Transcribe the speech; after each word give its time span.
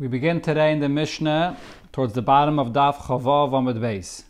We 0.00 0.08
begin 0.08 0.40
today 0.40 0.72
in 0.72 0.80
the 0.80 0.88
Mishnah 0.88 1.58
towards 1.92 2.14
the 2.14 2.22
bottom 2.22 2.58
of 2.58 2.68
Daf 2.68 2.94
Chavav 3.00 3.50
Amud 3.50 3.78
Beis. 3.78 4.22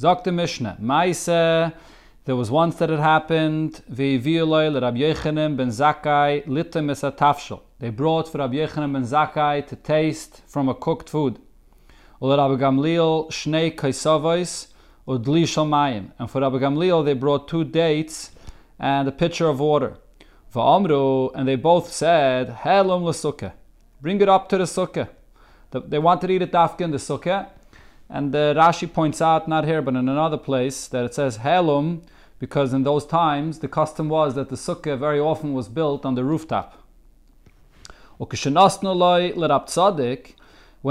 Zok 0.00 0.22
the 0.22 0.30
Mishnah. 0.30 0.76
Maise, 0.78 1.24
there 1.24 2.36
was 2.36 2.52
once 2.52 2.76
that 2.76 2.88
it 2.88 3.00
happened. 3.00 3.82
Ve'iviyoloi 3.90 4.80
Rabbi 4.80 4.98
Yechanim 4.98 5.56
ben 5.56 5.70
Zakai 5.70 6.46
litem 6.46 6.90
es 6.90 7.00
tafshel. 7.02 7.62
They 7.80 7.90
brought 7.90 8.28
for 8.28 8.38
Rabbi 8.38 8.58
Yechanim 8.58 8.92
ben 8.92 9.02
Zakai 9.02 9.66
to 9.66 9.74
taste 9.74 10.42
from 10.46 10.68
a 10.68 10.74
cooked 10.74 11.10
food. 11.10 11.40
Ul 12.22 12.36
Rabbi 12.36 12.62
Gamliel 12.62 13.28
shnei 13.32 13.74
kaisavois 13.74 14.68
udli 15.08 15.42
mayim. 15.42 16.12
And 16.20 16.30
for 16.30 16.42
Rabbi 16.42 16.58
Gamliel 16.58 17.04
they 17.04 17.14
brought 17.14 17.48
two 17.48 17.64
dates 17.64 18.30
and 18.78 19.08
a 19.08 19.10
pitcher 19.10 19.48
of 19.48 19.58
water. 19.58 19.96
Va'amru, 20.54 21.32
and 21.34 21.48
they 21.48 21.56
both 21.56 21.92
said, 21.92 22.50
Helum 22.50 23.02
l'sukkah. 23.02 23.54
Bring 24.00 24.20
it 24.20 24.28
up 24.28 24.48
to 24.50 24.58
the 24.58 24.64
sukkah. 24.64 25.08
They 25.70 25.98
wanted 25.98 26.28
to 26.28 26.32
eat 26.32 26.42
it 26.42 26.52
dafka 26.52 26.90
the 26.90 26.98
sukkah. 26.98 27.48
And 28.08 28.34
uh, 28.34 28.54
Rashi 28.54 28.90
points 28.90 29.20
out, 29.20 29.48
not 29.48 29.64
here, 29.64 29.82
but 29.82 29.94
in 29.96 30.08
another 30.08 30.38
place, 30.38 30.86
that 30.86 31.04
it 31.04 31.14
says 31.14 31.38
helum, 31.38 32.02
because 32.38 32.72
in 32.72 32.84
those 32.84 33.04
times 33.04 33.58
the 33.58 33.68
custom 33.68 34.08
was 34.08 34.34
that 34.36 34.48
the 34.48 34.56
sukkah 34.56 34.96
very 34.98 35.18
often 35.18 35.52
was 35.52 35.68
built 35.68 36.06
on 36.06 36.14
the 36.14 36.24
rooftop. 36.24 36.82
When 38.18 38.28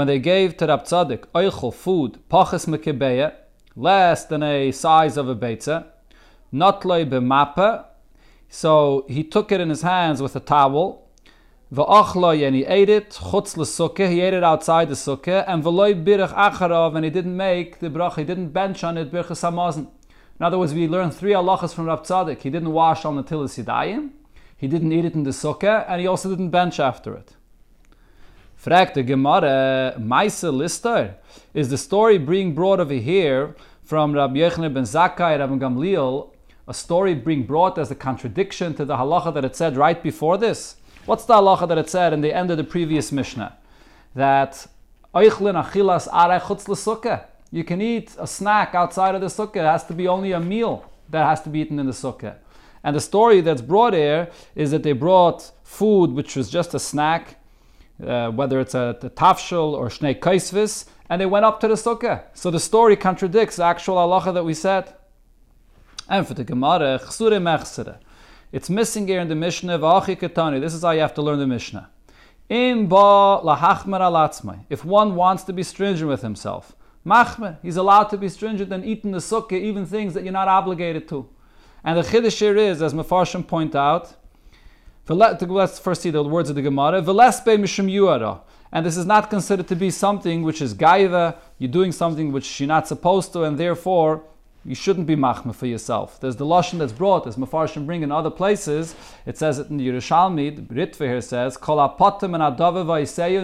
they 0.06 0.18
gave 0.18 0.56
to 0.58 0.66
Rab 0.66 0.84
Tzadik 0.84 1.74
food, 1.74 2.18
pachas 2.30 2.66
mekibeya, 2.66 3.32
less 3.74 4.26
than 4.26 4.42
a 4.42 4.70
size 4.70 5.16
of 5.16 5.28
a 5.28 5.34
beitza, 5.34 5.86
not 6.52 6.82
b'mapa, 6.82 7.86
so 8.50 9.06
he 9.08 9.24
took 9.24 9.50
it 9.50 9.60
in 9.60 9.70
his 9.70 9.82
hands 9.82 10.22
with 10.22 10.36
a 10.36 10.40
towel, 10.40 11.07
V'achloi, 11.72 12.46
and 12.46 12.56
he 12.56 12.64
ate 12.64 12.88
it, 12.88 13.10
chutz 13.10 13.56
l'sukkah, 13.56 14.10
he 14.10 14.22
ate 14.22 14.32
it 14.32 14.42
outside 14.42 14.88
the 14.88 14.94
sukkah, 14.94 15.44
and 15.46 15.62
v'loi 15.62 16.02
birach 16.02 16.32
acharav, 16.32 16.96
and 16.96 17.04
he 17.04 17.10
didn't 17.10 17.36
make 17.36 17.80
the 17.80 17.90
brach, 17.90 18.16
he 18.16 18.24
didn't 18.24 18.48
bench 18.48 18.82
on 18.82 18.96
it, 18.96 19.12
birchas 19.12 19.42
hamazon. 19.42 19.88
In 20.40 20.46
other 20.46 20.58
words, 20.58 20.72
we 20.72 20.88
learned 20.88 21.12
three 21.12 21.32
halachas 21.32 21.74
from 21.74 21.86
Rav 21.86 22.04
Tzadik. 22.04 22.40
He 22.42 22.48
didn't 22.48 22.72
wash 22.72 23.04
on 23.04 23.16
the 23.16 23.24
tilis 23.24 23.62
yidayim, 23.62 24.10
he 24.56 24.66
didn't 24.66 24.92
eat 24.92 25.04
it 25.04 25.14
in 25.14 25.24
the 25.24 25.30
sukkah, 25.30 25.84
and 25.88 26.00
he 26.00 26.06
also 26.06 26.30
didn't 26.30 26.50
bench 26.50 26.80
after 26.80 27.14
it. 27.14 27.34
Frag 28.56 28.94
the 28.94 29.02
Gemara, 29.02 29.94
Maisa 29.98 30.52
Lister, 30.52 31.16
is 31.52 31.68
the 31.68 31.76
story 31.78 32.16
being 32.16 32.54
brought 32.54 32.80
over 32.80 32.94
here 32.94 33.54
from 33.84 34.12
Rabbi 34.12 34.36
Yechne 34.36 34.72
ben 34.72 34.84
Zakkai, 34.84 35.38
Rabbi 35.38 35.54
Gamliel, 35.56 36.30
a 36.66 36.74
story 36.74 37.14
being 37.14 37.44
brought 37.44 37.78
as 37.78 37.90
a 37.90 37.94
contradiction 37.94 38.74
to 38.74 38.84
the 38.84 38.96
halacha 38.96 39.32
that 39.34 39.44
it 39.44 39.54
said 39.54 39.76
right 39.76 40.02
before 40.02 40.38
this? 40.38 40.76
What's 41.08 41.24
the 41.24 41.32
halacha 41.32 41.66
that 41.68 41.78
it 41.78 41.88
said 41.88 42.12
in 42.12 42.20
the 42.20 42.34
end 42.34 42.50
of 42.50 42.58
the 42.58 42.64
previous 42.64 43.10
Mishnah? 43.10 43.56
That 44.14 44.66
achilas 45.14 46.06
You 47.50 47.64
can 47.64 47.80
eat 47.80 48.14
a 48.18 48.26
snack 48.26 48.74
outside 48.74 49.14
of 49.14 49.22
the 49.22 49.28
sukkah. 49.28 49.56
It 49.56 49.62
has 49.62 49.84
to 49.84 49.94
be 49.94 50.06
only 50.06 50.32
a 50.32 50.40
meal 50.40 50.84
that 51.08 51.24
has 51.24 51.40
to 51.44 51.48
be 51.48 51.60
eaten 51.60 51.78
in 51.78 51.86
the 51.86 51.92
sukkah. 51.92 52.34
And 52.84 52.94
the 52.94 53.00
story 53.00 53.40
that's 53.40 53.62
brought 53.62 53.94
here 53.94 54.28
is 54.54 54.70
that 54.70 54.82
they 54.82 54.92
brought 54.92 55.50
food 55.64 56.12
which 56.12 56.36
was 56.36 56.50
just 56.50 56.74
a 56.74 56.78
snack, 56.78 57.36
uh, 58.06 58.30
whether 58.30 58.60
it's 58.60 58.74
a, 58.74 58.98
a 59.00 59.08
tafshel 59.08 59.72
or 59.72 59.88
shnei 59.88 60.20
kaisvis, 60.20 60.90
and 61.08 61.22
they 61.22 61.26
went 61.26 61.46
up 61.46 61.58
to 61.60 61.68
the 61.68 61.74
sukkah. 61.76 62.24
So 62.34 62.50
the 62.50 62.60
story 62.60 62.96
contradicts 62.96 63.56
the 63.56 63.64
actual 63.64 63.96
halacha 63.96 64.34
that 64.34 64.44
we 64.44 64.52
said. 64.52 64.92
And 66.06 66.28
for 66.28 66.34
the 66.34 66.44
Gemara, 66.44 67.00
it's 68.52 68.70
missing 68.70 69.06
here 69.06 69.20
in 69.20 69.28
the 69.28 69.34
Mishnah. 69.34 69.78
This 69.78 70.74
is 70.74 70.82
how 70.82 70.90
you 70.90 71.00
have 71.00 71.14
to 71.14 71.22
learn 71.22 71.38
the 71.38 71.46
Mishnah. 71.46 71.90
If 72.48 72.88
one 74.84 75.14
wants 75.14 75.44
to 75.44 75.52
be 75.52 75.62
stringent 75.62 76.08
with 76.08 76.22
himself, 76.22 76.74
machmer, 77.06 77.58
he's 77.62 77.76
allowed 77.76 78.04
to 78.04 78.16
be 78.16 78.28
stringent 78.28 78.72
and 78.72 78.84
eat 78.84 79.04
in 79.04 79.10
the 79.10 79.18
sukkah, 79.18 79.52
even 79.52 79.84
things 79.84 80.14
that 80.14 80.24
you're 80.24 80.32
not 80.32 80.48
obligated 80.48 81.06
to. 81.08 81.28
And 81.84 81.98
the 81.98 82.02
chiddush 82.02 82.38
here 82.38 82.56
is, 82.56 82.82
as 82.82 82.94
Mefarshim 82.94 83.46
point 83.46 83.74
out, 83.74 84.14
let's 85.08 85.78
first 85.78 86.02
see 86.02 86.10
the 86.10 86.22
words 86.22 86.50
of 86.50 86.56
the 86.56 86.62
Gemara. 86.62 86.98
And 88.70 88.84
this 88.84 88.96
is 88.96 89.06
not 89.06 89.30
considered 89.30 89.68
to 89.68 89.76
be 89.76 89.90
something 89.90 90.42
which 90.42 90.60
is 90.60 90.74
gaiva. 90.74 91.36
You're 91.58 91.70
doing 91.70 91.92
something 91.92 92.32
which 92.32 92.60
you're 92.60 92.66
not 92.66 92.88
supposed 92.88 93.32
to, 93.34 93.44
and 93.44 93.58
therefore 93.58 94.24
you 94.68 94.74
shouldn't 94.74 95.06
be 95.06 95.16
machmir 95.16 95.54
for 95.54 95.66
yourself. 95.66 96.20
There's 96.20 96.36
the 96.36 96.44
lashon 96.44 96.78
that's 96.78 96.92
brought, 96.92 97.26
as 97.26 97.36
Mefarshim 97.36 97.86
bring 97.86 98.02
in 98.02 98.12
other 98.12 98.30
places. 98.30 98.94
It 99.24 99.38
says 99.38 99.58
it 99.58 99.70
in 99.70 99.78
the 99.78 99.88
Yerushalmi. 99.88 100.68
The 100.68 100.74
Ritva 100.74 101.06
here 101.06 101.22
says, 101.22 101.56
"Kol 101.56 101.78
apotim 101.78 102.34
and 102.34 102.42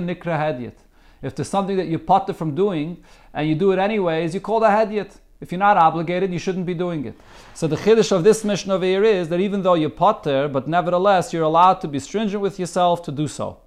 nikra 0.07 0.39
hedyet." 0.39 0.75
If 1.23 1.35
there's 1.35 1.49
something 1.49 1.79
that 1.79 1.87
you 1.87 1.99
potter 1.99 2.35
from 2.35 2.55
doing 2.55 2.99
and 3.33 3.49
you 3.49 3.55
do 3.55 3.73
it 3.73 3.79
anyways, 3.79 4.35
you 4.35 4.41
call 4.41 4.61
that 4.61 4.89
hedyet. 4.89 5.13
If 5.41 5.51
you're 5.51 5.59
not 5.59 5.79
obligated, 5.79 6.33
you 6.33 6.39
shouldn't 6.39 6.67
be 6.67 6.75
doing 6.75 7.07
it. 7.07 7.15
So 7.55 7.67
the 7.67 7.77
chiddush 7.77 8.13
of 8.13 8.23
this 8.23 8.45
mission 8.45 8.71
over 8.71 8.85
here 8.85 9.05
is 9.05 9.29
that 9.31 9.41
even 9.41 9.63
though 9.63 9.75
you 9.75 9.89
potter, 9.89 10.49
but 10.49 10.69
nevertheless 10.69 11.33
you're 11.33 11.43
allowed 11.43 11.81
to 11.81 11.89
be 11.89 11.99
stringent 11.99 12.43
with 12.43 12.59
yourself 12.59 13.03
to 13.05 13.13
do 13.13 13.27
so. 13.27 13.59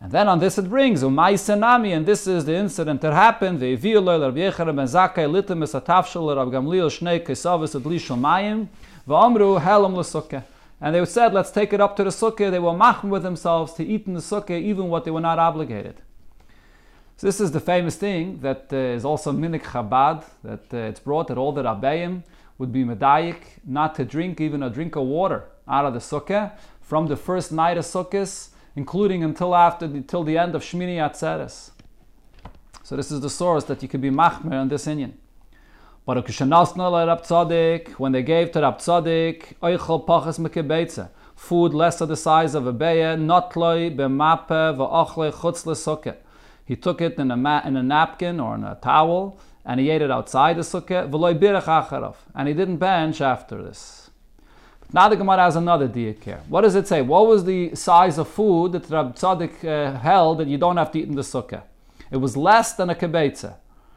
And 0.00 0.12
then 0.12 0.28
on 0.28 0.38
this 0.38 0.58
it 0.58 0.68
brings 0.68 1.02
Umay 1.02 1.34
Senami, 1.34 1.96
and 1.96 2.06
this 2.06 2.26
is 2.26 2.44
the 2.44 2.54
incident 2.54 3.00
that 3.00 3.12
happened. 3.12 3.60
Rabbi 3.60 3.78
Yechanan 3.78 4.76
ben 4.76 4.86
Zakkai 4.86 5.28
litim 5.28 5.62
es 5.64 5.72
atafshel 5.72 6.36
Rabbi 6.36 6.52
Gamliel 6.52 6.88
shnei 6.88 7.24
kesavis 7.24 7.74
ad 7.74 7.82
lishol 7.82 8.18
mayim 8.18 8.68
v'amru 9.08 9.60
helam 9.60 9.96
l'sukkah. 9.96 10.44
And 10.80 10.94
they 10.94 11.04
said, 11.04 11.34
let's 11.34 11.50
take 11.50 11.72
it 11.72 11.80
up 11.80 11.96
to 11.96 12.04
the 12.04 12.10
sukkah. 12.10 12.52
They 12.52 12.60
were 12.60 12.70
machm 12.70 13.08
with 13.08 13.24
themselves 13.24 13.72
to 13.74 13.84
eat 13.84 14.06
in 14.06 14.14
the 14.14 14.20
sukkah 14.20 14.50
even 14.50 14.88
what 14.88 15.04
they 15.04 15.10
were 15.10 15.20
not 15.20 15.40
obligated. 15.40 15.96
So 17.16 17.26
this 17.26 17.40
is 17.40 17.50
the 17.50 17.58
famous 17.58 17.96
thing 17.96 18.38
that 18.42 18.68
uh, 18.72 18.76
is 18.76 19.04
also 19.04 19.32
minik 19.32 19.64
Chabad, 19.64 20.24
that 20.44 20.72
uh, 20.72 20.76
it's 20.88 21.00
brought 21.00 21.26
that 21.26 21.36
all 21.36 21.50
the 21.50 21.64
Rabbeim 21.64 22.22
would 22.58 22.72
be 22.72 22.84
medayik 22.84 23.38
not 23.66 23.96
to 23.96 24.04
drink 24.04 24.40
even 24.40 24.62
a 24.62 24.70
drink 24.70 24.94
of 24.94 25.02
water 25.02 25.46
out 25.66 25.84
of 25.84 25.94
the 25.94 25.98
sukkah 25.98 26.52
from 26.80 27.08
the 27.08 27.16
first 27.16 27.50
night 27.50 27.76
of 27.76 27.84
sukkahs 27.84 28.50
including 28.78 29.24
until 29.24 29.56
after 29.56 29.88
the, 29.88 30.00
till 30.02 30.22
the 30.22 30.38
end 30.38 30.54
of 30.54 30.62
Shmini 30.62 30.98
Atzeres. 31.06 31.72
So 32.84 32.94
this 32.94 33.10
is 33.10 33.20
the 33.20 33.28
source 33.28 33.64
that 33.64 33.82
you 33.82 33.88
could 33.88 34.00
be 34.00 34.08
machmer 34.08 34.52
on 34.52 34.68
this 34.68 34.86
inyan. 34.86 35.14
But 36.06 36.16
when 37.98 38.12
they 38.12 38.22
gave 38.22 38.52
to 38.52 38.60
Rab 38.60 38.78
Tzadik, 38.78 39.38
oichel 39.60 40.06
pachas 40.06 40.38
mekebeitze, 40.38 41.08
food 41.34 41.74
less 41.74 42.00
of 42.00 42.08
the 42.08 42.16
size 42.16 42.54
of 42.54 42.68
a 42.68 42.72
beya, 42.72 43.18
notloi 43.18 43.94
b'mape 43.96 44.76
v'ochle 44.78 45.32
chutz 45.32 45.66
l'sukkah. 45.66 46.16
He 46.64 46.76
took 46.76 47.00
it 47.00 47.18
in 47.18 47.32
a, 47.32 47.36
ma- 47.36 47.62
in 47.64 47.76
a 47.76 47.82
napkin 47.82 48.38
or 48.38 48.54
in 48.54 48.62
a 48.62 48.76
towel, 48.76 49.40
and 49.64 49.80
he 49.80 49.90
ate 49.90 50.02
it 50.02 50.10
outside 50.12 50.56
the 50.56 50.62
sukkah, 50.62 51.10
v'loi 51.10 51.36
birach 51.36 52.14
and 52.32 52.46
he 52.46 52.54
didn't 52.54 52.76
bench 52.76 53.20
after 53.20 53.60
this. 53.60 54.07
Now 54.90 55.06
the 55.10 55.16
Gemara 55.16 55.42
has 55.42 55.56
another 55.56 55.86
diak 55.86 56.24
here. 56.24 56.40
What 56.48 56.62
does 56.62 56.74
it 56.74 56.88
say? 56.88 57.02
What 57.02 57.26
was 57.26 57.44
the 57.44 57.74
size 57.74 58.16
of 58.16 58.26
food 58.26 58.72
that 58.72 58.88
Rab 58.88 59.14
Tzadik 59.14 59.62
uh, 59.62 59.98
held 59.98 60.38
that 60.38 60.48
you 60.48 60.56
don't 60.56 60.78
have 60.78 60.90
to 60.92 60.98
eat 60.98 61.08
in 61.08 61.14
the 61.14 61.20
sukkah? 61.20 61.62
It 62.10 62.16
was 62.16 62.38
less 62.38 62.72
than 62.72 62.88
a 62.88 62.94
kibetza. 62.94 63.56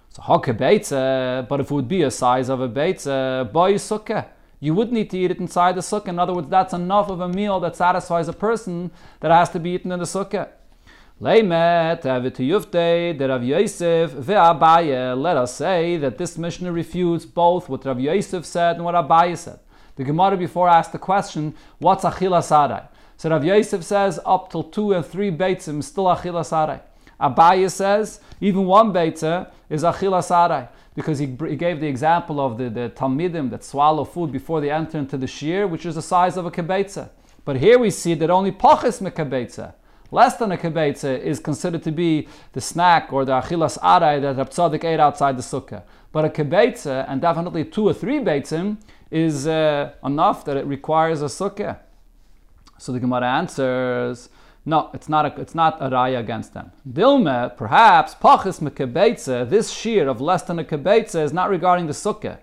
So 0.09 0.22
ha 0.22 0.40
kibetza, 0.40 1.47
but 1.47 1.62
if 1.62 1.72
it 1.72 1.74
would 1.74 1.88
be 1.88 2.01
a 2.01 2.12
size 2.12 2.50
of 2.50 2.59
a 2.59 2.68
beitza, 2.68 3.50
boy 3.53 3.75
sukkah. 3.75 4.25
You 4.59 4.74
would 4.75 4.91
need 4.91 5.09
to 5.12 5.18
eat 5.18 5.31
it 5.31 5.40
inside 5.40 5.75
the 5.75 5.81
sukkah. 5.81 6.09
In 6.09 6.19
other 6.19 6.34
words, 6.34 6.50
that's 6.50 6.74
enough 6.74 7.09
of 7.09 7.22
a 7.22 7.30
meal 7.30 7.62
that 7.62 7.78
satisfies 7.78 8.28
a 8.28 8.34
person 8.34 8.91
that 9.22 9.31
has 9.31 9.50
to 9.51 9.59
be 9.59 9.69
eaten 9.69 9.94
in 9.94 10.00
the 10.00 10.06
sukkah. 10.06 10.50
Let 11.22 11.46
us 15.38 15.53
say 15.56 15.97
that 15.97 16.18
this 16.18 16.38
Mishnah 16.38 16.72
refutes 16.72 17.25
both 17.25 17.69
what 17.69 17.85
Rav 17.85 18.00
Yosef 18.00 18.46
said 18.46 18.75
and 18.75 18.84
what 18.84 18.96
Abaye 18.96 19.38
said. 19.38 19.59
The 19.96 20.03
Gemara 20.03 20.38
before 20.38 20.69
asked 20.69 20.91
the 20.91 21.00
question, 21.00 21.53
what's 21.79 22.03
Achila 22.03 22.44
Sarai? 22.44 22.84
So 23.18 23.29
Rav 23.29 23.44
Yosef 23.44 23.84
says 23.84 24.19
up 24.25 24.50
till 24.50 24.63
two 24.63 24.94
and 24.94 25.06
three 25.06 25.31
beitzim 25.31 25.84
still 25.84 26.06
Achila 26.06 26.46
Sarai. 26.46 26.79
Abaya 27.19 27.69
says 27.69 28.19
even 28.39 28.66
one 28.66 28.92
beitza 28.92 29.51
is 29.69 29.83
Achila 29.83 30.24
Sarai 30.24 30.68
because 30.95 31.19
he, 31.19 31.38
he, 31.48 31.56
gave 31.56 31.80
the 31.80 31.88
example 31.88 32.42
of 32.42 32.57
the, 32.57 32.69
the 32.69 32.92
Talmidim 32.95 33.50
that 33.51 33.63
swallow 33.63 34.04
food 34.04 34.31
before 34.31 34.60
they 34.60 34.71
enter 34.71 34.98
into 34.98 35.18
the 35.18 35.27
shir, 35.27 35.68
which 35.68 35.86
is 35.86 35.95
the 35.95 36.01
size 36.01 36.36
of 36.36 36.45
a 36.45 36.51
kibetza. 36.51 37.10
But 37.45 37.57
here 37.57 37.80
we 37.80 37.92
see 37.92 38.13
that 38.16 38.30
only 38.30 38.51
pachis 38.51 39.01
mekabetza, 39.01 39.74
less 40.12 40.38
than 40.38 40.51
a 40.51 40.57
kibetza, 40.57 41.19
is 41.19 41.39
considered 41.39 41.83
to 41.83 41.92
be 41.92 42.27
the 42.54 42.62
snack 42.62 43.13
or 43.13 43.24
the 43.24 43.33
achilas 43.33 43.77
arai 43.80 44.21
that 44.21 44.36
Rab 44.38 44.50
Tzadik 44.50 44.83
ate 44.83 45.00
outside 45.00 45.38
the 45.38 45.44
sukkah. 45.44 45.83
But 46.12 46.25
a 46.25 46.30
kibetza, 46.30 47.06
and 47.07 47.21
definitely 47.21 47.66
two 47.66 47.88
or 47.88 47.94
three 47.94 48.19
beitzim, 48.19 48.77
is 49.12 49.46
uh, 49.46 49.92
enough 50.04 50.46
that 50.46 50.58
it 50.58 50.66
requires 50.66 51.22
a 51.22 51.25
sukkah. 51.25 51.78
So 52.78 52.92
the 52.92 53.00
Gemara 53.00 53.28
answers, 53.28 54.30
no, 54.66 54.90
it's 54.94 55.10
not 55.10 55.25
a, 55.25 55.42
it's 55.42 55.54
not 55.54 55.81
a 55.81 55.90
raya 55.90 56.19
against 56.19 56.54
them. 56.54 56.72
Dilme, 56.90 57.56
perhaps, 57.58 58.16
pachis 58.16 58.60
mekebetze, 58.60 59.50
this 59.50 59.69
shear 59.72 60.08
of 60.08 60.22
less 60.22 60.44
than 60.44 60.60
a 60.60 60.63
kebetze 60.63 61.22
is 61.22 61.34
not 61.34 61.50
regarding 61.50 61.88
the 61.88 61.94
sukkah. 61.94 62.38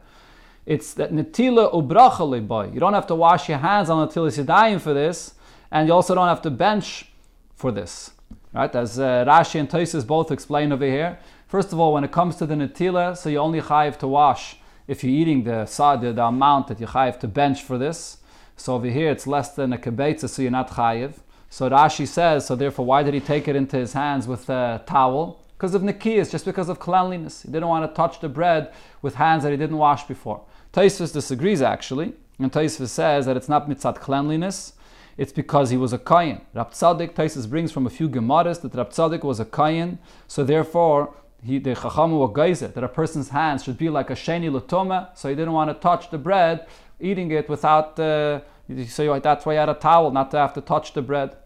It's 0.67 0.93
that 0.95 1.13
netila 1.13 1.73
ubracha 1.73 2.47
boy. 2.47 2.71
You 2.75 2.81
don't 2.81 2.93
have 2.93 3.07
to 3.07 3.15
wash 3.15 3.49
your 3.49 3.59
hands 3.59 3.89
on 3.89 4.07
tilis 4.09 4.43
yadayim 4.43 4.81
for 4.81 4.93
this, 4.93 5.35
and 5.71 5.89
you 5.89 5.95
also 5.95 6.15
don't 6.15 6.29
have 6.29 6.43
to 6.43 6.51
bench 6.51 7.11
for 7.55 7.73
this. 7.73 8.11
Right, 8.53 8.75
as 8.75 8.99
uh, 8.99 9.25
Rashi 9.27 9.61
and 9.61 9.69
Tosis 9.69 10.07
both 10.07 10.31
explain 10.31 10.73
over 10.73 10.85
here. 10.85 11.19
First 11.47 11.73
of 11.73 11.79
all, 11.79 11.93
when 11.93 12.05
it 12.05 12.13
comes 12.13 12.37
to 12.37 12.47
the 12.47 12.55
netila, 12.55 13.17
so 13.17 13.29
you 13.29 13.39
only 13.39 13.61
chayiv 13.61 13.97
to 13.99 14.09
wash 14.09 14.57
if 14.89 15.05
you're 15.05 15.13
eating 15.13 15.45
the 15.45 15.65
the, 16.01 16.13
the 16.13 16.25
amount 16.25 16.67
that 16.67 16.81
you 16.81 16.87
chayiv 16.87 17.21
to 17.21 17.29
bench 17.29 17.63
for 17.63 17.79
this. 17.79 18.19
So 18.57 18.75
over 18.75 18.89
here, 18.89 19.11
it's 19.11 19.27
less 19.27 19.55
than 19.55 19.73
a 19.73 19.79
kibetza, 19.79 20.29
so 20.29 20.43
you're 20.43 20.51
not 20.51 20.71
chayiv. 20.71 21.13
So 21.51 21.71
Rashi 21.71 22.07
says, 22.07 22.47
so 22.47 22.57
therefore, 22.57 22.87
why 22.87 23.03
did 23.03 23.15
he 23.15 23.21
take 23.21 23.47
it 23.47 23.55
into 23.55 23.77
his 23.77 23.93
hands 23.93 24.27
with 24.27 24.49
a 24.51 24.83
towel? 24.87 25.41
Because 25.57 25.75
of 25.75 25.83
nikiyas, 25.83 26.31
just 26.31 26.45
because 26.45 26.69
of 26.69 26.79
cleanliness. 26.79 27.43
He 27.43 27.51
didn't 27.51 27.69
want 27.69 27.89
to 27.89 27.95
touch 27.95 28.21
the 28.21 28.29
bread 28.29 28.73
with 29.03 29.15
hands 29.15 29.45
that 29.45 29.51
he 29.51 29.57
didn't 29.57 29.79
wash 29.79 30.05
before. 30.05 30.43
Taisvis 30.73 31.13
disagrees 31.13 31.63
actually, 31.63 32.15
and 32.39 32.53
Taisvis 32.53 32.89
says 32.89 33.27
that 33.27 33.37
it's 33.37 33.49
not 33.49 33.69
mitzat 33.69 33.97
cleanliness, 33.97 34.75
it's 35.17 35.33
because 35.33 35.71
he 35.71 35.77
was 35.77 35.93
a 35.93 35.99
kayan. 35.99 36.41
Rab 36.55 36.71
Tzadik, 36.71 37.15
Taisus 37.15 37.49
brings 37.49 37.73
from 37.73 37.87
a 37.87 37.91
few 37.91 38.09
Gemaras 38.09 38.61
that 38.61 38.75
Rab 38.75 38.91
Tzadik 38.91 39.25
was 39.25 39.41
a 39.41 39.45
kayan, 39.45 39.99
so 40.29 40.45
therefore 40.45 41.15
he, 41.45 41.59
the 41.59 41.71
Chachamu 41.71 42.19
were 42.21 42.29
geyser, 42.29 42.69
that 42.69 42.83
a 42.83 42.89
person's 42.89 43.29
hands 43.29 43.65
should 43.65 43.79
be 43.79 43.89
like 43.89 44.11
a 44.11 44.15
sheni 44.15 44.51
latoma, 44.51 45.17
so 45.17 45.29
he 45.29 45.35
didn't 45.35 45.53
want 45.53 45.71
to 45.71 45.75
touch 45.75 46.11
the 46.11 46.19
bread, 46.19 46.67
eating 47.01 47.31
it 47.31 47.49
without, 47.49 47.99
uh, 47.99 48.41
so 48.89 49.19
that's 49.21 49.47
why 49.47 49.53
he 49.55 49.59
had 49.59 49.69
a 49.69 49.75
towel, 49.75 50.11
not 50.11 50.31
to 50.33 50.37
have 50.37 50.53
to 50.55 50.61
touch 50.61 50.93
the 50.93 51.03
bread. 51.03 51.37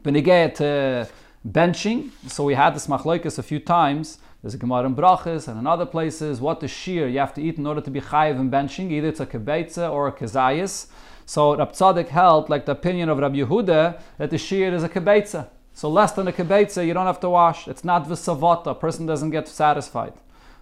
Benigay 0.00 0.54
to 0.54 1.08
benching, 1.46 2.10
so 2.26 2.44
we 2.44 2.54
had 2.54 2.74
this 2.74 2.86
machloikas 2.86 3.38
a 3.38 3.42
few 3.42 3.60
times, 3.60 4.18
there's 4.42 4.54
a 4.54 4.58
Gemara 4.58 4.86
in 4.86 4.96
Brachas 4.96 5.46
and 5.46 5.56
in 5.56 5.68
other 5.68 5.86
places, 5.86 6.40
what 6.40 6.58
the 6.58 6.66
shear 6.66 7.06
you 7.06 7.20
have 7.20 7.32
to 7.34 7.40
eat 7.40 7.58
in 7.58 7.66
order 7.66 7.80
to 7.80 7.90
be 7.90 8.00
chayiv 8.00 8.40
in 8.40 8.50
benching, 8.50 8.90
either 8.90 9.06
it's 9.06 9.20
a 9.20 9.26
kebetza 9.26 9.88
or 9.88 10.08
a 10.08 10.12
kezayis. 10.12 10.88
So 11.26 11.56
Rab 11.56 11.72
Tzadik 11.72 12.08
held, 12.08 12.50
like 12.50 12.66
the 12.66 12.72
opinion 12.72 13.08
of 13.08 13.18
Rab 13.18 13.34
Yehuda, 13.34 14.00
that 14.18 14.30
the 14.30 14.38
shear 14.38 14.74
is 14.74 14.82
a 14.82 14.88
kebetza. 14.88 15.48
So 15.74 15.88
less 15.88 16.12
than 16.12 16.28
a 16.28 16.32
kibetza, 16.32 16.86
you 16.86 16.94
don't 16.94 17.06
have 17.06 17.20
to 17.20 17.30
wash. 17.30 17.66
It's 17.66 17.84
not 17.84 18.06
v'savata. 18.06 18.66
A 18.68 18.74
person 18.74 19.06
doesn't 19.06 19.30
get 19.30 19.48
satisfied. 19.48 20.12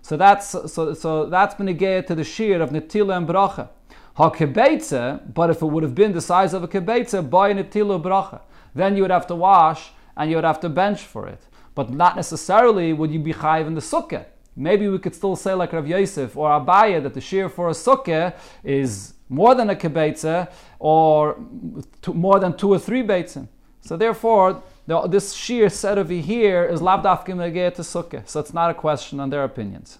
So 0.02 0.16
that's 0.16 0.48
so 0.48 0.94
so 0.94 1.26
that's 1.26 1.54
been 1.54 1.66
negated 1.66 2.06
to 2.08 2.14
the 2.14 2.24
shear 2.24 2.62
of 2.62 2.70
netila 2.70 3.16
and 3.16 3.28
bracha. 3.28 3.68
Ha 4.14 4.30
kibetza, 4.30 5.20
but 5.34 5.50
if 5.50 5.62
it 5.62 5.66
would 5.66 5.82
have 5.82 5.94
been 5.94 6.12
the 6.12 6.20
size 6.20 6.54
of 6.54 6.62
a 6.62 6.68
kibetza, 6.68 7.28
by 7.28 7.52
netila 7.52 8.02
bracha, 8.02 8.40
then 8.74 8.96
you 8.96 9.02
would 9.02 9.10
have 9.10 9.26
to 9.26 9.34
wash 9.34 9.90
and 10.16 10.30
you 10.30 10.36
would 10.36 10.44
have 10.44 10.60
to 10.60 10.68
bench 10.68 11.02
for 11.02 11.26
it. 11.28 11.42
But 11.74 11.90
not 11.90 12.16
necessarily 12.16 12.92
would 12.92 13.10
you 13.10 13.20
be 13.20 13.32
chayiv 13.32 13.66
in 13.66 13.74
the 13.74 13.80
sukkah. 13.80 14.26
Maybe 14.56 14.88
we 14.88 14.98
could 14.98 15.14
still 15.14 15.36
say 15.36 15.54
like 15.54 15.72
Rav 15.72 15.86
Yosef 15.86 16.36
or 16.36 16.50
Abaya 16.50 17.02
that 17.02 17.14
the 17.14 17.20
shear 17.20 17.48
for 17.48 17.68
a 17.68 17.72
sukkah 17.72 18.34
is 18.64 19.14
more 19.28 19.54
than 19.54 19.70
a 19.70 19.76
kibetza 19.76 20.50
or 20.78 21.38
more 22.12 22.40
than 22.40 22.56
two 22.56 22.72
or 22.72 22.78
three 22.78 23.02
beitzim. 23.02 23.48
So 23.80 23.96
therefore, 23.96 24.62
the, 24.90 25.06
this 25.06 25.34
sheer 25.34 25.70
set 25.70 25.98
over 25.98 26.12
here 26.12 26.64
is 26.64 26.80
lavdafkim 26.80 27.38
to 27.76 27.82
sukkah, 27.82 28.28
so 28.28 28.40
it's 28.40 28.52
not 28.52 28.70
a 28.72 28.74
question 28.74 29.20
on 29.20 29.30
their 29.30 29.44
opinions. 29.44 29.98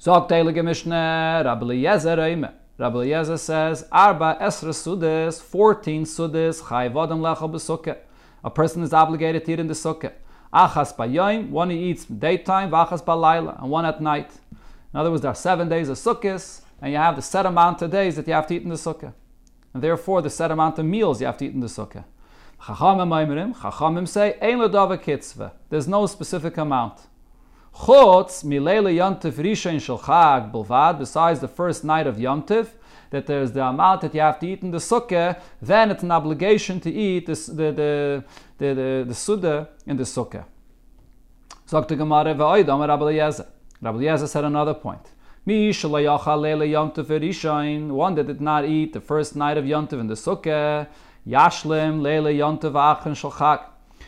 Zog 0.00 0.28
Teilige 0.28 0.64
Mishnah, 0.64 1.42
Rabbi 1.44 1.64
Eliezer 1.64 2.16
Reime. 2.16 2.52
Rabbi 2.78 2.96
Eliezer 2.96 3.36
says, 3.36 3.88
Arba 3.90 4.38
Esra 4.40 4.72
Sudes, 4.72 5.40
14 5.40 6.06
Sudes, 6.06 6.62
Chayvodam 6.62 7.18
Lecha 7.18 7.50
Besukkah. 7.50 7.96
A 8.44 8.50
person 8.50 8.84
is 8.84 8.92
obligated 8.92 9.44
to 9.44 9.52
eat 9.52 9.58
in 9.58 9.66
the 9.66 9.74
sukkah. 9.74 10.12
Achas 10.52 10.94
Bayoim, 10.94 11.50
one 11.50 11.70
he 11.70 11.90
eats 11.90 12.04
daytime, 12.04 12.70
Vachas 12.70 13.02
Balayla, 13.02 13.60
and 13.60 13.68
one 13.68 13.84
at 13.84 14.00
night. 14.00 14.30
In 14.92 15.00
other 15.00 15.10
words, 15.10 15.22
there 15.22 15.32
are 15.32 15.34
seven 15.34 15.68
days 15.68 15.88
of 15.88 15.96
sukkahs, 15.96 16.60
and 16.80 16.92
you 16.92 16.98
have 16.98 17.16
the 17.16 17.22
set 17.22 17.46
amount 17.46 17.82
of 17.82 17.90
days 17.90 18.14
that 18.14 18.28
you 18.28 18.32
have 18.32 18.46
to 18.46 18.54
eat 18.54 18.62
in 18.62 18.68
the 18.68 18.76
sukkah. 18.76 19.12
And 19.72 19.82
therefore, 19.82 20.22
the 20.22 20.30
set 20.30 20.52
amount 20.52 20.78
of 20.78 20.84
meals 20.84 21.20
you 21.20 21.26
have 21.26 21.38
to 21.38 21.46
eat 21.46 21.52
in 21.52 21.58
the 21.58 21.66
sukkah. 21.66 22.04
Chachamim 22.60 24.08
say, 24.08 24.36
Ein 24.40 24.58
Ladava 24.58 25.00
Kitzvah. 25.00 25.52
There's 25.68 25.88
no 25.88 26.06
specific 26.06 26.56
amount. 26.56 27.00
Chutz 27.74 28.44
Milela 28.44 28.92
Yontif 28.94 29.32
Rishon 29.32 29.80
Shel 29.80 29.98
Chag 29.98 30.98
besides 30.98 31.40
the 31.40 31.48
first 31.48 31.82
night 31.84 32.06
of 32.06 32.16
Yontif, 32.16 32.68
that 33.10 33.26
there's 33.26 33.52
the 33.52 33.64
amount 33.64 34.00
that 34.02 34.14
you 34.14 34.20
have 34.20 34.38
to 34.38 34.46
eat 34.46 34.62
in 34.62 34.70
the 34.70 34.78
sukkah, 34.78 35.40
then 35.60 35.90
it's 35.90 36.02
an 36.02 36.10
obligation 36.10 36.80
to 36.80 36.90
eat 36.90 37.26
the, 37.26 37.34
the, 37.34 38.24
the, 38.58 38.74
the, 38.74 39.04
the, 39.08 39.14
suda 39.14 39.68
in 39.86 39.96
the 39.96 40.04
sukkah. 40.04 40.44
The 41.68 41.96
Gemara, 41.96 42.34
V'oidam 42.34 42.86
Rabbi 42.86 43.02
Eliezer. 43.02 43.46
Rabbi 43.80 43.98
Eliezer 43.98 44.26
said 44.28 44.44
another 44.44 44.74
point. 44.74 45.10
One 45.44 45.70
that 48.14 48.24
did 48.26 48.40
not 48.40 48.64
eat 48.64 48.92
the 48.92 49.00
first 49.00 49.36
night 49.36 49.56
of 49.58 49.64
Yontif 49.64 50.00
in 50.00 50.06
the 50.06 50.14
sukkah, 50.14 50.86
Yashlim 51.26 52.02
Leila 52.02 52.30
Yontav 52.30 52.74
Achen 52.74 53.12
Shalchak. 53.12 53.64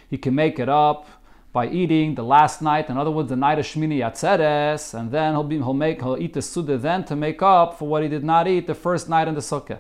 He 0.09 0.19
can 0.19 0.35
make 0.35 0.59
it 0.59 0.69
up 0.69 1.09
by 1.53 1.67
eating 1.69 2.15
the 2.15 2.23
last 2.23 2.61
night, 2.61 2.91
in 2.91 2.99
other 2.99 3.11
words, 3.11 3.31
the 3.31 3.37
night 3.37 3.59
of 3.59 3.65
Shmini 3.65 3.99
Yatzeres, 4.01 4.93
and 4.93 5.11
then 5.11 5.33
he'll, 5.33 5.43
be, 5.43 5.57
he'll, 5.57 5.73
make, 5.73 6.03
he'll 6.03 6.19
eat 6.19 6.35
the 6.35 6.43
Suda 6.43 6.77
then 6.77 7.03
to 7.05 7.17
make 7.17 7.41
up 7.41 7.79
for 7.79 7.89
what 7.89 8.03
he 8.03 8.11
did 8.11 8.23
not 8.23 8.47
eat 8.47 8.67
the 8.67 8.75
first 8.75 9.09
night 9.09 9.27
in 9.27 9.35
the 9.35 9.41
Sukkah. 9.41 9.79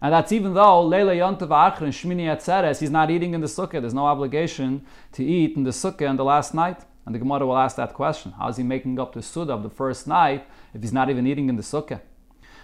And 0.00 0.12
that's 0.12 0.32
even 0.32 0.54
though 0.54 0.82
Leila 0.84 1.14
Yontav 1.14 1.52
Achen 1.52 1.90
Shmini 1.90 2.24
Yatzeres, 2.24 2.80
he's 2.80 2.90
not 2.90 3.08
eating 3.08 3.34
in 3.34 3.40
the 3.40 3.46
Sukkah. 3.46 3.80
There's 3.80 3.94
no 3.94 4.06
obligation 4.06 4.84
to 5.12 5.24
eat 5.24 5.56
in 5.56 5.62
the 5.62 5.70
Sukkah 5.70 6.08
on 6.08 6.16
the 6.16 6.24
last 6.24 6.54
night. 6.54 6.80
And 7.06 7.14
the 7.14 7.20
Gemara 7.20 7.46
will 7.46 7.56
ask 7.56 7.76
that 7.76 7.94
question. 7.94 8.32
How 8.32 8.48
is 8.48 8.56
he 8.56 8.64
making 8.64 8.98
up 8.98 9.12
the 9.12 9.22
Suda 9.22 9.52
of 9.52 9.62
the 9.62 9.70
first 9.70 10.08
night 10.08 10.44
if 10.74 10.82
he's 10.82 10.92
not 10.92 11.08
even 11.08 11.28
eating 11.28 11.48
in 11.48 11.54
the 11.54 11.62
Sukkah? 11.62 12.00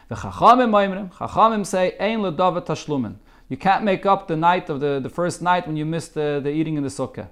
The 0.09 0.17
Chachamim 0.17 1.65
say, 1.65 1.97
Ein 2.01 2.21
Ledavet 2.21 2.67
Tashlumin. 2.67 3.17
You 3.49 3.57
can't 3.57 3.83
make 3.83 4.05
up 4.05 4.29
the 4.29 4.37
night 4.37 4.69
of 4.69 4.81
the, 4.81 5.01
the 5.01 5.09
first 5.09 5.41
night 5.41 5.67
when 5.67 5.77
you 5.77 5.87
missed 5.87 6.15
the, 6.15 6.41
the 6.43 6.51
eating 6.51 6.77
in 6.77 6.83
the 6.83 6.91
sukkah. 6.91 7.29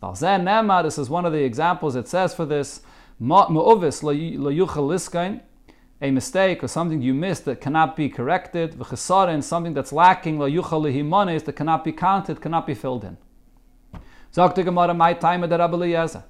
This 0.00 0.98
is 0.98 1.10
one 1.10 1.24
of 1.24 1.32
the 1.32 1.42
examples 1.42 1.96
it 1.96 2.06
says 2.06 2.34
for 2.34 2.44
this. 2.44 2.82
A 6.02 6.10
mistake 6.10 6.62
or 6.62 6.68
something 6.68 7.02
you 7.02 7.14
missed 7.14 7.46
that 7.46 7.60
cannot 7.60 7.96
be 7.96 8.08
corrected. 8.08 8.76
And 8.78 9.44
something 9.44 9.74
that's 9.74 9.92
lacking 9.92 10.38
that 10.38 11.52
cannot 11.56 11.82
be 11.82 11.92
counted, 11.92 12.40
cannot 12.40 12.66
be 12.66 12.74
filled 12.74 13.04
in. 13.04 13.16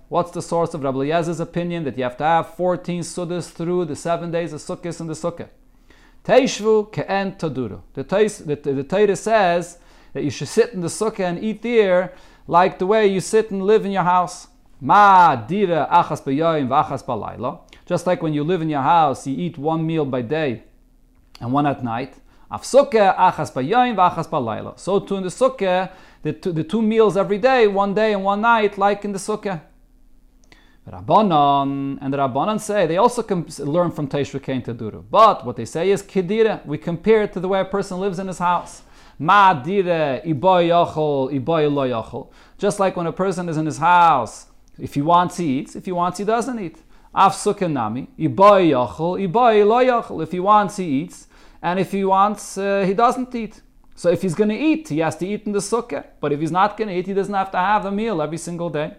What's 0.08 0.30
the 0.30 0.42
source 0.42 0.74
of 0.74 0.84
Rabbi 0.84 0.98
Eliezer's 0.98 1.40
opinion 1.40 1.84
that 1.84 1.98
you 1.98 2.04
have 2.04 2.16
to 2.18 2.24
have 2.24 2.54
14 2.54 3.00
suddahs 3.02 3.50
through 3.50 3.86
the 3.86 3.96
seven 3.96 4.30
days 4.30 4.52
of 4.52 4.60
sukkahs 4.60 5.00
in 5.00 5.08
the 5.08 5.14
sukkah? 5.14 5.48
Teishvu 6.26 6.92
ke'en 6.92 7.38
taduru. 7.38 7.82
The, 7.94 8.02
the, 8.02 8.72
the 8.72 8.82
Torah 8.82 9.14
says 9.14 9.78
that 10.12 10.24
you 10.24 10.30
should 10.30 10.48
sit 10.48 10.74
in 10.74 10.80
the 10.80 10.88
sukkah 10.88 11.20
and 11.20 11.42
eat 11.42 11.62
there 11.62 12.14
like 12.48 12.80
the 12.80 12.86
way 12.86 13.06
you 13.06 13.20
sit 13.20 13.52
and 13.52 13.62
live 13.62 13.86
in 13.86 13.92
your 13.92 14.02
house. 14.02 14.48
Ma 14.80 15.36
dira 15.36 15.88
achas 15.88 16.20
b'yoyim 16.20 16.66
v'achas 16.66 17.04
b'layla. 17.04 17.60
Just 17.86 18.08
like 18.08 18.22
when 18.22 18.34
you 18.34 18.42
live 18.42 18.60
in 18.60 18.68
your 18.68 18.82
house, 18.82 19.24
you 19.28 19.36
eat 19.36 19.56
one 19.56 19.86
meal 19.86 20.04
by 20.04 20.20
day 20.20 20.64
and 21.40 21.52
one 21.52 21.64
at 21.64 21.84
night. 21.84 22.14
Af 22.50 22.64
sukkah 22.64 23.16
achas 23.16 23.52
b'yoyim 23.52 23.94
v'achas 23.94 24.28
b'layla. 24.28 24.76
So 24.80 24.98
too 24.98 25.18
in 25.18 25.22
the 25.22 25.28
sukkah, 25.28 25.92
the 26.22 26.32
two, 26.32 26.50
the 26.50 26.64
two 26.64 26.82
meals 26.82 27.16
every 27.16 27.38
day, 27.38 27.68
one 27.68 27.94
day 27.94 28.12
and 28.12 28.24
one 28.24 28.40
night, 28.40 28.76
like 28.76 29.04
in 29.04 29.12
the 29.12 29.20
sukkah. 29.20 29.60
Rabbanon, 30.90 31.98
and 32.00 32.12
the 32.12 32.16
Rabbanon 32.16 32.60
say, 32.60 32.86
they 32.86 32.96
also 32.96 33.22
learn 33.64 33.90
from 33.90 34.06
Teshva 34.06 34.40
Kain 34.40 34.62
Taduru. 34.62 35.04
But 35.10 35.44
what 35.44 35.56
they 35.56 35.64
say 35.64 35.90
is 35.90 36.02
Kedira. 36.02 36.64
We 36.64 36.78
compare 36.78 37.22
it 37.22 37.32
to 37.32 37.40
the 37.40 37.48
way 37.48 37.60
a 37.60 37.64
person 37.64 37.98
lives 37.98 38.20
in 38.20 38.28
his 38.28 38.38
house. 38.38 38.82
Ma 39.18 39.52
dire 39.54 40.22
iboy 40.24 40.68
yachol, 40.68 41.32
iboy 41.32 41.72
lo 41.72 41.88
yachol. 41.88 42.30
Just 42.56 42.78
like 42.78 42.96
when 42.96 43.06
a 43.06 43.12
person 43.12 43.48
is 43.48 43.56
in 43.56 43.66
his 43.66 43.78
house, 43.78 44.46
if 44.78 44.94
he 44.94 45.02
wants, 45.02 45.38
he 45.38 45.58
eats. 45.58 45.74
If 45.74 45.86
he 45.86 45.92
wants, 45.92 46.18
he 46.18 46.24
doesn't 46.24 46.58
eat. 46.60 46.78
Af 47.12 47.44
nami, 47.62 48.08
iboy 48.18 48.70
yachol, 48.70 49.26
iboy 49.26 49.66
lo 49.66 49.84
yachol. 49.84 50.22
If 50.22 50.30
he 50.30 50.38
wants, 50.38 50.76
he 50.76 50.84
eats. 50.84 51.26
And 51.62 51.80
if 51.80 51.90
he 51.90 52.04
wants, 52.04 52.58
uh, 52.58 52.84
he 52.86 52.94
doesn't 52.94 53.34
eat. 53.34 53.60
So 53.96 54.10
if 54.10 54.22
he's 54.22 54.34
going 54.34 54.50
to 54.50 54.56
eat, 54.56 54.88
he 54.88 54.98
has 54.98 55.16
to 55.16 55.26
eat 55.26 55.46
in 55.46 55.52
the 55.52 55.58
sukkah. 55.58 56.04
But 56.20 56.32
if 56.32 56.38
he's 56.38 56.52
not 56.52 56.76
going 56.76 56.88
to 56.88 56.94
eat, 56.94 57.06
he 57.06 57.14
doesn't 57.14 57.34
have 57.34 57.50
to 57.52 57.58
have 57.58 57.86
a 57.86 57.90
meal 57.90 58.20
every 58.20 58.38
single 58.38 58.68
day. 58.68 58.94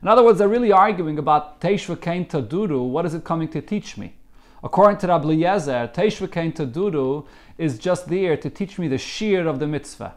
In 0.00 0.06
other 0.06 0.22
words, 0.22 0.38
they're 0.38 0.48
really 0.48 0.70
arguing 0.70 1.18
about 1.18 1.60
Teshva 1.60 2.00
Kain 2.00 2.24
Taduru, 2.24 2.88
what 2.88 3.04
is 3.04 3.14
it 3.14 3.24
coming 3.24 3.48
to 3.48 3.60
teach 3.60 3.96
me? 3.96 4.14
According 4.62 4.98
to 4.98 5.08
Rabbi 5.08 5.24
Eliezer, 5.24 5.90
Teshva 5.92 6.30
Kain 6.30 6.52
Taduru 6.52 7.26
is 7.56 7.78
just 7.78 8.08
there 8.08 8.36
to 8.36 8.48
teach 8.48 8.78
me 8.78 8.86
the 8.86 8.98
shear 8.98 9.48
of 9.48 9.58
the 9.58 9.66
mitzvah. 9.66 10.14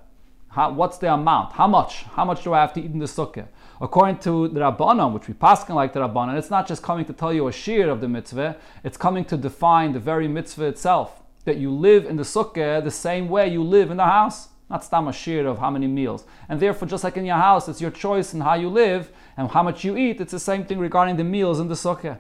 How, 0.50 0.72
what's 0.72 1.00
the 1.00 1.12
amount? 1.12 1.54
How 1.54 1.66
much? 1.66 2.04
How 2.04 2.26
much 2.26 2.44
do 2.44 2.54
I 2.54 2.62
have 2.62 2.74
to 2.74 2.80
eat 2.80 2.92
in 2.92 3.00
the 3.00 3.06
sukkah? 3.06 3.48
According 3.80 4.20
to 4.20 4.50
the 4.50 4.60
Rabbanon, 4.60 5.14
which 5.14 5.28
we 5.28 5.34
pass 5.34 5.68
like 5.68 5.94
the 5.94 6.02
Rabbanon, 6.02 6.38
it's 6.38 6.52
not 6.52 6.68
just 6.68 6.84
coming 6.84 7.06
to 7.06 7.14
tell 7.14 7.34
you 7.34 7.48
a 7.48 7.52
shear 7.52 7.90
of 7.90 8.02
the 8.02 8.08
mitzvah, 8.08 8.58
it's 8.84 8.98
coming 8.98 9.26
to 9.26 9.38
define 9.38 9.94
the 9.94 10.00
very 10.00 10.28
mitzvah 10.28 10.66
itself. 10.66 11.24
That 11.46 11.58
you 11.58 11.72
live 11.72 12.06
in 12.06 12.18
the 12.18 12.24
sukkah 12.24 12.84
the 12.84 12.92
same 12.92 13.30
way 13.30 13.48
you 13.48 13.64
live 13.64 13.90
in 13.90 13.98
the 13.98 14.06
house. 14.06 14.50
Not 14.70 14.84
stam 14.84 15.08
a 15.08 15.14
shear 15.14 15.48
of 15.48 15.58
how 15.58 15.70
many 15.70 15.88
meals. 15.88 16.26
And 16.48 16.60
therefore, 16.60 16.88
just 16.88 17.04
like 17.04 17.18
in 17.18 17.26
your 17.26 17.38
house, 17.38 17.68
it's 17.68 17.82
your 17.82 17.92
choice 17.92 18.34
in 18.34 18.42
how 18.42 18.54
you 18.54 18.70
live, 18.70 19.12
and 19.38 19.50
how 19.50 19.64
much 19.64 19.84
you 19.84 19.98
eat, 19.98 20.20
it's 20.22 20.32
the 20.32 20.40
same 20.40 20.66
thing 20.66 20.80
regarding 20.80 21.18
the 21.18 21.24
meals 21.24 21.60
and 21.60 21.70
the 21.70 21.76
sukkah. 21.76 22.18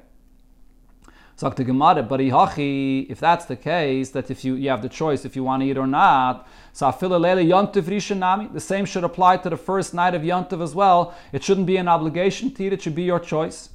Talk 1.37 1.55
to 1.55 1.63
Gemara, 1.63 2.03
but 2.03 2.21
if 2.21 3.19
that's 3.19 3.45
the 3.45 3.55
case, 3.55 4.11
that 4.11 4.29
if 4.29 4.45
you, 4.45 4.53
you 4.53 4.69
have 4.69 4.83
the 4.83 4.89
choice 4.89 5.25
if 5.25 5.35
you 5.35 5.43
want 5.43 5.63
to 5.63 5.67
eat 5.67 5.77
or 5.77 5.87
not, 5.87 6.47
so 6.71 6.91
the 6.91 8.59
same 8.59 8.85
should 8.85 9.03
apply 9.03 9.37
to 9.37 9.49
the 9.49 9.57
first 9.57 9.93
night 9.95 10.13
of 10.13 10.21
Yontiv 10.21 10.61
as 10.61 10.75
well. 10.75 11.15
It 11.31 11.43
shouldn't 11.43 11.65
be 11.65 11.77
an 11.77 11.87
obligation 11.87 12.51
to 12.53 12.63
eat, 12.63 12.73
it 12.73 12.81
should 12.83 12.93
be 12.93 13.03
your 13.03 13.19
choice. 13.19 13.69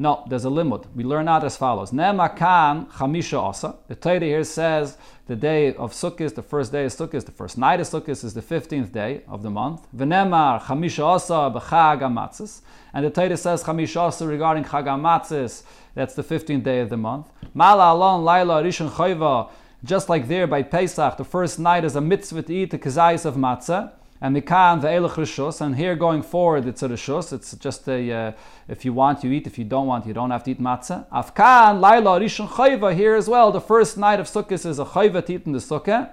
No, 0.00 0.24
there's 0.30 0.46
a 0.46 0.50
limit. 0.50 0.86
We 0.96 1.04
learn 1.04 1.28
out 1.28 1.44
as 1.44 1.58
follows. 1.58 1.90
Nemakan 1.90 2.90
chamisha 2.90 3.38
asa. 3.38 3.74
The 3.86 3.94
Torah 3.94 4.20
here 4.20 4.44
says 4.44 4.96
the 5.26 5.36
day 5.36 5.74
of 5.74 5.92
Sukkot, 5.92 6.34
the 6.34 6.42
first 6.42 6.72
day 6.72 6.86
of 6.86 6.92
Sukkot, 6.92 7.26
the 7.26 7.32
first 7.32 7.58
night 7.58 7.80
of 7.80 7.86
Sukkot 7.86 8.24
is 8.24 8.32
the 8.32 8.40
15th 8.40 8.92
day 8.92 9.20
of 9.28 9.42
the 9.42 9.50
month. 9.50 9.86
V'nemar 9.94 10.62
chamisha 10.62 11.04
asa 11.04 11.52
b'chag. 11.54 12.62
And 12.94 13.04
the 13.04 13.10
Torah 13.10 13.36
says 13.36 13.62
chamisha 13.62 13.98
asa 13.98 14.26
regarding 14.26 14.64
chag 14.64 15.64
that's 15.92 16.14
the 16.14 16.24
15th 16.24 16.62
day 16.62 16.80
of 16.80 16.88
the 16.88 16.96
month. 16.96 17.26
Mala 17.52 17.92
alon 17.92 18.24
laila 18.24 18.62
rishon 18.62 18.88
chayva. 18.88 19.50
Just 19.84 20.08
like 20.08 20.28
there 20.28 20.46
by 20.46 20.62
Pesach, 20.62 21.18
the 21.18 21.24
first 21.24 21.58
night 21.58 21.84
is 21.84 21.94
a 21.94 22.00
mitzvah 22.00 22.44
to 22.44 22.54
eat 22.54 22.70
the 22.70 22.78
kazayis 22.78 23.26
of 23.26 23.34
matzah. 23.34 23.92
And 24.22 24.36
mikan 24.36 24.82
ve'elach 24.82 25.14
rishus, 25.14 25.62
and 25.62 25.76
here 25.76 25.96
going 25.96 26.22
forward 26.22 26.66
it's 26.66 26.82
a 26.82 26.88
rishus. 26.88 27.32
It's 27.32 27.54
just 27.56 27.88
a 27.88 28.12
uh, 28.12 28.32
if 28.68 28.84
you 28.84 28.92
want 28.92 29.24
you 29.24 29.32
eat, 29.32 29.46
if 29.46 29.58
you 29.58 29.64
don't 29.64 29.86
want 29.86 30.06
you 30.06 30.12
don't 30.12 30.30
have 30.30 30.44
to 30.44 30.50
eat 30.50 30.60
matzah. 30.60 31.06
Afkan 31.10 31.80
laila 31.80 32.20
rishon 32.20 32.46
chayva 32.48 32.94
here 32.94 33.14
as 33.14 33.28
well. 33.28 33.50
The 33.50 33.62
first 33.62 33.96
night 33.96 34.20
of 34.20 34.26
Sukkot 34.26 34.66
is 34.66 34.78
a 34.78 34.84
chayva 34.84 35.24
to 35.24 35.34
eat 35.34 35.46
in 35.46 35.52
the 35.52 35.58
sukkah, 35.58 36.10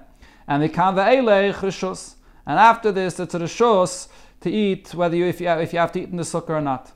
and 0.48 0.64
mikan 0.64 0.96
ve'elach 0.96 1.56
rishus. 1.56 2.16
And 2.46 2.58
after 2.58 2.94
this 2.94 3.20
it's 3.20 3.34
a 3.34 3.40
rishus 3.40 4.08
to 4.40 4.50
eat 4.50 4.94
whether 4.94 5.18
you 5.18 5.26
if 5.26 5.42
you 5.42 5.50
if 5.50 5.74
you 5.74 5.80
have 5.80 5.92
to 5.92 6.02
eat 6.02 6.10
in 6.10 6.16
the 6.16 6.24
sukkah 6.24 6.52
or 6.52 6.62
not. 6.62 6.94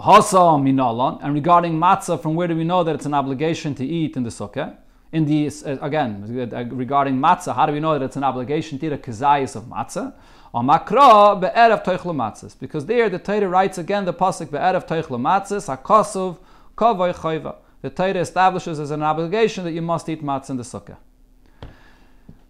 And 0.00 1.34
regarding 1.34 1.72
matzah, 1.72 2.22
from 2.22 2.36
where 2.36 2.46
do 2.46 2.54
we 2.54 2.62
know 2.62 2.84
that 2.84 2.94
it's 2.94 3.06
an 3.06 3.14
obligation 3.14 3.74
to 3.74 3.84
eat 3.84 4.16
in 4.16 4.22
the 4.22 4.30
sukkah? 4.30 4.76
In 5.12 5.24
the 5.24 5.50
uh, 5.64 5.78
again 5.80 6.50
uh, 6.52 6.64
regarding 6.66 7.16
matzah, 7.18 7.54
how 7.54 7.66
do 7.66 7.72
we 7.72 7.80
know 7.80 7.98
that 7.98 8.04
it's 8.04 8.16
an 8.16 8.24
obligation 8.24 8.78
to 8.78 8.86
eat 8.86 8.92
a 8.92 8.98
kazayis 8.98 9.56
of 9.56 9.64
matzah? 9.64 10.12
Or 10.52 10.62
makra 10.62 11.40
be'erev 11.40 11.84
toichle 11.84 12.14
matzahs, 12.14 12.58
because 12.58 12.86
there 12.86 13.08
the 13.08 13.18
Torah 13.18 13.48
writes 13.48 13.78
again 13.78 14.04
the 14.04 14.14
pasuk 14.14 14.50
be'erev 14.50 14.86
toichle 14.86 15.18
matzahs 15.18 15.74
hakosov 15.74 16.38
kavoy 16.76 17.14
chayva. 17.14 17.56
The 17.80 17.90
Torah 17.90 18.20
establishes 18.20 18.80
as 18.80 18.90
an 18.90 19.02
obligation 19.02 19.64
that 19.64 19.72
you 19.72 19.82
must 19.82 20.08
eat 20.08 20.22
matzah 20.22 20.50
in 20.50 20.56
the 20.56 20.62
sukkah. 20.62 20.96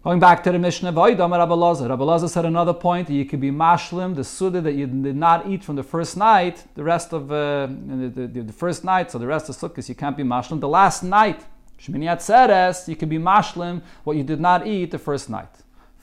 Going 0.01 0.21
back 0.21 0.43
to 0.45 0.51
the 0.53 0.59
Mishnah, 0.59 0.93
Vaidam 0.93 1.37
Rabbi 1.37 1.53
Lazar. 1.53 1.89
Rabbi 1.89 2.03
Lazar 2.05 2.29
said 2.29 2.45
another 2.45 2.73
point 2.73 3.07
that 3.07 3.13
you 3.13 3.25
could 3.25 3.41
be 3.41 3.51
mashlim, 3.51 4.15
the 4.15 4.23
suda 4.23 4.61
that 4.61 4.71
you 4.71 4.87
did 4.87 5.17
not 5.17 5.45
eat 5.49 5.61
from 5.61 5.75
the 5.75 5.83
first 5.83 6.15
night, 6.15 6.63
the 6.75 6.83
rest 6.83 7.11
of 7.11 7.29
uh, 7.29 7.67
the, 7.67 8.27
the, 8.31 8.41
the, 8.43 8.53
first 8.53 8.85
night, 8.85 9.11
so 9.11 9.17
the 9.17 9.27
rest 9.27 9.49
of 9.49 9.57
sukkahs 9.57 9.89
you 9.89 9.95
can't 9.95 10.15
be 10.15 10.23
mashlim. 10.23 10.61
The 10.61 10.69
last 10.69 11.03
night 11.03 11.43
Shmini 11.81 12.05
Atzeres, 12.05 12.89
you 12.89 12.95
can 12.97 13.07
be 13.07 13.17
mashlim 13.17 13.81
what 14.03 14.17
you 14.17 14.23
did 14.23 14.41
not 14.41 14.67
eat 14.67 14.91
the 14.91 14.99
first 14.99 15.29
night. 15.29 15.49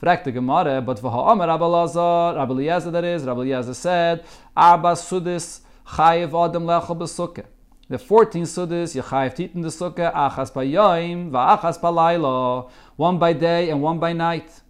Fragt 0.01 0.23
the 0.23 0.31
Gemara, 0.31 0.81
but 0.81 0.99
v'ha'omer 0.99 1.45
Rabbi 1.47 1.65
Lazar, 1.65 2.35
Rabbi 2.35 2.51
Eliezer 2.51 2.89
that 2.89 3.03
is, 3.03 3.23
Rabbi 3.23 3.41
Eliezer 3.41 3.75
said, 3.75 4.25
Arba 4.55 4.93
sudis 4.93 5.61
chayiv 5.85 6.49
adam 6.49 6.65
lechel 6.65 6.97
b'sukkah. 6.97 7.45
The 7.89 7.99
14 7.99 8.43
sudis, 8.43 8.93
to 9.35 9.43
eat 9.43 9.53
in 9.53 9.61
the 9.61 9.67
sukkah, 9.67 10.11
achas 10.15 10.51
b'yoim, 10.51 11.29
v'achas 11.29 11.79
b'layla, 11.79 12.71
one 12.95 13.19
by 13.19 13.33
day 13.33 13.69
and 13.69 13.79
one 13.79 13.99
by 13.99 14.13
night. 14.13 14.61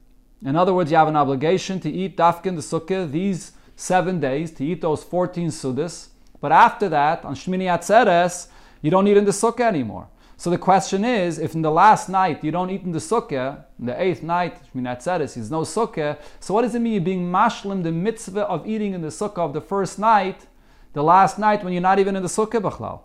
In 0.46 0.58
other 0.58 0.74
words, 0.74 0.92
you 0.92 0.98
have 0.98 1.08
an 1.08 1.16
obligation 1.16 1.80
to 1.80 1.90
eat 1.90 2.18
dafkin 2.18 2.56
the 2.56 2.62
sukkah 2.62 3.10
these 3.10 3.54
seven 3.78 4.20
days, 4.20 4.52
to 4.52 4.66
eat 4.66 4.82
those 4.82 5.06
14 5.06 5.48
sudis. 5.48 6.10
But 6.42 6.52
after 6.52 6.90
that, 6.90 7.24
on 7.24 7.34
Shmini 7.34 7.64
Atzeres, 7.64 8.48
you 8.82 8.92
don't 8.92 9.08
eat 9.08 9.16
in 9.16 9.24
the 9.24 9.32
sukkah 9.32 9.62
anymore. 9.62 10.10
So 10.40 10.52
the 10.52 10.58
question 10.60 11.04
is, 11.04 11.40
if 11.40 11.56
in 11.56 11.64
the 11.64 11.72
last 11.72 12.10
night 12.10 12.44
you 12.44 12.52
don't 12.52 12.70
eat 12.70 12.84
in 12.84 12.92
the 12.92 13.00
sukkah, 13.00 13.64
in 13.80 13.88
the 13.88 14.00
eighth 14.00 14.22
night, 14.22 14.62
Shmini 14.72 14.96
Atzeres, 14.96 15.34
there's 15.34 15.50
no 15.50 15.62
sukkah, 15.62 16.20
so 16.40 16.54
what 16.54 16.62
does 16.62 16.76
it 16.76 16.80
mean 16.80 16.94
you're 16.94 17.02
being 17.02 17.32
mashlim, 17.32 17.82
the 17.82 17.92
mitzvah 17.92 18.42
of 18.42 18.68
eating 18.68 18.94
in 18.94 19.02
the 19.02 19.08
sukkah 19.08 19.40
of 19.40 19.54
the 19.54 19.62
first 19.62 19.98
night, 19.98 20.46
the 20.94 21.02
last 21.02 21.40
night 21.40 21.64
when 21.64 21.74
you're 21.74 21.82
not 21.82 21.98
even 21.98 22.16
in 22.16 22.22
the 22.22 22.30
sukkah, 22.30 22.62
b'chlal? 22.62 23.02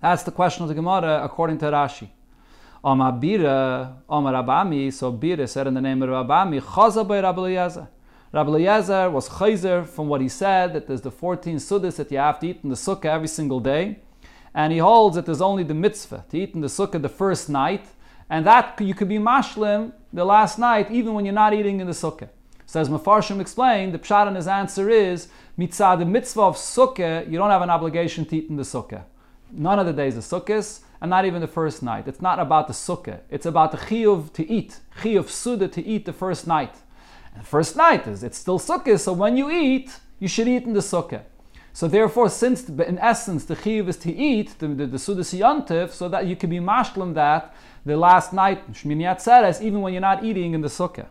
That's 0.00 0.22
the 0.22 0.30
question 0.30 0.62
of 0.62 0.70
the 0.70 0.74
Gemara 0.74 1.22
according 1.22 1.58
to 1.58 1.66
Rashi. 1.66 2.08
Omar 2.82 3.12
Bira, 3.12 3.96
Omar 4.08 4.32
Abami, 4.32 4.90
so 4.90 5.12
Bira 5.12 5.46
said 5.46 5.66
in 5.66 5.74
the 5.74 5.82
name 5.82 6.02
of 6.02 6.08
Rabami, 6.08 6.62
Chaza 6.62 7.06
by 7.06 7.20
Rabbi. 7.20 7.86
Rabbi 8.32 8.48
Eliezer 8.48 9.10
was 9.10 9.28
chayzer 9.28 9.86
from 9.86 10.08
what 10.08 10.22
he 10.22 10.28
said, 10.30 10.72
that 10.72 10.86
there's 10.86 11.02
the 11.02 11.10
14 11.10 11.58
suddhas 11.58 11.96
that 11.96 12.10
you 12.10 12.16
have 12.16 12.38
to 12.38 12.46
eat 12.46 12.60
in 12.62 12.70
the 12.70 12.76
sukkah 12.76 13.06
every 13.06 13.28
single 13.28 13.60
day 13.60 13.98
and 14.54 14.72
he 14.72 14.78
holds 14.78 15.16
that 15.16 15.26
there's 15.26 15.40
only 15.40 15.62
the 15.62 15.74
mitzvah 15.74 16.24
to 16.30 16.38
eat 16.38 16.54
in 16.54 16.60
the 16.60 16.68
sukkah 16.68 17.00
the 17.00 17.08
first 17.08 17.48
night, 17.48 17.86
and 18.28 18.46
that 18.46 18.80
you 18.80 18.94
could 18.94 19.08
be 19.08 19.18
mashlim 19.18 19.92
the 20.12 20.24
last 20.24 20.58
night 20.58 20.90
even 20.90 21.14
when 21.14 21.24
you're 21.24 21.34
not 21.34 21.54
eating 21.54 21.80
in 21.80 21.86
the 21.86 21.92
sukkah. 21.92 22.28
So 22.66 22.80
as 22.80 22.88
Mefarshim 22.88 23.40
explained, 23.40 23.92
the 23.92 23.98
pshat 23.98 24.28
in 24.28 24.36
his 24.36 24.46
answer 24.46 24.88
is 24.88 25.28
mitzvah 25.56 25.96
the 25.98 26.04
mitzvah 26.04 26.42
of 26.42 26.56
sukkah, 26.56 27.28
you 27.30 27.36
don't 27.36 27.50
have 27.50 27.62
an 27.62 27.70
obligation 27.70 28.24
to 28.26 28.36
eat 28.36 28.48
in 28.48 28.56
the 28.56 28.62
sukkah. 28.62 29.02
None 29.52 29.80
of 29.80 29.86
the 29.86 29.92
days 29.92 30.16
of 30.16 30.22
sukkahs, 30.22 30.80
and 31.00 31.10
not 31.10 31.24
even 31.24 31.40
the 31.40 31.48
first 31.48 31.82
night. 31.82 32.06
It's 32.06 32.20
not 32.20 32.38
about 32.38 32.66
the 32.66 32.72
sukkah. 32.72 33.20
It's 33.30 33.46
about 33.46 33.72
the 33.72 33.78
chiyuv 33.78 34.32
to 34.34 34.48
eat, 34.48 34.80
chiyuv 35.00 35.28
suda 35.28 35.66
to 35.68 35.84
eat 35.84 36.04
the 36.04 36.12
first 36.12 36.46
night. 36.46 36.74
And 37.34 37.42
the 37.42 37.46
first 37.46 37.74
night 37.74 38.06
is 38.06 38.22
it's 38.22 38.38
still 38.38 38.58
sukkah, 38.58 38.98
so 38.98 39.12
when 39.12 39.36
you 39.36 39.50
eat, 39.50 39.98
you 40.18 40.28
should 40.28 40.46
eat 40.46 40.64
in 40.64 40.74
the 40.74 40.80
sukkah. 40.80 41.22
So 41.72 41.86
therefore, 41.88 42.28
since 42.28 42.68
in 42.68 42.98
essence 42.98 43.44
the 43.44 43.56
chiv 43.56 43.88
is 43.88 43.96
to 43.98 44.12
eat 44.12 44.58
the, 44.58 44.68
the, 44.68 44.86
the 44.86 44.98
so 44.98 46.08
that 46.08 46.26
you 46.26 46.36
can 46.36 46.50
be 46.50 46.58
mashlim 46.58 47.14
that 47.14 47.54
the 47.84 47.96
last 47.96 48.32
night 48.32 48.72
shmini 48.72 49.04
atzeres, 49.04 49.62
even 49.62 49.80
when 49.80 49.92
you're 49.92 50.00
not 50.00 50.24
eating 50.24 50.54
in 50.54 50.60
the 50.60 50.68
sukkah. 50.68 51.06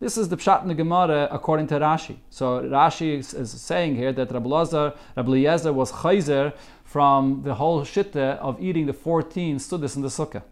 This 0.00 0.16
is 0.16 0.28
the 0.28 0.36
pshat 0.36 0.62
in 0.62 0.68
the 0.68 0.74
Gemara 0.74 1.28
according 1.30 1.66
to 1.68 1.74
Rashi. 1.74 2.18
So 2.30 2.60
Rashi 2.62 3.18
is, 3.18 3.34
is 3.34 3.50
saying 3.50 3.96
here 3.96 4.12
that 4.12 4.30
Rabbi 4.30 4.48
Lazar, 4.48 4.94
Rabbi 5.16 5.28
Eliezer 5.28 5.72
was 5.72 5.90
chayzer 5.90 6.52
from 6.84 7.42
the 7.42 7.54
whole 7.54 7.82
shitta 7.82 8.38
of 8.38 8.62
eating 8.62 8.86
the 8.86 8.92
14 8.92 9.56
sudas 9.56 9.96
in 9.96 10.02
the 10.02 10.08
sukkah. 10.08 10.42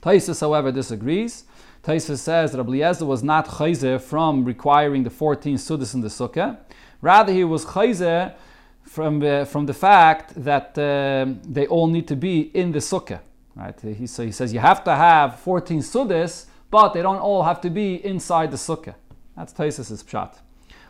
Taisus, 0.00 0.40
however, 0.40 0.70
disagrees. 0.70 1.44
Taisus 1.82 2.18
says 2.18 2.54
Rabbi 2.54 2.68
Eliezer 2.70 3.04
was 3.04 3.24
not 3.24 3.48
chayzer 3.48 4.00
from 4.00 4.44
requiring 4.44 5.02
the 5.02 5.10
14 5.10 5.56
sudas 5.56 5.94
in 5.94 6.00
the 6.00 6.08
sukkah. 6.08 6.56
Rather, 7.00 7.32
he 7.32 7.42
was 7.42 7.64
chayzer 7.64 8.32
from 8.92 9.20
the, 9.20 9.48
from 9.50 9.64
the 9.64 9.72
fact 9.72 10.34
that 10.44 10.76
uh, 10.76 11.24
they 11.48 11.66
all 11.66 11.86
need 11.86 12.06
to 12.06 12.14
be 12.14 12.50
in 12.52 12.72
the 12.72 12.78
sukkah. 12.78 13.20
Right? 13.56 13.80
He, 13.80 14.06
so 14.06 14.22
he 14.22 14.32
says 14.32 14.52
you 14.52 14.60
have 14.60 14.84
to 14.84 14.94
have 14.94 15.40
14 15.40 15.80
suddhis, 15.80 16.44
but 16.70 16.92
they 16.92 17.00
don't 17.00 17.16
all 17.16 17.42
have 17.42 17.62
to 17.62 17.70
be 17.70 18.04
inside 18.04 18.50
the 18.50 18.58
sukkah. 18.58 18.94
That's 19.34 19.54
Taisus' 19.54 20.04
pshat. 20.04 20.34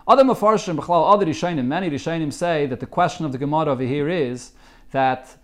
Other 0.05 0.25
mafarshim, 0.25 0.83
other 0.89 1.27
rishonim, 1.27 1.65
many 1.67 1.91
rishonim 1.91 2.33
say 2.33 2.67
that 2.67 2.81
the 2.81 2.87
question 2.87 3.25
of 3.25 3.31
the 3.31 3.39
Gemara 3.39 3.67
over 3.67 3.85
here 3.85 4.09
is 4.09 4.51
that 4.91 5.37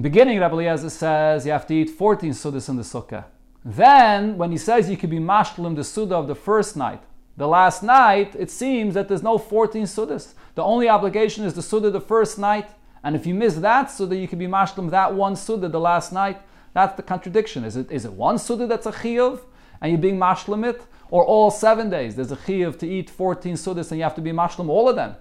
beginning 0.00 0.38
Rabbi 0.38 0.54
Eliezer 0.54 0.90
says 0.90 1.46
you 1.46 1.50
have 1.50 1.66
to 1.66 1.74
eat 1.74 1.90
14 1.90 2.30
suddhis 2.30 2.68
in 2.68 2.76
the 2.76 2.84
sukkah. 2.84 3.24
Then, 3.64 4.38
when 4.38 4.52
he 4.52 4.58
says 4.58 4.88
you 4.88 4.96
could 4.96 5.10
be 5.10 5.18
mashlim 5.18 5.74
the 5.74 5.82
suda 5.82 6.14
of 6.14 6.28
the 6.28 6.36
first 6.36 6.76
night, 6.76 7.02
the 7.38 7.46
last 7.46 7.84
night, 7.84 8.34
it 8.36 8.50
seems 8.50 8.94
that 8.94 9.06
there's 9.06 9.22
no 9.22 9.38
14 9.38 9.84
sudas. 9.84 10.32
The 10.56 10.64
only 10.64 10.88
obligation 10.88 11.44
is 11.44 11.54
the 11.54 11.62
suda 11.62 11.88
the 11.88 12.00
first 12.00 12.36
night. 12.36 12.68
And 13.04 13.14
if 13.14 13.26
you 13.26 13.34
miss 13.34 13.54
that 13.54 13.92
suda, 13.92 14.16
you 14.16 14.26
can 14.26 14.40
be 14.40 14.48
mashlim 14.48 14.90
that 14.90 15.14
one 15.14 15.36
suda 15.36 15.68
the 15.68 15.78
last 15.78 16.12
night. 16.12 16.40
That's 16.74 16.96
the 16.96 17.02
contradiction. 17.04 17.62
Is 17.62 17.76
it, 17.76 17.92
is 17.92 18.04
it 18.04 18.12
one 18.12 18.38
suda 18.40 18.66
that's 18.66 18.86
a 18.86 18.92
chiyuv 18.92 19.40
and 19.80 19.92
you're 19.92 20.00
being 20.00 20.18
mashlim 20.18 20.68
it? 20.68 20.82
Or 21.10 21.24
all 21.24 21.52
seven 21.52 21.88
days? 21.90 22.16
There's 22.16 22.32
a 22.32 22.36
chiyuv 22.36 22.76
to 22.80 22.88
eat 22.88 23.08
14 23.08 23.54
sudas 23.54 23.92
and 23.92 23.98
you 23.98 24.02
have 24.02 24.16
to 24.16 24.20
be 24.20 24.32
mashlim 24.32 24.68
all 24.68 24.88
of 24.88 24.96
them. 24.96 25.14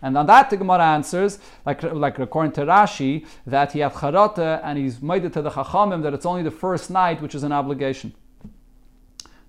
And 0.00 0.16
on 0.16 0.24
that, 0.28 0.48
the 0.48 0.56
Gemara 0.56 0.86
answers, 0.94 1.40
like, 1.66 1.82
like 1.82 2.18
according 2.18 2.52
to 2.52 2.62
Rashi, 2.62 3.26
that 3.46 3.72
he 3.72 3.80
had 3.80 3.92
charata 3.92 4.62
and 4.64 4.78
he's 4.78 5.02
made 5.02 5.26
it 5.26 5.34
to 5.34 5.42
the 5.42 5.50
chachamim 5.50 6.02
that 6.04 6.14
it's 6.14 6.24
only 6.24 6.42
the 6.42 6.50
first 6.50 6.90
night 6.90 7.20
which 7.20 7.34
is 7.34 7.42
an 7.42 7.52
obligation. 7.52 8.14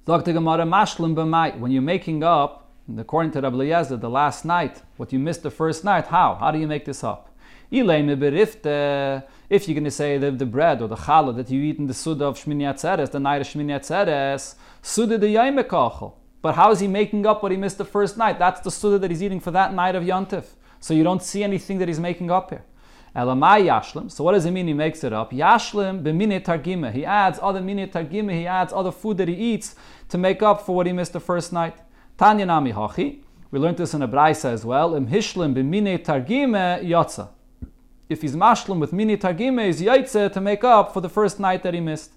Dr. 0.04 0.34
When 0.34 1.72
you're 1.72 1.82
making 1.82 2.24
up, 2.24 2.72
according 2.98 3.32
to 3.34 3.42
Rabbi 3.42 3.56
Eliezer, 3.56 3.98
the 3.98 4.10
last 4.10 4.46
night, 4.46 4.82
what 4.98 5.14
you 5.14 5.20
missed 5.20 5.44
the 5.44 5.52
first 5.52 5.84
night, 5.84 6.08
how? 6.08 6.36
How 6.40 6.50
do 6.50 6.58
you 6.58 6.66
make 6.66 6.86
this 6.86 7.04
up? 7.04 7.30
If 7.70 7.86
you're 9.68 9.76
going 9.76 9.84
to 9.84 9.92
say 9.92 10.18
the, 10.18 10.32
the 10.32 10.46
bread 10.48 10.82
or 10.82 10.88
the 10.88 10.96
challah 10.96 11.36
that 11.36 11.52
you 11.52 11.62
eat 11.62 11.78
in 11.78 11.86
the 11.86 11.94
Suda 11.94 12.26
of 12.26 12.38
Shmini 12.38 12.64
Atzeres, 12.64 13.12
the 13.12 13.20
night 13.20 13.42
of 13.42 13.48
Shmini 13.48 13.80
Atzeres, 13.80 14.56
Suda 14.82 15.20
the 15.20 15.28
Yaimekachel. 15.28 16.14
But 16.42 16.56
how 16.56 16.72
is 16.72 16.80
he 16.80 16.88
making 16.88 17.28
up 17.28 17.44
what 17.44 17.52
he 17.52 17.58
missed 17.58 17.78
the 17.78 17.86
first 17.86 18.18
night? 18.18 18.40
That's 18.40 18.62
the 18.62 18.72
Suda 18.72 18.98
that 18.98 19.12
he's 19.12 19.22
eating 19.22 19.40
for 19.40 19.52
that 19.52 19.74
night 19.74 19.96
of 19.96 20.04
Yontif. 20.04 20.46
So 20.80 20.96
you 20.96 21.04
don't 21.04 21.22
see 21.22 21.44
anything 21.44 21.78
that 21.78 21.88
he's 21.88 22.00
making 22.00 22.32
up 22.32 22.50
here. 22.50 22.64
Elamai 23.16 23.66
yashlim. 23.66 24.10
So 24.10 24.24
what 24.24 24.34
does 24.34 24.46
it 24.46 24.52
mean 24.52 24.68
he 24.68 24.74
makes 24.74 25.04
it 25.04 25.12
up? 25.12 25.32
Yashlim 25.32 26.02
b'mine 26.02 26.44
targima. 26.44 26.92
He 26.92 27.06
adds 27.06 27.40
other 27.42 27.62
mine 27.62 27.90
targima. 27.90 28.32
He 28.34 28.48
adds 28.48 28.72
other 28.72 28.92
food 28.92 29.18
that 29.18 29.28
he 29.28 29.36
eats 29.36 29.76
to 30.10 30.18
make 30.18 30.42
up 30.42 30.66
for 30.66 30.76
what 30.76 30.88
he 30.88 30.94
missed 30.94 31.14
the 31.14 31.20
first 31.20 31.52
night. 31.52 31.76
Tanya 32.18 32.46
nami 32.46 32.72
hachi. 32.72 33.22
We 33.52 33.60
learned 33.60 33.78
this 33.78 33.94
in 33.94 34.02
a 34.02 34.08
Braisa 34.08 34.46
as 34.46 34.64
well. 34.64 34.96
Im 34.96 35.08
Hishlim 35.08 35.54
b'mine 35.54 36.04
targime 36.04 36.84
yotza. 36.84 37.30
If 38.12 38.22
he's 38.22 38.36
mashlim 38.36 38.80
with 38.80 38.92
mini 38.92 39.16
targime, 39.16 39.66
he's 39.68 39.82
yaitze 39.82 40.34
to 40.34 40.42
make 40.42 40.66
up 40.66 40.94
for 40.94 41.00
the 41.00 41.08
first 41.08 41.40
night 41.40 41.64
that 41.64 41.74
he 41.74 41.80
missed. 41.80 42.12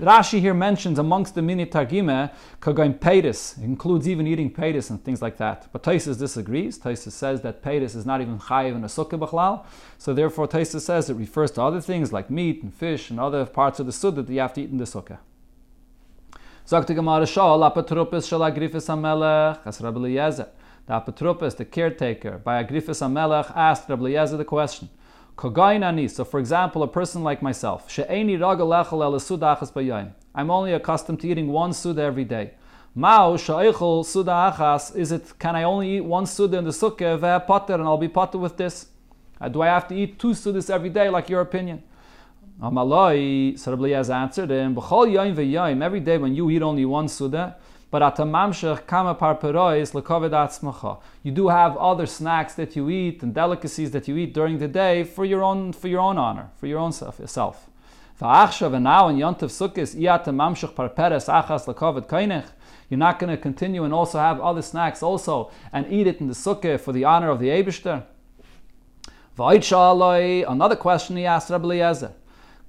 Rashi 0.00 0.40
here 0.40 0.54
mentions 0.54 0.98
amongst 0.98 1.34
the 1.34 1.42
mini 1.42 1.66
targime 1.66 2.30
kagaim 2.60 2.98
peiris. 2.98 3.62
Includes 3.62 4.08
even 4.08 4.26
eating 4.26 4.50
peiris 4.50 4.88
and 4.88 5.04
things 5.04 5.20
like 5.20 5.36
that. 5.36 5.68
But 5.72 5.82
Taisus 5.82 6.18
disagrees. 6.18 6.78
Taisus 6.78 7.12
says 7.12 7.42
that 7.42 7.62
peiris 7.62 7.94
is 7.94 8.06
not 8.06 8.22
even 8.22 8.38
chayiv 8.38 8.76
in 8.76 8.82
a 8.82 8.86
sukkah 8.86 9.18
b'chlal. 9.18 9.66
So 9.98 10.14
therefore 10.14 10.48
Taisus 10.48 10.80
says 10.80 11.10
it 11.10 11.14
refers 11.14 11.50
to 11.52 11.62
other 11.62 11.82
things 11.82 12.14
like 12.14 12.30
meat 12.30 12.62
and 12.62 12.72
fish 12.72 13.10
and 13.10 13.20
other 13.20 13.44
parts 13.44 13.78
of 13.78 13.84
the 13.84 13.92
sukkah 13.92 14.26
that 14.26 14.32
you 14.32 14.40
have 14.40 14.54
to 14.54 14.62
eat 14.62 14.70
in 14.70 14.78
the 14.78 14.84
sukkah. 14.84 15.18
Die 16.70 16.94
Gemara 16.94 17.26
Shal, 17.26 17.58
Apatropis 17.60 18.28
Shal 18.28 18.40
Agrifis 18.40 18.86
HaMelech, 18.86 19.66
as 19.66 19.80
Rabbi 19.80 19.98
Eliezer. 19.98 20.48
The 20.86 20.92
Apatropis, 20.94 21.56
the 21.56 21.64
caretaker, 21.64 22.38
by 22.38 22.62
Agrifis 22.62 23.00
HaMelech, 23.00 23.52
asked 23.56 23.88
Rabbi 23.88 24.02
Eliezer 24.02 24.36
the 24.36 24.44
question. 24.44 24.88
So, 25.36 26.24
for 26.24 26.38
example, 26.40 26.82
a 26.82 26.88
person 26.88 27.22
like 27.22 27.42
myself, 27.42 27.90
I'm 30.32 30.50
only 30.50 30.72
accustomed 30.72 31.20
to 31.20 31.28
eating 31.28 31.48
one 31.48 31.72
suda 31.72 32.02
every 32.02 32.24
day. 32.24 32.52
Mao 32.94 33.34
is 33.34 35.12
it, 35.12 35.32
can 35.38 35.56
I 35.56 35.62
only 35.62 35.96
eat 35.96 36.00
one 36.00 36.26
suda 36.26 36.58
in 36.58 36.64
the 36.64 36.70
sukkah, 36.70 37.74
and 37.74 37.82
I'll 37.82 37.96
be 37.96 38.08
potter 38.08 38.38
with 38.38 38.56
this? 38.56 38.86
Uh, 39.40 39.48
do 39.48 39.62
I 39.62 39.68
have 39.68 39.88
to 39.88 39.94
eat 39.94 40.18
two 40.18 40.32
sudas 40.32 40.68
every 40.68 40.90
day, 40.90 41.08
like 41.08 41.28
your 41.30 41.40
opinion? 41.40 41.82
Amaloi, 42.60 43.54
Sarabli 43.54 43.94
has 43.94 44.10
answered 44.10 44.50
him, 44.50 44.76
every 45.82 46.00
day 46.00 46.18
when 46.18 46.34
you 46.34 46.50
eat 46.50 46.62
only 46.62 46.84
one 46.84 47.08
suda, 47.08 47.56
but 47.90 48.02
atamamshech 48.02 48.86
kama 48.86 49.14
parperois 49.14 49.92
atzmacha. 49.92 50.98
You 51.22 51.32
do 51.32 51.48
have 51.48 51.76
other 51.76 52.06
snacks 52.06 52.54
that 52.54 52.76
you 52.76 52.88
eat 52.88 53.22
and 53.22 53.34
delicacies 53.34 53.90
that 53.90 54.06
you 54.06 54.16
eat 54.16 54.32
during 54.32 54.58
the 54.58 54.68
day 54.68 55.04
for 55.04 55.24
your 55.24 55.42
own 55.42 55.72
for 55.72 55.88
your 55.88 56.00
own 56.00 56.18
honor, 56.18 56.50
for 56.56 56.66
your 56.66 56.78
own 56.78 56.92
self. 56.92 57.18
Yourself. 57.18 57.68
Va'achshav 58.20 58.74
and 58.74 58.84
now 58.84 59.08
in 59.08 59.16
Yontif 59.16 59.50
Sukkis 59.50 59.96
iatamamshech 59.96 60.74
parperes 60.74 61.26
achas 61.26 61.66
lekovid 61.66 62.06
kainech. 62.06 62.46
You're 62.88 62.98
not 62.98 63.18
going 63.18 63.30
to 63.30 63.36
continue 63.36 63.84
and 63.84 63.94
also 63.94 64.18
have 64.18 64.40
other 64.40 64.62
snacks 64.62 65.02
also 65.02 65.50
and 65.72 65.86
eat 65.92 66.06
it 66.06 66.20
in 66.20 66.26
the 66.26 66.34
sukkah 66.34 66.78
for 66.78 66.92
the 66.92 67.04
honor 67.04 67.30
of 67.30 67.38
the 67.38 67.48
Eibishter. 67.48 68.04
Another 69.38 70.76
question 70.76 71.16
he 71.16 71.24
asked 71.24 71.50
Rabbi 71.50 71.64
Eliezer. 71.64 72.12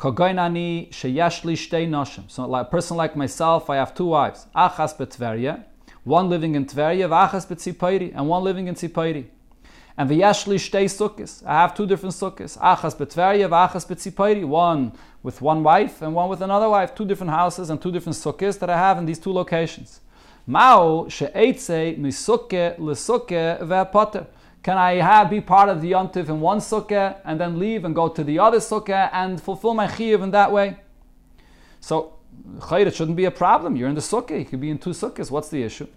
Kogoinani 0.01 0.89
sheyeshli 0.89 1.53
shtei 1.53 1.87
noshim. 1.87 2.23
So 2.27 2.47
like 2.47 2.65
a 2.65 2.69
person 2.71 2.97
like 2.97 3.15
myself, 3.15 3.69
I 3.69 3.75
have 3.75 3.93
two 3.93 4.07
wives. 4.07 4.47
Achas 4.55 4.97
betveria, 4.97 5.63
one 6.03 6.27
living 6.27 6.55
in 6.55 6.65
Tveria, 6.65 7.07
v'achas 7.07 7.45
betzipairi, 7.45 8.11
and 8.15 8.27
one 8.27 8.43
living 8.43 8.67
in 8.67 8.73
Tzipairi. 8.73 9.25
And 9.95 10.09
v'yeshli 10.09 10.55
shtei 10.55 10.85
sukkis. 10.85 11.45
I 11.45 11.53
have 11.53 11.75
two 11.75 11.85
different 11.85 12.15
sukkis. 12.15 12.57
Achas 12.57 12.95
betveria, 12.95 13.47
v'achas 13.47 13.85
betzipairi. 13.85 14.43
One 14.43 14.93
with 15.21 15.39
one 15.39 15.61
wife 15.61 16.01
and 16.01 16.15
one 16.15 16.29
with 16.29 16.41
another 16.41 16.67
wife. 16.67 16.95
Two 16.95 17.05
different 17.05 17.29
houses 17.29 17.69
and 17.69 17.79
two 17.79 17.91
different 17.91 18.15
sukkis 18.15 18.57
that 18.57 18.71
I 18.71 18.77
have 18.79 18.97
in 18.97 19.05
these 19.05 19.19
two 19.19 19.31
locations. 19.31 19.99
Mao 20.47 21.05
she'etze 21.09 21.95
misukke 21.99 22.75
lesukke 22.79 23.59
ve'poter. 23.61 24.25
Can 24.63 24.77
I 24.77 24.93
have, 24.95 25.29
be 25.31 25.41
part 25.41 25.69
of 25.69 25.81
the 25.81 25.91
yontif 25.91 26.29
in 26.29 26.39
one 26.39 26.59
sukkah 26.59 27.17
and 27.25 27.39
then 27.39 27.57
leave 27.57 27.83
and 27.83 27.95
go 27.95 28.07
to 28.07 28.23
the 28.23 28.37
other 28.37 28.59
sukkah 28.59 29.09
and 29.11 29.41
fulfill 29.41 29.73
my 29.73 29.87
chiyuv 29.87 30.21
in 30.21 30.31
that 30.31 30.51
way? 30.51 30.77
So, 31.79 32.13
chayr, 32.59 32.85
it 32.85 32.93
shouldn't 32.93 33.17
be 33.17 33.25
a 33.25 33.31
problem. 33.31 33.75
You're 33.75 33.89
in 33.89 33.95
the 33.95 34.01
sukkah. 34.01 34.37
You 34.37 34.45
could 34.45 34.61
be 34.61 34.69
in 34.69 34.77
two 34.77 34.91
sukkahs. 34.91 35.31
What's 35.31 35.49
the 35.49 35.63
issue? 35.63 35.87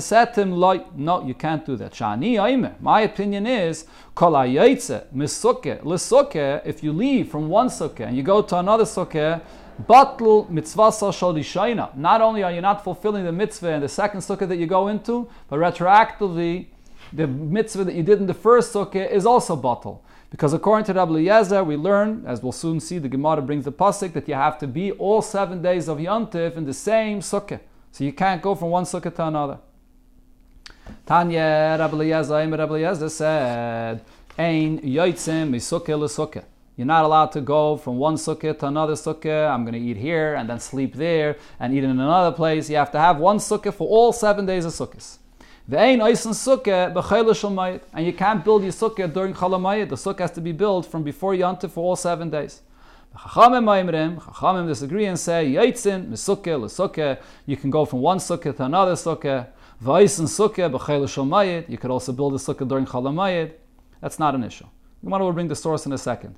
said 0.00 0.34
to 0.34 0.40
him, 0.42 0.50
No, 0.96 1.24
you 1.24 1.34
can't 1.34 1.64
do 1.64 1.76
that. 1.76 1.92
Shani 1.92 2.80
My 2.80 3.00
opinion 3.02 3.46
is, 3.46 3.86
if 6.64 6.82
you 6.82 6.92
leave 6.92 7.28
from 7.28 7.48
one 7.48 7.68
sukkah 7.68 8.00
and 8.00 8.16
you 8.16 8.22
go 8.22 8.42
to 8.42 8.58
another 8.58 8.84
sukkah, 8.84 9.40
Batl 9.88 10.50
mitzvasa 10.50 11.12
shal 11.14 11.90
Not 11.96 12.20
only 12.20 12.42
are 12.42 12.52
you 12.52 12.60
not 12.60 12.84
fulfilling 12.84 13.24
the 13.24 13.32
mitzvah 13.32 13.70
in 13.70 13.80
the 13.80 13.88
second 13.88 14.20
sukkah 14.20 14.46
that 14.46 14.56
you 14.56 14.66
go 14.66 14.88
into, 14.88 15.30
but 15.48 15.58
retroactively 15.58 16.66
the 17.12 17.26
mitzvah 17.26 17.84
that 17.84 17.94
you 17.94 18.02
did 18.02 18.20
in 18.20 18.26
the 18.26 18.34
first 18.34 18.72
sukkah 18.72 19.10
is 19.10 19.26
also 19.26 19.56
bottle. 19.56 20.04
Because 20.30 20.54
according 20.54 20.86
to 20.86 20.94
Rabbi 20.94 21.12
Eliezer, 21.12 21.62
we 21.62 21.76
learn, 21.76 22.24
as 22.26 22.42
we'll 22.42 22.52
soon 22.52 22.80
see, 22.80 22.96
the 22.98 23.08
Gemara 23.08 23.42
brings 23.42 23.66
the 23.66 23.72
pasuk 23.72 24.14
that 24.14 24.26
you 24.26 24.34
have 24.34 24.58
to 24.60 24.66
be 24.66 24.92
all 24.92 25.20
seven 25.20 25.60
days 25.60 25.88
of 25.88 25.98
Yontif 25.98 26.56
in 26.56 26.64
the 26.64 26.72
same 26.72 27.20
sukkah. 27.20 27.60
So 27.90 28.04
you 28.04 28.14
can't 28.14 28.40
go 28.40 28.54
from 28.54 28.70
one 28.70 28.84
sukkah 28.84 29.14
to 29.14 29.26
another. 29.26 29.58
Tanya 31.04 31.76
Rabbi 31.78 31.94
Eliezer, 31.94 32.48
Rabbi 32.48 32.74
Eliezer 32.74 33.10
said, 33.10 34.02
Ein 34.38 34.78
yoitzim 34.78 35.50
misukkah 35.50 35.98
l'sukkah. 36.00 36.44
You're 36.76 36.86
not 36.86 37.04
allowed 37.04 37.32
to 37.32 37.42
go 37.42 37.76
from 37.76 37.98
one 37.98 38.14
sukkah 38.14 38.58
to 38.58 38.66
another 38.66 38.94
sukkah. 38.94 39.50
I'm 39.50 39.64
going 39.64 39.74
to 39.74 39.78
eat 39.78 39.98
here 39.98 40.34
and 40.34 40.48
then 40.48 40.58
sleep 40.58 40.94
there 40.94 41.36
and 41.60 41.74
eat 41.74 41.84
in 41.84 41.90
another 41.90 42.34
place. 42.34 42.70
You 42.70 42.76
have 42.76 42.90
to 42.92 42.98
have 42.98 43.18
one 43.18 43.36
sukkah 43.36 43.74
for 43.74 43.86
all 43.86 44.14
seven 44.14 44.46
days 44.46 44.64
of 44.64 44.72
sukkahs. 44.72 45.18
And 45.70 46.02
you 48.06 48.12
can't 48.12 48.44
build 48.44 48.64
your 48.64 48.72
sukkah 48.72 49.12
during 49.12 49.32
Chalamayit. 49.32 49.90
The 49.90 49.94
sukkah 49.94 50.20
has 50.20 50.32
to 50.32 50.40
be 50.40 50.50
built 50.50 50.86
from 50.86 51.04
before 51.04 51.34
Yontif 51.34 51.70
for 51.70 51.84
all 51.84 51.94
seven 51.94 52.30
days. 52.30 52.62
The 53.12 53.18
chachamim 53.18 54.66
disagree 54.66 55.04
and 55.04 55.18
say, 55.18 55.52
Yaitzin, 55.52 56.08
Misukkah, 56.08 56.60
L'sukkah. 56.60 57.20
You 57.46 57.56
can 57.56 57.70
go 57.70 57.84
from 57.84 58.00
one 58.00 58.18
sukkah 58.18 58.56
to 58.56 58.64
another 58.64 58.94
sukkah. 58.94 59.46
V'aisin 59.84 60.26
sukkah, 60.26 60.72
b'chayla 60.72 61.06
shomayit. 61.06 61.68
You 61.68 61.78
could 61.78 61.92
also 61.92 62.12
build 62.12 62.34
a 62.34 62.38
sukkah 62.38 62.66
during 62.66 62.86
Chalamayit. 62.86 63.52
That's 64.00 64.18
not 64.18 64.34
an 64.34 64.42
issue. 64.42 64.66
Gemara 65.04 65.24
will 65.24 65.32
bring 65.32 65.48
the 65.48 65.54
source 65.54 65.86
in 65.86 65.92
a 65.92 65.98
second. 65.98 66.34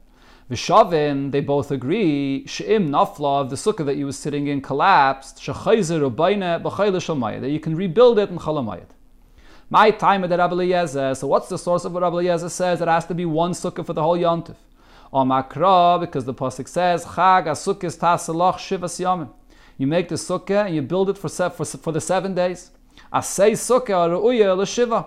Vishavin, 0.51 1.31
they 1.31 1.41
both 1.41 1.71
agree, 1.71 2.45
She'im 2.47 2.91
nafla, 2.91 3.49
the 3.49 3.57
sukkah 3.57 3.87
that 3.87 3.97
you 3.97 4.05
were 4.05 4.13
sitting 4.13 4.49
in 4.49 4.61
collapsed, 4.61 5.39
Shechayzer 5.39 6.13
shomayit. 6.13 7.41
That 7.41 7.51
you 7.51 7.61
can 7.61 7.75
rebuild 7.75 8.19
it 8.19 8.29
in 8.29 8.39
Chalamayit. 8.39 8.91
My 9.71 9.91
time 9.91 10.25
at 10.25 10.31
Rabbi 10.31 10.55
Eliezer. 10.55 11.15
So 11.15 11.27
what's 11.27 11.49
the 11.49 11.59
source 11.59 11.85
of 11.85 11.93
what 11.93 12.03
Rabbi 12.03 12.17
Eliezer 12.17 12.49
says? 12.49 12.81
It 12.81 12.89
has 12.89 13.07
to 13.07 13.15
be 13.15 13.25
one 13.25 13.53
sukkah 13.53 13.85
for 13.85 13.93
the 13.93 14.03
whole 14.03 14.19
yontif. 14.19 14.57
Or 15.11 15.25
makra, 15.25 16.01
because 16.01 16.25
the 16.25 16.35
pasuk 16.35 16.69
says, 16.69 17.05
Chag 17.05 17.47
asukis 17.47 17.99
tasalach 17.99 18.57
shivas 18.57 19.01
yamim. 19.01 19.31
You 19.79 19.87
make 19.87 20.09
the 20.09 20.17
sukkah 20.17 20.67
and 20.67 20.75
you 20.75 20.83
build 20.83 21.11
it 21.11 21.19
for, 21.19 21.29
for, 21.29 21.65
for 21.65 21.93
the 21.93 22.01
seven 22.01 22.35
days. 22.35 22.71
Asay 23.13 23.53
sukkah 23.53 24.11
ru'uya 24.11 24.57
l'shiva. 24.57 25.07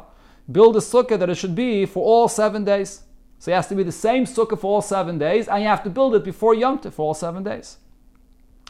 Build 0.51 0.75
a 0.77 0.79
sukkah 0.79 1.19
that 1.19 1.29
it 1.29 1.35
should 1.35 1.55
be 1.55 1.85
for 1.85 2.03
all 2.03 2.27
seven 2.27 2.63
days. 2.63 3.03
So 3.39 3.51
it 3.51 3.55
has 3.55 3.67
to 3.67 3.75
be 3.75 3.83
the 3.83 3.91
same 3.91 4.25
sukkah 4.25 4.59
for 4.59 4.75
all 4.75 4.81
seven 4.81 5.19
days, 5.19 5.47
and 5.47 5.61
you 5.61 5.67
have 5.67 5.83
to 5.83 5.89
build 5.89 6.15
it 6.15 6.23
before 6.23 6.55
Yom 6.55 6.79
for 6.79 7.05
all 7.05 7.13
seven 7.13 7.43
days. 7.43 7.77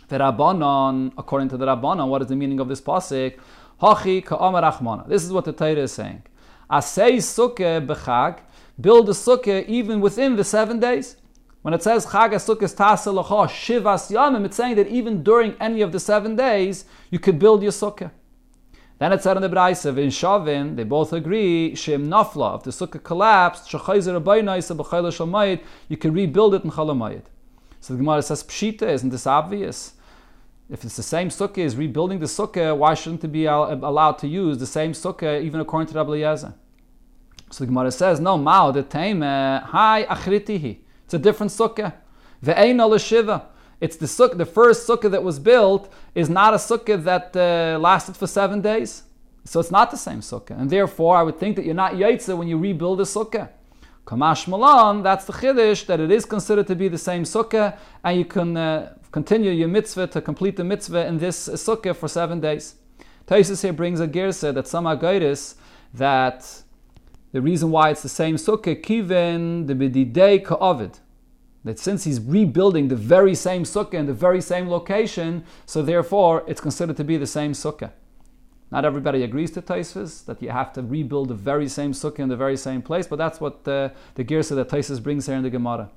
The 0.09 0.17
Rabbanon, 0.17 1.13
according 1.17 1.49
to 1.49 1.57
the 1.57 1.65
Rabbanon, 1.65 2.07
what 2.09 2.21
is 2.21 2.27
the 2.27 2.35
meaning 2.35 2.59
of 2.59 2.67
this 2.67 2.81
pasuk? 2.81 3.37
Hachi 3.81 4.25
ka'amar 4.25 4.63
achmana. 4.63 5.07
This 5.07 5.23
is 5.23 5.31
what 5.31 5.45
the 5.45 5.53
Torah 5.53 5.83
is 5.83 5.91
saying. 5.91 6.23
Asay 6.69 7.17
sukkah 7.17 7.85
b'chag, 7.85 8.39
build 8.79 9.09
a 9.09 9.13
sukkah 9.13 9.65
even 9.67 10.01
within 10.01 10.35
the 10.35 10.43
seven 10.43 10.79
days. 10.79 11.17
When 11.61 11.73
it 11.73 11.83
says 11.83 12.05
chag 12.07 12.31
sukkah 12.31 12.73
taselacha 12.75 13.47
shivas 13.47 14.11
yamim, 14.11 14.45
it's 14.45 14.57
saying 14.57 14.75
that 14.75 14.87
even 14.87 15.23
during 15.23 15.55
any 15.59 15.81
of 15.81 15.91
the 15.91 15.99
seven 15.99 16.35
days, 16.35 16.85
you 17.11 17.19
could 17.19 17.37
build 17.39 17.61
your 17.61 17.71
sukkah. 17.71 18.11
Then 18.99 19.13
it 19.13 19.21
said 19.21 19.37
in 19.37 19.43
the 19.43 19.49
Braisa, 19.49 19.95
in 19.95 20.09
Shavin, 20.09 20.75
they 20.75 20.83
both 20.83 21.13
agree, 21.13 21.75
Shem 21.75 22.07
Nafla, 22.07 22.57
if 22.57 22.63
the 22.63 22.71
sukkah 22.71 23.03
collapsed, 23.03 23.71
you 25.87 25.97
can 25.97 26.13
rebuild 26.13 26.55
it 26.55 26.63
in 26.63 26.71
Chalamayit. 26.71 27.25
So 27.79 27.93
the 27.93 27.99
Gemara 27.99 28.23
says, 28.23 28.43
Pshita, 28.43 28.81
isn't 28.81 29.11
this 29.11 29.27
obvious? 29.27 29.93
If 30.69 30.83
it's 30.83 30.97
the 30.97 31.03
same 31.03 31.29
sukkah, 31.29 31.59
is 31.59 31.77
rebuilding 31.77 32.19
the 32.19 32.25
sukkah, 32.25 32.75
why 32.75 32.93
shouldn't 32.93 33.23
it 33.23 33.29
be 33.29 33.45
allowed 33.45 34.17
to 34.19 34.27
use 34.27 34.57
the 34.57 34.65
same 34.65 34.91
sukkah 34.91 35.41
even 35.41 35.61
according 35.61 35.87
to 35.87 35.95
Rabbi 35.95 36.09
Eliezer? 36.09 36.53
So 37.49 37.63
the 37.63 37.67
Gemara 37.67 37.91
says, 37.91 38.19
no, 38.19 38.37
mao 38.37 38.71
the 38.71 38.83
tame, 38.83 39.21
hi 39.21 40.05
achritihi. 40.09 40.79
It's 41.05 41.13
a 41.13 41.19
different 41.19 41.53
sukkah. 41.53 41.93
Ve'ein 42.43 42.99
shiva. 42.99 43.45
It's 43.79 43.95
the 43.95 44.07
sukkah, 44.07 44.37
the 44.37 44.45
first 44.45 44.85
sukkah 44.85 45.09
that 45.09 45.23
was 45.23 45.39
built 45.39 45.89
is 46.13 46.29
not 46.29 46.53
a 46.53 46.57
sukkah 46.57 47.01
that 47.01 47.33
uh, 47.35 47.79
lasted 47.79 48.17
for 48.17 48.27
seven 48.27 48.59
days. 48.59 49.03
So 49.45 49.61
it's 49.61 49.71
not 49.71 49.91
the 49.91 49.97
same 49.97 50.19
sukkah. 50.19 50.59
And 50.59 50.69
therefore, 50.69 51.15
I 51.15 51.23
would 51.23 51.39
think 51.39 51.55
that 51.55 51.63
you're 51.63 51.73
not 51.73 51.93
yaitza 51.93 52.35
when 52.37 52.49
you 52.49 52.57
rebuild 52.57 52.99
a 52.99 53.05
sukkah. 53.05 53.49
Kamash 54.05 54.47
Malan, 54.47 55.03
that's 55.03 55.23
the 55.23 55.33
chiddush, 55.33 55.85
that 55.85 56.01
it 56.01 56.11
is 56.11 56.25
considered 56.25 56.67
to 56.67 56.75
be 56.75 56.89
the 56.89 56.97
same 56.97 57.23
sukkah, 57.23 57.77
and 58.03 58.17
you 58.17 58.25
can 58.25 58.57
uh, 58.57 58.93
continue 59.11 59.51
your 59.51 59.67
mitzvah 59.67 60.07
to 60.07 60.21
complete 60.21 60.55
the 60.57 60.63
mitzvah 60.63 61.05
in 61.05 61.17
this 61.17 61.47
sukkah 61.49 61.95
for 61.95 62.07
seven 62.07 62.39
days. 62.39 62.75
Taisus 63.25 63.61
here 63.61 63.73
brings 63.73 63.99
a 63.99 64.07
girsa 64.07 64.53
that 64.53 64.67
some 64.67 64.85
agaitis 64.85 65.55
that 65.93 66.63
the 67.31 67.41
reason 67.41 67.71
why 67.71 67.89
it's 67.89 68.03
the 68.03 68.09
same 68.09 68.35
sukkah, 68.35 68.81
kiven 68.81 69.67
the 69.67 69.75
bididei 69.75 70.43
ka'avid, 70.43 70.99
that 71.63 71.77
since 71.77 72.05
he's 72.05 72.21
rebuilding 72.21 72.87
the 72.87 72.95
very 72.95 73.35
same 73.35 73.63
sukkah 73.63 73.95
in 73.95 74.05
the 74.05 74.13
very 74.13 74.41
same 74.41 74.69
location, 74.69 75.43
so 75.65 75.81
therefore 75.81 76.43
it's 76.47 76.61
considered 76.61 76.95
to 76.97 77.03
be 77.03 77.17
the 77.17 77.27
same 77.27 77.51
sukkah. 77.51 77.91
Not 78.71 78.85
everybody 78.85 79.23
agrees 79.23 79.51
to 79.51 79.61
Taisvis, 79.61 80.25
that 80.25 80.41
you 80.41 80.49
have 80.49 80.73
to 80.73 80.81
rebuild 80.81 81.29
the 81.29 81.33
very 81.33 81.69
same 81.69 81.93
sukkah 81.93 82.19
in 82.19 82.29
the 82.29 82.35
very 82.35 82.57
same 82.57 82.81
place, 82.81 83.07
but 83.07 83.17
that's 83.17 83.39
what 83.39 83.63
the, 83.63 83.93
the 84.15 84.23
Girsa 84.23 84.55
that 84.55 84.69
Taisvis 84.69 85.01
brings 85.01 85.25
here 85.25 85.35
in 85.35 85.43
the 85.43 85.49
Gemara. 85.49 85.89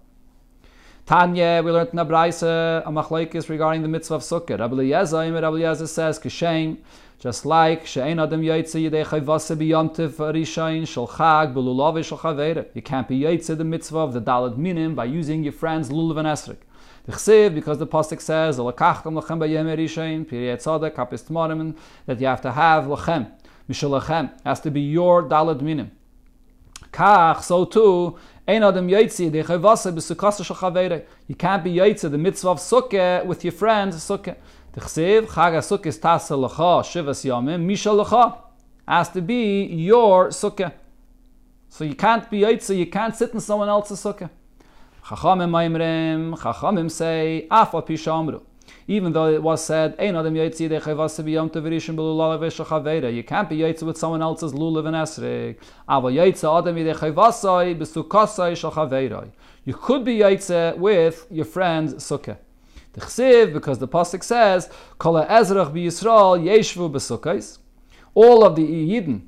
Tanya, 1.06 1.62
we 1.64 1.72
learned 1.72 1.90
in 1.92 1.98
Abraisa 1.98 2.82
uh, 2.84 2.88
a 2.88 2.92
machlaikis 2.92 3.48
regarding 3.48 3.82
the 3.82 3.88
mitzvah 3.88 4.14
of 4.14 4.22
sukkah. 4.22 4.58
Rabbi 4.58 4.74
Eliezer, 4.74 5.32
Rabbi 5.32 5.56
Eliezer 5.56 5.86
says, 5.86 6.18
Kishem, 6.18 6.78
just 7.20 7.44
like 7.44 7.84
she'ein 7.86 8.18
adam 8.18 8.40
yaitze 8.40 8.80
yidei 8.80 9.04
chayvase 9.04 9.54
biyamtiv 9.54 10.12
rishayin 10.32 10.88
shel 10.88 11.06
chag 11.06 11.52
belulav 11.52 12.02
shel 12.02 12.16
chavere. 12.16 12.66
You 12.72 12.80
can't 12.80 13.06
be 13.06 13.20
yaitze 13.20 13.58
the 13.58 13.64
mitzvah 13.64 13.98
of 13.98 14.14
the 14.14 14.22
dalad 14.22 14.56
minim 14.56 14.94
by 14.94 15.04
using 15.04 15.42
your 15.42 15.52
friend's 15.52 15.90
lulav 15.90 16.16
and 16.16 16.26
esrik. 16.26 16.56
The 17.04 17.12
chsiv, 17.12 17.54
because 17.54 17.76
the 17.76 17.86
pasuk 17.86 18.22
says, 18.22 18.58
"Alakachtam 18.58 19.20
lachem 19.20 19.38
b'yem 19.38 19.66
rishayin 19.76 20.24
piriyat 20.24 20.62
tzadek 20.62 20.94
kapis 20.94 21.24
tmarim," 21.24 21.76
that 22.06 22.18
you 22.22 22.26
have 22.26 22.40
to 22.40 22.52
have 22.52 22.84
lachem, 22.84 23.30
mishal 23.68 24.00
lachem, 24.00 24.30
has 24.44 24.60
to 24.60 24.70
be 24.70 24.80
your 24.80 25.22
dalad 25.22 25.60
minim. 25.60 25.90
Kach, 26.90 27.42
so 27.42 27.66
too, 27.66 28.16
You 28.48 28.60
can't 28.60 28.74
be 31.64 31.74
yaitzi 31.74 32.10
the 32.10 32.18
mitzvah 32.18 32.48
of 32.48 32.58
sukkah 32.58 33.24
with 33.24 33.44
your 33.44 33.52
friends 33.52 33.96
sukkah. 33.96 34.36
The 34.72 34.80
chsev 34.80 35.26
chag 35.26 35.52
sukkah 35.58 35.86
is 35.86 35.98
tasa 35.98 36.36
lecha 36.36 36.82
shivas 36.82 37.24
yamim 37.24 37.62
misha 37.62 37.90
lecha 37.90 38.38
has 38.88 39.08
to 39.10 39.20
be 39.20 39.64
your 39.64 40.28
sukkah. 40.28 40.72
So 41.68 41.84
you 41.84 41.94
can't 41.94 42.28
be 42.30 42.40
yaitzi. 42.40 42.78
You 42.78 42.86
can't 42.86 43.14
sit 43.14 43.32
in 43.34 43.40
someone 43.40 43.68
else's 43.68 44.02
sukkah. 44.02 44.30
Chachamim 45.04 45.50
maimrim. 45.50 46.36
Chachamim 46.36 46.90
say 46.90 47.46
af 47.50 47.70
pishamru 47.70 48.42
even 48.86 49.12
though 49.12 49.32
it 49.32 49.42
was 49.42 49.64
said, 49.64 49.94
You 49.98 50.12
can't 50.12 50.22
be 50.22 50.44
yaitzi 53.58 53.82
with 53.82 53.98
someone 53.98 54.22
else's 54.22 54.52
lulav 54.52 54.86
and 54.86 54.96
esrik. 54.96 55.56
You 59.64 59.74
could 59.74 60.04
be 60.04 60.18
yaitzi 60.18 60.76
with 60.78 61.26
your 61.30 61.44
friend's 61.44 61.94
sukkah. 61.94 62.38
The 62.92 63.00
chsiv, 63.02 63.52
because 63.52 63.78
the 63.78 63.86
pasuk 63.86 64.24
says, 64.24 64.68
Kol 64.98 65.14
ezrach 65.14 65.72
b'Yisrael 65.72 66.42
yeshvu 66.42 66.90
b'sukkais. 66.90 67.58
All 68.14 68.44
of 68.44 68.56
the 68.56 68.62
Yidden 68.62 69.26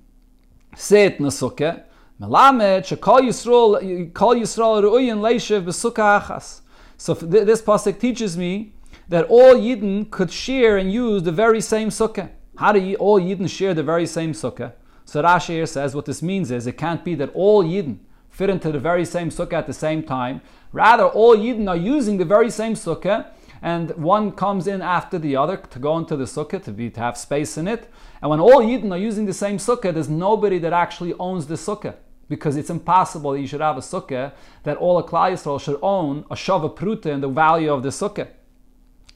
sit 0.75 1.21
in 1.21 1.27
a 1.27 1.29
sukkah. 1.29 1.85
Melamed 2.21 2.83
shekol 2.83 3.21
Yisrael 3.21 4.13
kol 4.13 4.35
Yisrael 4.35 4.83
ru'uyin 4.83 5.19
leishev 5.19 5.65
b'sukkah 5.65 6.23
achas. 6.23 6.63
So 6.97 7.15
this 7.15 7.63
pasuk 7.63 8.01
teaches 8.01 8.37
me 8.37 8.75
that 9.13 9.27
all 9.29 9.55
Yidden 9.55 10.11
could 10.11 10.31
share 10.31 10.79
and 10.79 10.91
use 10.91 11.23
the 11.23 11.33
very 11.33 11.61
same 11.61 11.91
sukkah. 11.91 12.31
How 12.57 12.73
do 12.73 12.81
you, 12.81 12.97
all 12.97 13.21
Yidden 13.21 13.47
share 13.47 13.75
the 13.75 13.83
very 13.83 14.07
same 14.07 14.33
sukkah? 14.33 14.73
So 15.05 15.23
Rashi 15.23 15.49
here 15.49 15.67
says 15.67 15.95
what 15.95 16.07
this 16.07 16.23
means 16.23 16.51
is 16.51 16.67
it 16.67 16.79
can't 16.79 17.05
be 17.05 17.15
that 17.17 17.31
all 17.35 17.63
Yidden 17.63 17.99
fit 18.31 18.49
into 18.49 18.73
the 18.73 18.79
very 18.79 19.05
same 19.05 19.29
sukkah 19.29 19.53
at 19.53 19.67
the 19.67 19.75
same 19.75 20.03
time. 20.03 20.41
Rather, 20.73 21.05
all 21.05 21.37
Yidden 21.37 21.69
are 21.69 21.77
using 21.77 22.17
the 22.17 22.25
very 22.25 22.51
same 22.51 22.73
sukkah, 22.73 23.27
and 23.61 23.91
one 23.97 24.33
comes 24.33 24.67
in 24.67 24.81
after 24.81 25.19
the 25.19 25.37
other 25.37 25.59
to 25.59 25.79
go 25.79 25.99
into 25.99 26.17
the 26.17 26.25
sukkah 26.25 26.65
to 26.65 26.73
be 26.73 26.89
to 26.89 27.01
have 27.01 27.19
space 27.19 27.59
in 27.59 27.69
it. 27.69 27.91
And 28.23 28.31
when 28.31 28.41
all 28.41 28.63
Yidden 28.63 28.93
are 28.93 28.99
using 28.99 29.27
the 29.27 29.35
same 29.35 29.59
sukkah, 29.59 29.93
there's 29.93 30.09
nobody 30.09 30.59
that 30.61 30.73
actually 30.73 31.13
owns 31.21 31.49
the 31.49 31.57
sukkah 31.57 31.97
because 32.31 32.57
it's 32.57 32.71
impossible 32.71 33.33
that 33.33 33.41
you 33.41 33.47
should 33.47 33.61
have 33.61 33.77
a 33.77 33.81
sukkah 33.81 34.33
that 34.63 34.79
all 34.79 34.99
a 34.99 35.05
Klal 35.05 35.33
Yisrael 35.33 35.61
should 35.61 35.79
own 35.83 36.25
a 36.31 36.35
shava 36.35 36.75
pruta 36.75 37.07
in 37.07 37.21
the 37.21 37.29
value 37.29 37.71
of 37.71 37.83
the 37.83 37.91
sukkah. 37.91 38.29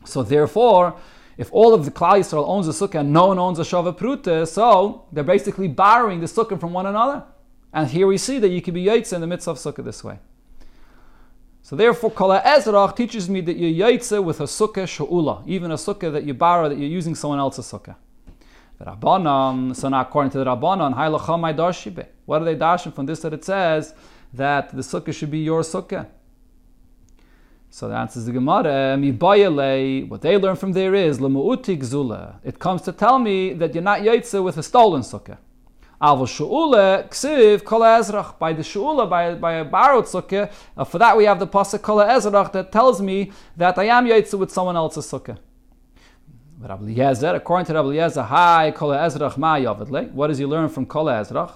So 0.06 0.22
therefore, 0.22 0.96
if 1.36 1.52
all 1.52 1.74
of 1.74 1.84
the 1.84 1.90
Klal 1.90 2.18
Yisrael 2.18 2.48
owns 2.48 2.66
a 2.68 2.70
sukkah 2.70 3.00
and 3.00 3.12
no 3.12 3.26
one 3.26 3.38
owns 3.38 3.58
a 3.58 3.62
Shava 3.62 3.96
Pruta, 3.96 4.48
so 4.48 5.04
they're 5.12 5.24
basically 5.24 5.68
borrowing 5.68 6.20
the 6.20 6.26
sukkah 6.26 6.58
from 6.58 6.72
one 6.72 6.86
another. 6.86 7.24
And 7.72 7.88
here 7.88 8.06
we 8.06 8.16
see 8.16 8.38
that 8.38 8.48
you 8.48 8.62
can 8.62 8.72
be 8.72 8.84
Yaitse 8.84 9.12
in 9.12 9.20
the 9.20 9.26
midst 9.26 9.46
of 9.46 9.58
sukkah 9.58 9.84
this 9.84 10.02
way. 10.02 10.18
So 11.60 11.76
therefore, 11.76 12.12
Kala 12.12 12.40
Ezrach 12.42 12.96
teaches 12.96 13.28
me 13.28 13.40
that 13.42 13.56
you're 13.56 13.88
Yaitse 13.88 14.22
with 14.22 14.40
a 14.40 14.44
sukkah 14.44 14.86
Sha'ula, 14.86 15.46
even 15.46 15.72
a 15.72 15.74
sukkah 15.74 16.12
that 16.12 16.24
you 16.24 16.32
borrow, 16.32 16.68
that 16.68 16.78
you're 16.78 16.88
using 16.88 17.14
someone 17.14 17.38
else's 17.38 17.66
sukkah. 17.66 17.96
The 18.78 18.84
Rabbanon, 18.84 19.74
so 19.74 19.88
now 19.88 20.02
according 20.02 20.30
to 20.32 20.38
the 20.38 20.44
Rabbanon, 20.44 22.06
what 22.26 22.42
are 22.42 22.44
they 22.44 22.54
dashing 22.54 22.92
from 22.92 23.06
this 23.06 23.20
that 23.20 23.32
it 23.32 23.44
says 23.44 23.94
that 24.32 24.74
the 24.74 24.82
sukkah 24.82 25.12
should 25.12 25.30
be 25.30 25.40
your 25.40 25.62
sukkah? 25.62 26.06
So 27.76 27.88
the 27.88 27.94
answer 27.94 28.20
is 28.20 28.24
the 28.24 28.32
Gemara, 28.32 28.96
What 30.08 30.22
they 30.22 30.38
learn 30.38 30.56
from 30.56 30.72
there 30.72 30.94
is, 30.94 31.18
zula. 31.18 32.40
It 32.42 32.58
comes 32.58 32.80
to 32.80 32.92
tell 32.92 33.18
me 33.18 33.52
that 33.52 33.74
you're 33.74 33.82
not 33.82 34.00
yaitze 34.00 34.42
with 34.42 34.56
a 34.56 34.62
stolen 34.62 35.02
sukkah. 35.02 35.36
Avol 36.00 36.24
shu'ule 36.24 37.06
ksiv 37.10 37.64
kol 37.64 37.80
ezrach. 37.80 38.38
By 38.38 38.54
the 38.54 38.62
shu'ula, 38.62 39.10
by, 39.10 39.34
by 39.34 39.52
a 39.56 39.64
borrowed 39.66 40.06
sukkah, 40.06 40.50
uh, 40.74 40.84
for 40.84 40.96
that 40.96 41.18
we 41.18 41.24
have 41.24 41.38
the 41.38 41.46
pasuk 41.46 41.82
kol 41.82 41.98
ezrach 41.98 42.50
that 42.52 42.72
tells 42.72 43.02
me 43.02 43.30
that 43.58 43.76
I 43.76 43.84
am 43.84 44.06
yaitze 44.06 44.38
with 44.38 44.50
someone 44.50 44.76
else's 44.76 45.04
sukkah. 45.04 45.36
But 46.58 46.70
Rabbi 46.70 46.94
Yezer, 46.94 47.34
according 47.34 47.66
to 47.66 47.74
Rabbi 47.74 47.88
Yezer, 47.88 48.24
hi 48.24 48.70
kol 48.70 48.88
ezrach 48.88 49.36
ma 49.36 49.56
yavidle. 49.56 50.12
What 50.12 50.28
does 50.28 50.38
he 50.38 50.46
learn 50.46 50.70
from 50.70 50.86
kol 50.86 51.04
ezrach? 51.04 51.52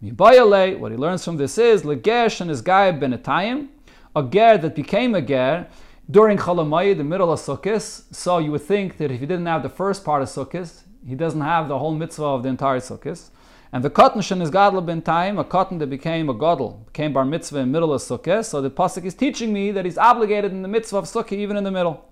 What 0.00 0.92
he 0.92 0.98
learns 0.98 1.24
from 1.24 1.36
this 1.36 1.58
is 1.58 1.82
legesh 1.82 2.40
and 2.40 2.50
his 2.50 2.62
guy 2.62 2.92
benetayim 2.92 3.70
a 4.14 4.22
ger 4.22 4.58
that 4.58 4.74
became 4.74 5.14
a 5.14 5.22
ger 5.22 5.66
during 6.10 6.38
Cholamayid, 6.38 6.98
the 6.98 7.04
middle 7.04 7.32
of 7.32 7.40
Sukkot. 7.40 8.14
So 8.14 8.38
you 8.38 8.50
would 8.52 8.62
think 8.62 8.98
that 8.98 9.10
if 9.10 9.20
he 9.20 9.26
didn't 9.26 9.46
have 9.46 9.62
the 9.62 9.68
first 9.68 10.04
part 10.04 10.22
of 10.22 10.28
Sukkot, 10.28 10.82
he 11.06 11.14
doesn't 11.14 11.40
have 11.40 11.68
the 11.68 11.78
whole 11.78 11.94
mitzvah 11.94 12.24
of 12.24 12.42
the 12.42 12.48
entire 12.48 12.80
Sukkot. 12.80 13.30
And 13.72 13.82
the 13.82 13.90
cotton 13.90 14.20
shen 14.20 14.40
is 14.40 14.50
gadol 14.50 14.82
ben 14.82 15.02
time, 15.02 15.38
a 15.38 15.44
cotton 15.44 15.78
that 15.78 15.88
became 15.88 16.28
a 16.28 16.34
gadol, 16.34 16.84
became 16.86 17.12
bar 17.12 17.24
mitzvah 17.24 17.58
in 17.58 17.72
middle 17.72 17.92
of 17.92 18.00
Sukkot. 18.00 18.44
So 18.44 18.60
the 18.60 18.70
pasuk 18.70 19.04
is 19.04 19.14
teaching 19.14 19.52
me 19.52 19.72
that 19.72 19.84
he's 19.84 19.98
obligated 19.98 20.52
in 20.52 20.62
the 20.62 20.68
mitzvah 20.68 20.98
of 20.98 21.04
Sukkot 21.06 21.32
even 21.32 21.56
in 21.56 21.64
the 21.64 21.72
middle. 21.72 22.08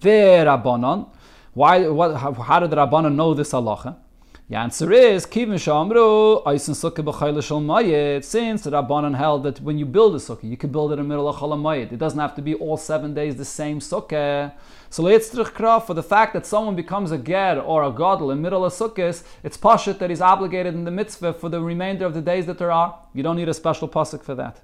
Rabbanon. 0.00 1.10
Why? 1.54 1.88
What? 1.88 2.16
How, 2.16 2.32
how 2.32 2.60
did 2.60 2.70
the 2.70 2.76
Rabbanon 2.76 3.16
know 3.16 3.34
this 3.34 3.50
halacha? 3.50 3.96
The 4.50 4.56
answer 4.56 4.90
is 4.90 5.26
Kivin 5.26 5.58
Shamru 5.58 6.42
Eisen 6.46 6.72
Sukkah 6.72 7.04
B'Chayla 7.04 7.42
Mayit. 7.62 8.24
Since 8.24 8.62
the 8.62 8.70
Rabbanan 8.70 9.14
held 9.14 9.42
that 9.42 9.60
when 9.60 9.76
you 9.76 9.84
build 9.84 10.14
a 10.14 10.18
sukkah, 10.18 10.48
you 10.48 10.56
can 10.56 10.72
build 10.72 10.90
it 10.90 10.94
in 10.94 11.00
the 11.00 11.04
middle 11.04 11.28
of 11.28 11.36
Chol 11.36 11.50
Mayit. 11.50 11.92
It 11.92 11.98
doesn't 11.98 12.18
have 12.18 12.34
to 12.36 12.40
be 12.40 12.54
all 12.54 12.78
seven 12.78 13.12
days 13.12 13.36
the 13.36 13.44
same 13.44 13.78
sukkah. 13.78 14.54
So 14.88 15.02
Leitztrich 15.02 15.82
for 15.84 15.92
the 15.92 16.02
fact 16.02 16.32
that 16.32 16.46
someone 16.46 16.74
becomes 16.74 17.10
a 17.10 17.18
ger 17.18 17.60
or 17.60 17.82
a 17.82 17.90
gadol 17.90 18.30
in 18.30 18.38
the 18.38 18.42
middle 18.42 18.64
of 18.64 18.72
sukkahs, 18.72 19.22
it's 19.42 19.58
pashut 19.58 19.98
that 19.98 20.08
he's 20.08 20.22
obligated 20.22 20.72
in 20.72 20.84
the 20.84 20.90
mitzvah 20.90 21.34
for 21.34 21.50
the 21.50 21.60
remainder 21.60 22.06
of 22.06 22.14
the 22.14 22.22
days 22.22 22.46
that 22.46 22.56
there 22.56 22.72
are. 22.72 22.98
You 23.12 23.22
don't 23.22 23.36
need 23.36 23.50
a 23.50 23.54
special 23.54 23.86
pasuk 23.86 24.22
for 24.22 24.34
that. 24.36 24.62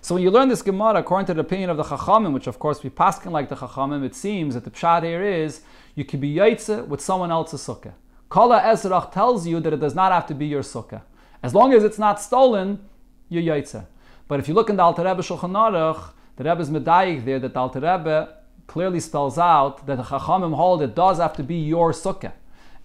So 0.00 0.16
when 0.16 0.24
you 0.24 0.32
learn 0.32 0.48
this 0.48 0.62
Gemara, 0.62 0.98
according 0.98 1.26
to 1.26 1.34
the 1.34 1.42
opinion 1.42 1.70
of 1.70 1.76
the 1.76 1.84
Chachamim, 1.84 2.32
which 2.32 2.48
of 2.48 2.58
course 2.58 2.82
we 2.82 2.90
paskin 2.90 3.30
like 3.30 3.50
the 3.50 3.54
Chachamim, 3.54 4.04
it 4.04 4.16
seems 4.16 4.54
that 4.54 4.64
the 4.64 4.70
pshat 4.72 5.04
here 5.04 5.22
is 5.22 5.60
you 5.94 6.04
can 6.04 6.18
be 6.18 6.34
yaitze 6.34 6.84
with 6.88 7.00
someone 7.00 7.30
else's 7.30 7.64
sukkah. 7.64 7.92
Kala 8.28 8.60
Ezrach 8.60 9.12
tells 9.12 9.46
you 9.46 9.60
that 9.60 9.72
it 9.72 9.80
does 9.80 9.94
not 9.94 10.12
have 10.12 10.26
to 10.26 10.34
be 10.34 10.46
your 10.46 10.62
sukkah. 10.62 11.02
As 11.42 11.54
long 11.54 11.72
as 11.72 11.84
it's 11.84 11.98
not 11.98 12.20
stolen, 12.20 12.80
you're 13.28 13.42
yaitze. 13.42 13.86
But 14.28 14.40
if 14.40 14.48
you 14.48 14.54
look 14.54 14.68
in 14.68 14.76
the 14.76 14.82
Alter 14.82 15.04
Rebbe 15.04 15.22
Shulchan 15.22 15.52
Aruch, 15.52 16.12
the 16.36 16.44
Rebbe's 16.44 16.68
medayik 16.70 17.24
there, 17.24 17.38
that 17.38 17.54
the 17.54 17.60
Alter 17.60 17.80
Rebbe 17.80 18.34
clearly 18.66 19.00
spells 19.00 19.38
out 19.38 19.86
that 19.86 19.96
the 19.96 20.02
Chachamim 20.02 20.54
hold 20.54 20.82
it 20.82 20.94
does 20.94 21.18
have 21.18 21.34
to 21.36 21.42
be 21.42 21.56
your 21.56 21.92
sukkah. 21.92 22.32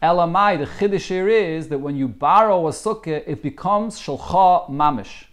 Elamai, 0.01 0.57
the 0.57 0.65
chiddush 0.65 1.07
here 1.07 1.27
is 1.27 1.67
that 1.69 1.79
when 1.79 1.95
you 1.95 2.07
borrow 2.07 2.67
a 2.67 2.71
sukkah, 2.71 3.23
it 3.27 3.43
becomes 3.43 3.99
shulcha 3.99 4.69
mamish. 4.69 5.25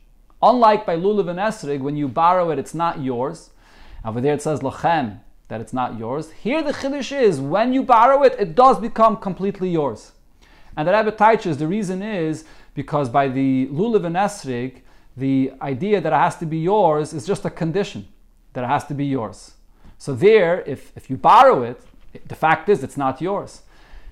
Unlike 0.42 0.86
by 0.86 0.96
lulav 0.96 1.28
and 1.28 1.38
esrig, 1.38 1.80
when 1.80 1.96
you 1.96 2.06
borrow 2.06 2.50
it, 2.50 2.58
it's 2.58 2.74
not 2.74 3.00
yours. 3.00 3.50
Over 4.04 4.20
there 4.20 4.34
it 4.34 4.42
says 4.42 4.60
lachem, 4.60 5.20
that 5.48 5.60
it's 5.60 5.72
not 5.72 5.98
yours. 5.98 6.30
Here 6.32 6.62
the 6.62 6.72
chiddush 6.72 7.18
is 7.18 7.40
when 7.40 7.72
you 7.72 7.82
borrow 7.82 8.22
it, 8.22 8.36
it 8.38 8.54
does 8.54 8.78
become 8.78 9.16
completely 9.16 9.70
yours. 9.70 10.12
And 10.76 10.86
the 10.86 10.92
Rebbe 10.92 11.12
teaches 11.12 11.56
the 11.56 11.66
reason 11.66 12.02
is 12.02 12.44
because 12.74 13.08
by 13.08 13.28
the 13.28 13.66
lulav 13.66 14.04
and 14.04 14.14
esrig, 14.14 14.82
the 15.16 15.52
idea 15.60 16.00
that 16.00 16.12
it 16.12 16.16
has 16.16 16.36
to 16.36 16.46
be 16.46 16.58
yours 16.58 17.12
is 17.12 17.26
just 17.26 17.44
a 17.44 17.50
condition 17.50 18.06
that 18.52 18.62
it 18.62 18.68
has 18.68 18.84
to 18.86 18.94
be 18.94 19.04
yours. 19.04 19.54
So 19.98 20.14
there, 20.14 20.62
if, 20.62 20.92
if 20.96 21.10
you 21.10 21.16
borrow 21.16 21.62
it, 21.62 21.80
the 22.28 22.36
fact 22.36 22.68
is 22.68 22.84
it's 22.84 22.96
not 22.96 23.20
yours. 23.20 23.62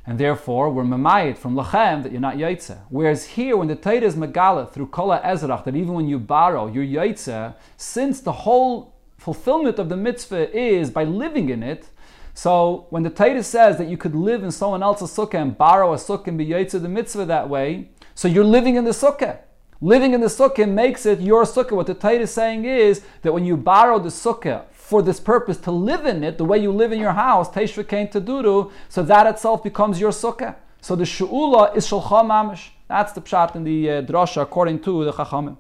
And 0.05 0.19
therefore, 0.19 0.71
we're 0.71 0.85
mamayit 0.85 1.37
from 1.37 1.55
lachem 1.55 2.03
that 2.03 2.13
you're 2.13 2.21
not 2.21 2.37
yaitze. 2.37 2.79
Whereas 2.91 3.27
here, 3.27 3.57
when 3.57 3.69
the 3.69 3.75
Torah 3.77 4.03
is 4.03 4.15
megala 4.15 4.71
through 4.71 4.87
kola 4.87 5.21
ezrach, 5.21 5.65
that 5.65 5.75
even 5.75 5.95
when 5.95 6.09
you 6.09 6.19
borrow, 6.19 6.69
you're 6.69 6.85
yaitze, 6.85 7.55
since 7.77 8.21
the 8.21 8.33
whole 8.33 8.96
fulfillment 9.17 9.79
of 9.79 9.89
the 9.89 9.97
mitzvah 9.97 10.57
is 10.57 10.91
by 10.91 11.05
living 11.05 11.49
in 11.49 11.63
it. 11.63 11.89
So 12.35 12.87
when 12.91 13.03
the 13.03 13.11
Torah 13.11 13.43
says 13.43 13.79
that 13.79 13.89
you 13.89 13.97
could 13.97 14.15
live 14.15 14.45
in 14.45 14.51
someone 14.51 14.83
else's 14.83 15.11
sukkah 15.11 15.41
and 15.41 15.57
borrow 15.57 15.95
a 15.95 15.97
sukkah 15.97 16.29
and 16.29 16.39
be 16.39 16.47
yaitze 16.47 16.81
the 16.81 16.89
mitzvah 16.89 17.25
that 17.25 17.49
way, 17.49 17.89
so 18.15 18.29
you're 18.29 18.45
living 18.45 18.77
in 18.77 18.85
the 18.85 18.91
sukkah. 18.91 19.39
Living 19.81 20.15
in 20.15 20.21
the 20.21 20.27
sukkah 20.27 20.69
makes 20.69 21.07
it 21.07 21.21
your 21.21 21.45
sukkah. 21.45 21.73
What 21.73 21.87
the 21.87 21.95
Torah 21.95 22.21
is 22.21 22.31
saying 22.31 22.65
is 22.65 23.03
that 23.23 23.33
when 23.33 23.45
you 23.45 23.57
borrow 23.57 23.99
the 23.99 24.11
sukkah 24.11 24.65
for 24.73 25.03
this 25.03 25.19
purpose 25.19 25.57
to 25.59 25.71
live 25.71 26.07
in 26.07 26.23
it, 26.23 26.39
the 26.39 26.45
way 26.45 26.59
you 26.59 26.73
live 26.73 26.93
in 26.93 27.01
your 27.01 27.13
house, 27.13 27.49
Teshva 27.51 27.87
came 27.87 28.09
to 28.09 28.71
so 28.89 29.03
that 29.03 29.27
itself 29.27 29.63
becomes 29.63 29.99
your 29.99 30.13
sukkah. 30.13 30.57
So 30.81 30.95
the 30.95 31.05
She'ula 31.05 31.73
is 31.73 31.87
Shalcha 31.89 32.23
Mamish. 32.25 32.69
That's 32.87 33.13
the 33.13 33.21
pshat 33.21 33.57
in 33.57 33.65
the 33.65 33.91
uh, 33.91 34.03
drasha 34.03 34.43
according 34.43 34.81
to 34.81 35.05
the 35.05 35.13
Chachamim. 35.13 35.57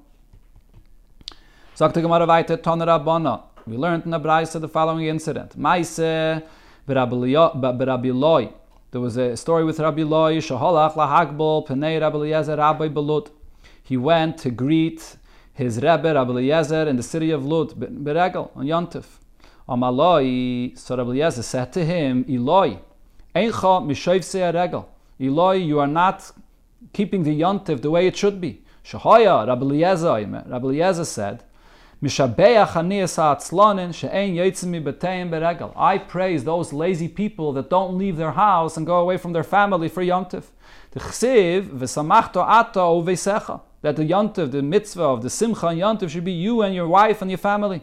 Sagt 1.76 1.92
the 1.92 2.00
Gemara 2.00 2.24
weiter, 2.24 2.56
Toner. 2.56 2.86
We 3.66 3.76
learned 3.76 4.06
in 4.06 4.10
the 4.10 4.18
Braise 4.18 4.54
the 4.54 4.66
following 4.66 5.08
incident. 5.08 5.58
Maise. 5.58 5.96
There 5.96 6.42
was 8.94 9.18
a 9.18 9.36
story 9.36 9.62
with 9.62 9.78
Rabbi 9.78 10.04
Loi, 10.04 10.38
Shaholach 10.38 10.94
lahagbol 10.94 11.66
Penei 11.66 12.00
Rabbi 12.00 12.16
Eliezer 12.16 12.56
Rabbi 12.56 12.88
Belut. 12.88 13.28
He 13.82 13.98
went 13.98 14.38
to 14.38 14.50
greet 14.50 15.16
his 15.52 15.76
Rebbe, 15.76 16.14
Rabbi 16.14 16.30
Eliezer, 16.30 16.88
in 16.88 16.96
the 16.96 17.02
city 17.02 17.30
of 17.30 17.44
Lut, 17.44 17.78
Beregel, 17.78 18.56
on 18.56 18.64
Yontif. 18.64 19.04
Amaloi, 19.68 20.78
so 20.78 20.96
Rabbi 20.96 21.10
Eliezer 21.10 21.42
said 21.42 21.74
to 21.74 21.84
him, 21.84 22.24
Eloi. 22.26 22.78
Eloi, 23.34 23.82
you 25.58 25.78
are 25.78 25.86
not 25.86 26.32
keeping 26.94 27.22
the 27.22 27.38
Yontif 27.38 27.82
the 27.82 27.90
way 27.90 28.06
it 28.06 28.16
should 28.16 28.40
be. 28.40 28.62
Shahaya, 28.82 29.46
Rabbi 29.46 29.62
Eliezer, 29.62 30.42
Rabbi 30.46 30.68
Eliezer 30.68 31.04
said, 31.04 31.42
I 32.02 32.08
praise 35.98 36.44
those 36.44 36.72
lazy 36.74 37.08
people 37.08 37.54
that 37.54 37.70
don't 37.70 37.96
leave 37.96 38.18
their 38.18 38.32
house 38.32 38.76
and 38.76 38.86
go 38.86 39.00
away 39.00 39.16
from 39.16 39.32
their 39.32 39.42
family 39.42 39.88
for 39.88 40.02
Yontif. 40.02 40.42
That 40.92 41.02
the 43.96 44.02
Yontif, 44.02 44.50
the 44.50 44.62
mitzvah 44.62 45.02
of 45.02 45.22
the 45.22 45.30
Simcha 45.30 45.68
and 45.68 45.80
Yontif 45.80 46.10
should 46.10 46.24
be 46.24 46.32
you 46.32 46.60
and 46.60 46.74
your 46.74 46.86
wife 46.86 47.22
and 47.22 47.30
your 47.30 47.38
family. 47.38 47.80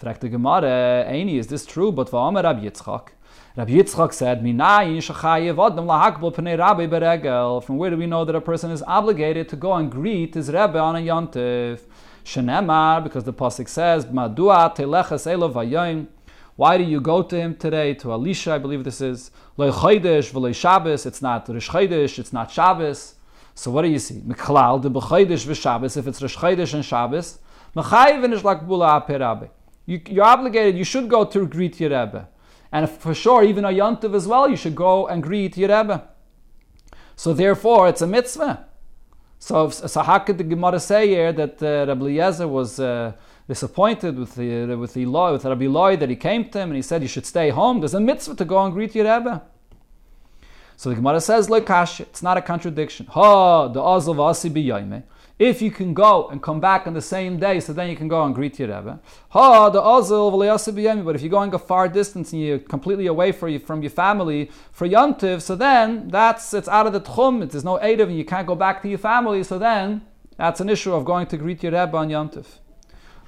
The 0.00 0.30
Gemara, 0.30 1.04
is 1.12 1.48
this 1.48 1.66
true? 1.66 1.92
But 1.92 2.10
Rabbi 2.10 2.64
Yitzchak. 2.64 3.08
Rabbi 3.56 3.72
Yitzchak 3.72 4.14
said, 4.14 4.42
From 7.64 7.76
where 7.76 7.90
do 7.90 7.98
we 7.98 8.06
know 8.06 8.24
that 8.24 8.34
a 8.34 8.40
person 8.40 8.70
is 8.70 8.82
obligated 8.82 9.50
to 9.50 9.56
go 9.56 9.74
and 9.74 9.90
greet 9.90 10.32
his 10.34 10.48
Rebbe 10.48 10.78
on 10.78 10.96
a 10.96 11.00
Yontif? 11.00 11.80
Shenemar, 12.24 13.04
because 13.04 13.24
the 13.24 13.32
pasuk 13.32 13.68
says, 13.68 14.06
"Madua 14.06 14.74
teleches 14.74 15.26
elo 15.30 15.52
vayim." 15.52 16.06
Why 16.56 16.78
do 16.78 16.84
you 16.84 17.00
go 17.00 17.22
to 17.22 17.36
him 17.36 17.56
today? 17.56 17.94
To 17.94 18.12
Elisha, 18.12 18.52
I 18.52 18.58
believe 18.58 18.84
this 18.84 19.00
is 19.00 19.30
loy 19.56 19.70
chodesh 19.70 20.30
v'loy 20.32 20.54
Shabbos. 20.54 21.04
It's 21.04 21.20
not 21.20 21.48
Rish. 21.48 22.18
It's 22.18 22.32
not 22.32 22.50
Shabbos. 22.50 23.14
So 23.54 23.70
what 23.72 23.82
do 23.82 23.88
you 23.88 23.98
see? 23.98 24.20
Miklal 24.20 24.80
de 24.80 24.88
b'chodesh 24.88 25.46
v'Shabbos. 25.46 25.96
If 25.96 26.06
it's 26.06 26.22
Rish 26.22 26.74
and 26.74 26.84
Shabbos, 26.84 27.40
mechayiv 27.74 28.22
v'nish 28.22 28.42
lakbula 28.42 29.04
aperabe. 29.04 29.50
You're 29.86 30.24
obligated. 30.24 30.78
You 30.78 30.84
should 30.84 31.08
go 31.10 31.24
to 31.24 31.46
greet 31.46 31.78
your 31.80 31.90
Rebbe, 31.90 32.28
and 32.72 32.88
for 32.88 33.14
sure, 33.14 33.42
even 33.42 33.64
a 33.64 33.68
yontiv 33.68 34.14
as 34.14 34.26
well, 34.26 34.48
you 34.48 34.56
should 34.56 34.74
go 34.74 35.06
and 35.08 35.22
greet 35.22 35.58
your 35.58 35.68
Rebbe. 35.68 36.08
So 37.16 37.32
therefore, 37.34 37.88
it's 37.88 38.00
a 38.00 38.06
mitzvah. 38.06 38.66
So, 39.46 39.68
so 39.68 40.00
how 40.00 40.20
could 40.20 40.38
the 40.38 40.44
Gemara 40.44 40.80
say 40.80 41.06
here 41.06 41.30
that 41.30 41.62
uh, 41.62 41.84
Rabbi 41.86 42.00
Eliezer 42.06 42.48
was 42.48 42.80
uh, 42.80 43.12
disappointed 43.46 44.18
with 44.18 44.36
the 44.36 44.74
with 44.74 44.94
the 44.94 45.04
with 45.04 45.44
Rabbi 45.44 45.66
Loi 45.66 45.96
that 45.96 46.08
he 46.08 46.16
came 46.16 46.48
to 46.48 46.60
him 46.60 46.70
and 46.70 46.76
he 46.76 46.80
said 46.80 47.02
you 47.02 47.08
should 47.08 47.26
stay 47.26 47.50
home? 47.50 47.80
There's 47.80 47.92
a 47.92 48.00
mitzvah 48.00 48.36
to 48.36 48.46
go 48.46 48.64
and 48.64 48.72
greet 48.72 48.94
your 48.94 49.04
Rebbe. 49.04 49.42
So 50.78 50.88
the 50.88 50.94
Gemara 50.94 51.20
says, 51.20 51.48
"Loikash." 51.48 52.00
It's 52.00 52.22
not 52.22 52.38
a 52.38 52.40
contradiction. 52.40 53.04
Ha, 53.10 53.68
the 53.68 53.80
azal 53.80 54.14
v'asi 54.16 54.50
b'yoyme. 54.50 55.02
If 55.36 55.60
you 55.60 55.72
can 55.72 55.94
go 55.94 56.28
and 56.28 56.40
come 56.40 56.60
back 56.60 56.86
on 56.86 56.94
the 56.94 57.02
same 57.02 57.38
day, 57.38 57.58
so 57.58 57.72
then 57.72 57.90
you 57.90 57.96
can 57.96 58.06
go 58.06 58.22
and 58.22 58.32
greet 58.32 58.56
your 58.60 58.68
Rebbe. 58.68 59.00
Ha, 59.30 59.68
the 59.68 59.80
But 59.80 61.16
if 61.16 61.22
you're 61.22 61.30
going 61.30 61.52
a 61.52 61.58
far 61.58 61.88
distance 61.88 62.32
and 62.32 62.40
you're 62.40 62.60
completely 62.60 63.06
away 63.08 63.32
from 63.32 63.82
your 63.82 63.90
family 63.90 64.50
for 64.70 64.86
yontiv, 64.88 65.42
so 65.42 65.56
then 65.56 66.06
that's 66.08 66.54
it's 66.54 66.68
out 66.68 66.86
of 66.86 66.92
the 66.92 67.00
tchum. 67.00 67.50
There's 67.50 67.64
no 67.64 67.78
edav, 67.78 68.04
and 68.04 68.16
you 68.16 68.24
can't 68.24 68.46
go 68.46 68.54
back 68.54 68.80
to 68.82 68.88
your 68.88 68.98
family. 68.98 69.42
So 69.42 69.58
then 69.58 70.02
that's 70.36 70.60
an 70.60 70.68
issue 70.68 70.92
of 70.92 71.04
going 71.04 71.26
to 71.26 71.36
greet 71.36 71.64
your 71.64 71.72
Rebbe 71.72 71.96
on 71.96 72.10
yontiv. 72.10 72.46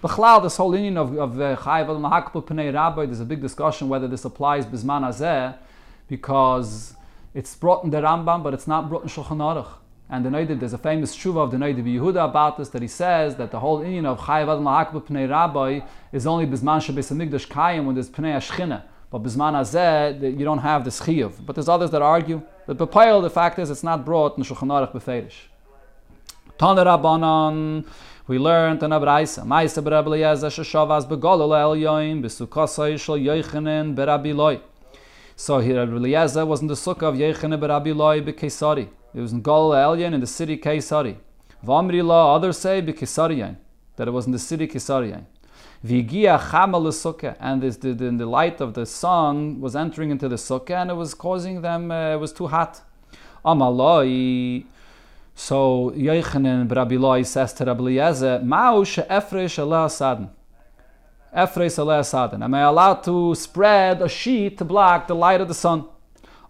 B'chlal, 0.00 0.44
this 0.44 0.58
whole 0.58 0.76
union 0.76 0.96
of 0.98 1.18
of 1.18 1.40
uh, 1.40 1.56
chayiv 1.56 1.88
al 1.88 1.98
mahakpul 1.98 2.44
pnei 2.46 2.72
rabbi. 2.72 3.06
There's 3.06 3.18
a 3.18 3.24
big 3.24 3.42
discussion 3.42 3.88
whether 3.88 4.06
this 4.06 4.24
applies 4.24 4.64
bisman 4.64 5.02
azeh, 5.02 5.56
because 6.06 6.94
it's 7.34 7.56
brought 7.56 7.82
in 7.82 7.90
the 7.90 8.00
Rambam, 8.00 8.44
but 8.44 8.54
it's 8.54 8.68
not 8.68 8.88
brought 8.88 9.02
in 9.02 9.08
Shulchan 9.08 9.38
Aruch. 9.38 9.72
And 10.08 10.24
the 10.24 10.30
Noida, 10.30 10.58
there's 10.58 10.72
a 10.72 10.78
famous 10.78 11.16
tshuva 11.16 11.38
of 11.38 11.50
the 11.50 11.56
Noida 11.56 11.82
Yehuda 11.82 12.24
about 12.24 12.58
this 12.58 12.68
that 12.68 12.80
he 12.80 12.86
says 12.86 13.34
that 13.36 13.50
the 13.50 13.58
whole 13.58 13.82
union 13.84 14.06
of 14.06 14.20
Chayav 14.20 14.42
Adam 14.42 14.62
Lahakba 14.62 15.04
Pnei 15.04 15.28
Rabbi 15.28 15.80
is 16.12 16.28
only 16.28 16.46
Bizman 16.46 16.80
Shabbos 16.80 17.10
Amigdash 17.10 17.48
Kayim 17.48 17.86
when 17.86 17.96
there's 17.96 18.08
Pnei 18.08 18.36
Ashchina. 18.36 18.84
But 19.10 19.24
Bizman 19.24 19.54
Azeh, 19.54 20.38
you 20.38 20.44
don't 20.44 20.58
have 20.58 20.84
this 20.84 21.00
Chiyuv. 21.00 21.44
But 21.44 21.56
there's 21.56 21.68
others 21.68 21.90
that 21.90 22.02
argue. 22.02 22.42
But 22.66 22.76
B'Payel, 22.76 23.22
the 23.22 23.30
fact 23.30 23.58
is, 23.58 23.68
it's 23.68 23.82
not 23.82 24.04
brought 24.04 24.38
in 24.38 24.44
Shulchan 24.44 24.68
Aruch 24.68 24.92
B'Ferish. 24.92 25.48
Tana 26.56 26.84
Rabbanon, 26.84 27.84
we 28.28 28.38
learned 28.38 28.82
in 28.84 28.90
Abraisa, 28.90 29.44
Maisa 29.44 29.82
B'Rabbi 29.82 30.06
Eliezer 30.06 30.48
Sheshavas 30.48 31.08
B'Golol 31.08 31.58
El 31.58 31.76
Yoim 31.76 32.22
B'Sukosai 32.22 32.98
Shal 32.98 33.16
Yoichanen 33.16 33.96
B'Rabbi 33.96 34.34
Loi. 34.34 34.60
So 35.34 35.58
here 35.58 35.84
Rabbi 35.84 36.42
was 36.44 36.60
in 36.60 36.68
the 36.68 36.74
sukkah 36.74 37.02
of 37.02 37.14
Yoichanen 37.16 37.58
B'Rabbi 37.60 37.94
Loi 37.94 38.20
B'Kesari. 38.20 38.88
It 39.16 39.20
was 39.20 39.32
in 39.32 39.40
Gal 39.40 39.70
Elyon 39.70 40.12
in 40.12 40.20
the 40.20 40.26
city 40.26 40.58
Kaisari. 40.58 41.16
Vamrila, 41.64 42.36
others 42.36 42.58
say 42.58 42.82
Bikisariyan, 42.82 43.56
that 43.96 44.08
it 44.08 44.10
was 44.10 44.26
in 44.26 44.32
the 44.32 44.38
city 44.38 44.68
Kisariyan. 44.68 45.24
Vigia 45.82 46.38
Sukkah, 46.38 47.34
and 47.40 47.62
this, 47.62 47.78
the, 47.78 47.94
the, 47.94 48.10
the 48.10 48.26
light 48.26 48.60
of 48.60 48.74
the 48.74 48.84
sun 48.84 49.58
was 49.58 49.74
entering 49.74 50.10
into 50.10 50.28
the 50.28 50.36
sukkah 50.36 50.82
and 50.82 50.90
it 50.90 50.94
was 50.94 51.14
causing 51.14 51.62
them, 51.62 51.90
uh, 51.90 52.12
it 52.12 52.20
was 52.20 52.30
too 52.30 52.46
hot. 52.46 52.82
Amaloi, 53.42 54.66
so 55.34 55.92
Yochanan 55.96 56.68
Brabiloi 56.68 57.24
says 57.24 57.54
to 57.54 57.64
Rabbi 57.64 57.80
Eliezer, 57.80 58.42
Mao 58.44 58.84
she'efresh 58.84 59.58
ala 59.58 59.88
sadin. 59.88 60.28
Efresh 61.34 62.04
sadin. 62.04 62.42
Am 62.42 62.52
I 62.52 62.60
allowed 62.60 63.02
to 63.04 63.34
spread 63.34 64.02
a 64.02 64.10
sheet 64.10 64.58
to 64.58 64.64
block 64.66 65.06
the 65.06 65.14
light 65.14 65.40
of 65.40 65.48
the 65.48 65.54
sun? 65.54 65.86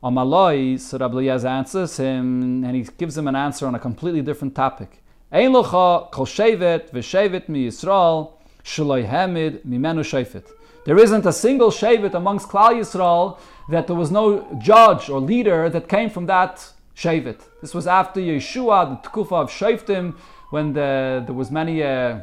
Amaloi, 0.03 0.79
so 0.79 0.99
Rabbi 0.99 1.15
Eliezer 1.15 1.49
answers 1.49 1.97
him, 1.97 2.65
and 2.65 2.77
he 2.77 2.87
gives 2.99 3.17
him 3.17 3.29
an 3.29 3.37
answer 3.37 3.67
on 3.67 3.75
a 3.75 3.79
completely 3.79 4.23
different 4.23 4.55
topic. 4.55 5.03
Ein 5.33 5.53
locha 5.53 6.11
kol 6.11 6.27
shevet 6.27 6.91
v'shevet 6.91 7.49
mi 7.49 7.67
Yisrael 7.67 8.33
shaloi 8.63 9.05
hamid 9.07 9.63
mimenu 9.65 10.05
shevet. 10.05 10.45
There 10.85 10.99
isn't 10.99 11.27
a 11.27 11.33
single 11.33 11.71
shevet 11.71 12.15
amongst 12.15 12.49
Klal 12.49 12.75
Yisrael 12.75 13.39
that 13.71 13.89
there 13.89 13.97
was 13.97 14.11
no 14.11 14.47
judge 14.63 15.09
or 15.09 15.19
leader 15.19 15.69
that 15.69 15.89
came 15.89 16.11
from 16.11 16.27
that 16.27 16.73
shevet. 16.95 17.41
This 17.61 17.75
was 17.75 17.87
after 17.89 18.21
Yeshua, 18.21 19.03
the 19.03 19.09
Tkufa 19.09 19.33
of 19.33 19.51
Sheftim, 19.51 20.15
when 20.51 20.73
the, 20.73 21.25
there 21.27 21.35
was 21.35 21.51
many 21.51 21.83
uh, 21.83 22.21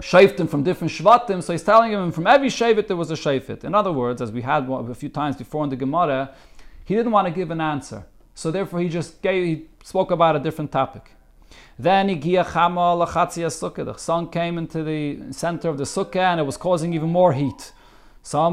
Sheftim 0.00 0.48
from 0.48 0.62
different 0.62 0.92
Shvatim. 0.92 1.42
So 1.42 1.52
he's 1.52 1.64
telling 1.64 1.92
him 1.92 2.12
from 2.12 2.26
every 2.26 2.48
shevet 2.48 2.86
there 2.86 2.96
was 2.96 3.10
a 3.10 3.14
shevet. 3.14 3.64
In 3.64 3.74
other 3.74 3.92
words, 3.92 4.22
as 4.22 4.30
we 4.30 4.42
had 4.42 4.68
a 4.68 4.94
few 4.94 5.08
times 5.08 5.36
before 5.36 5.64
in 5.64 5.70
the 5.70 5.76
Gemara, 5.76 6.30
he 6.84 6.94
didn't 6.94 7.12
want 7.12 7.26
to 7.26 7.32
give 7.32 7.50
an 7.50 7.60
answer. 7.60 8.06
So 8.34 8.50
therefore 8.50 8.80
he 8.80 8.88
just 8.88 9.22
gave, 9.22 9.44
he 9.44 9.66
spoke 9.84 10.10
about 10.10 10.36
a 10.36 10.38
different 10.38 10.72
topic. 10.72 11.12
Then 11.78 12.06
The 12.06 13.94
sun 13.96 14.28
came 14.28 14.58
into 14.58 14.82
the 14.82 15.32
center 15.32 15.68
of 15.68 15.78
the 15.78 15.84
sukkah 15.84 16.16
and 16.16 16.40
it 16.40 16.44
was 16.44 16.56
causing 16.56 16.94
even 16.94 17.10
more 17.10 17.32
heat. 17.32 17.72
So 18.22 18.52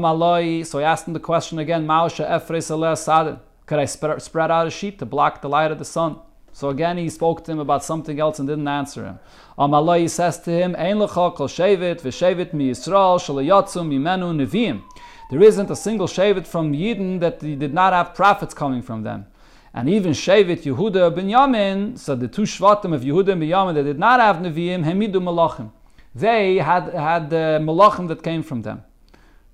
so 0.64 0.78
he 0.78 0.84
asked 0.84 1.06
him 1.06 1.14
the 1.14 1.20
question 1.20 1.58
again, 1.58 1.86
Could 1.86 3.78
I 3.78 3.84
spread 3.84 4.50
out 4.50 4.66
a 4.66 4.70
sheet 4.70 4.98
to 4.98 5.06
block 5.06 5.42
the 5.42 5.48
light 5.48 5.70
of 5.70 5.78
the 5.78 5.84
sun? 5.84 6.16
So 6.52 6.68
again 6.68 6.98
he 6.98 7.08
spoke 7.08 7.44
to 7.44 7.52
him 7.52 7.60
about 7.60 7.84
something 7.84 8.18
else 8.18 8.38
and 8.38 8.48
didn't 8.48 8.66
answer 8.66 9.04
him. 9.04 9.18
Amalai 9.58 10.10
says 10.10 10.40
to 10.40 10.50
him, 10.50 10.74
Ein 10.76 10.96
lecha 10.96 11.34
kol 11.34 11.46
shevet 11.46 12.00
v'shevet 12.00 12.52
mi 12.52 12.70
Yisrael 12.70 13.20
shalayatzu 13.20 13.86
mimenu 13.86 14.34
nevim. 14.34 14.82
There 15.30 15.42
isn't 15.42 15.70
a 15.70 15.76
single 15.76 16.08
Shevet 16.08 16.44
from 16.44 16.72
Yidden 16.72 17.20
that 17.20 17.38
did 17.38 17.72
not 17.72 17.92
have 17.92 18.14
prophets 18.14 18.52
coming 18.52 18.82
from 18.82 19.04
them. 19.04 19.26
And 19.72 19.88
even 19.88 20.10
Shevet, 20.10 20.62
Yehuda, 20.62 21.14
Binyamin, 21.16 21.96
so 21.96 22.16
the 22.16 22.26
two 22.26 22.42
Shvatim 22.42 22.92
of 22.92 23.02
Yehuda 23.02 23.32
and 23.32 23.42
Binyamin 23.42 23.74
that 23.74 23.84
did 23.84 23.98
not 24.00 24.18
have 24.18 24.38
Nevi'im, 24.38 24.84
Hemidu 24.84 25.22
Malachim. 25.22 25.70
They 26.12 26.56
had, 26.56 26.92
had 26.92 27.32
uh, 27.32 27.60
Malachim 27.60 28.08
that 28.08 28.24
came 28.24 28.42
from 28.42 28.62
them. 28.62 28.82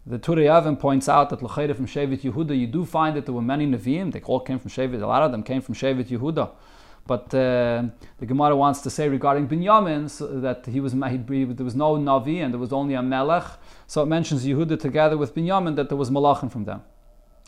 The 0.06 0.16
Even 0.16 0.76
points 0.76 1.10
out 1.10 1.28
that 1.28 1.42
L'chayre 1.42 1.74
from 1.74 1.86
Shevet 1.86 2.22
Yehuda, 2.22 2.58
you 2.58 2.66
do 2.66 2.86
find 2.86 3.14
that 3.14 3.26
there 3.26 3.34
were 3.34 3.42
many 3.42 3.66
Nevi'im, 3.66 4.12
they 4.12 4.20
all 4.20 4.40
came 4.40 4.58
from 4.58 4.70
Shevet, 4.70 5.02
a 5.02 5.06
lot 5.06 5.22
of 5.22 5.30
them 5.30 5.42
came 5.42 5.60
from 5.60 5.74
Shevet 5.74 6.06
Yehuda. 6.06 6.52
But 7.06 7.32
uh, 7.34 7.84
the 8.18 8.26
Gemara 8.26 8.56
wants 8.56 8.80
to 8.80 8.90
say 8.90 9.08
regarding 9.08 9.48
Binyamin 9.48 10.10
so 10.10 10.26
that 10.40 10.66
he 10.66 10.80
was 10.80 10.92
he, 10.92 11.44
there 11.44 11.64
was 11.64 11.76
no 11.76 11.96
Navi 11.96 12.38
and 12.38 12.52
there 12.52 12.58
was 12.58 12.72
only 12.72 12.94
a 12.94 13.02
Melech. 13.02 13.44
So 13.86 14.02
it 14.02 14.06
mentions 14.06 14.44
Yehuda 14.44 14.80
together 14.80 15.16
with 15.16 15.32
Binyamin 15.34 15.76
that 15.76 15.88
there 15.88 15.96
was 15.96 16.10
Malachim 16.10 16.50
from 16.50 16.64
them. 16.64 16.82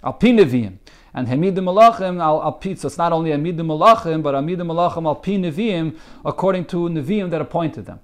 Alpi 0.05 0.33
Nevi'im. 0.33 0.79
And 1.13 1.27
Hamidim 1.27 1.65
Malachim 1.65 2.21
al 2.21 2.41
Alpi. 2.41 2.79
So 2.79 2.87
it's 2.87 2.99
not 2.99 3.13
only 3.13 3.31
Hamidim 3.31 3.67
Malachim, 3.67 4.23
but 4.23 4.35
Hamidim 4.35 4.67
Malachim 4.67 5.03
Alpi 5.03 5.41
Nevi'im 5.41 5.97
according 6.25 6.67
to 6.67 6.89
Nevi'im 6.89 7.31
that 7.31 7.41
appointed 7.41 7.87
them. 7.87 7.99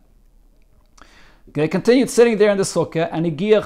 They 1.53 1.69
continued 1.69 2.11
sitting 2.11 2.37
there 2.37 2.51
in 2.51 2.57
the 2.57 2.65
sukkah, 2.65 3.09
and. 3.13 3.27
The 3.27 3.61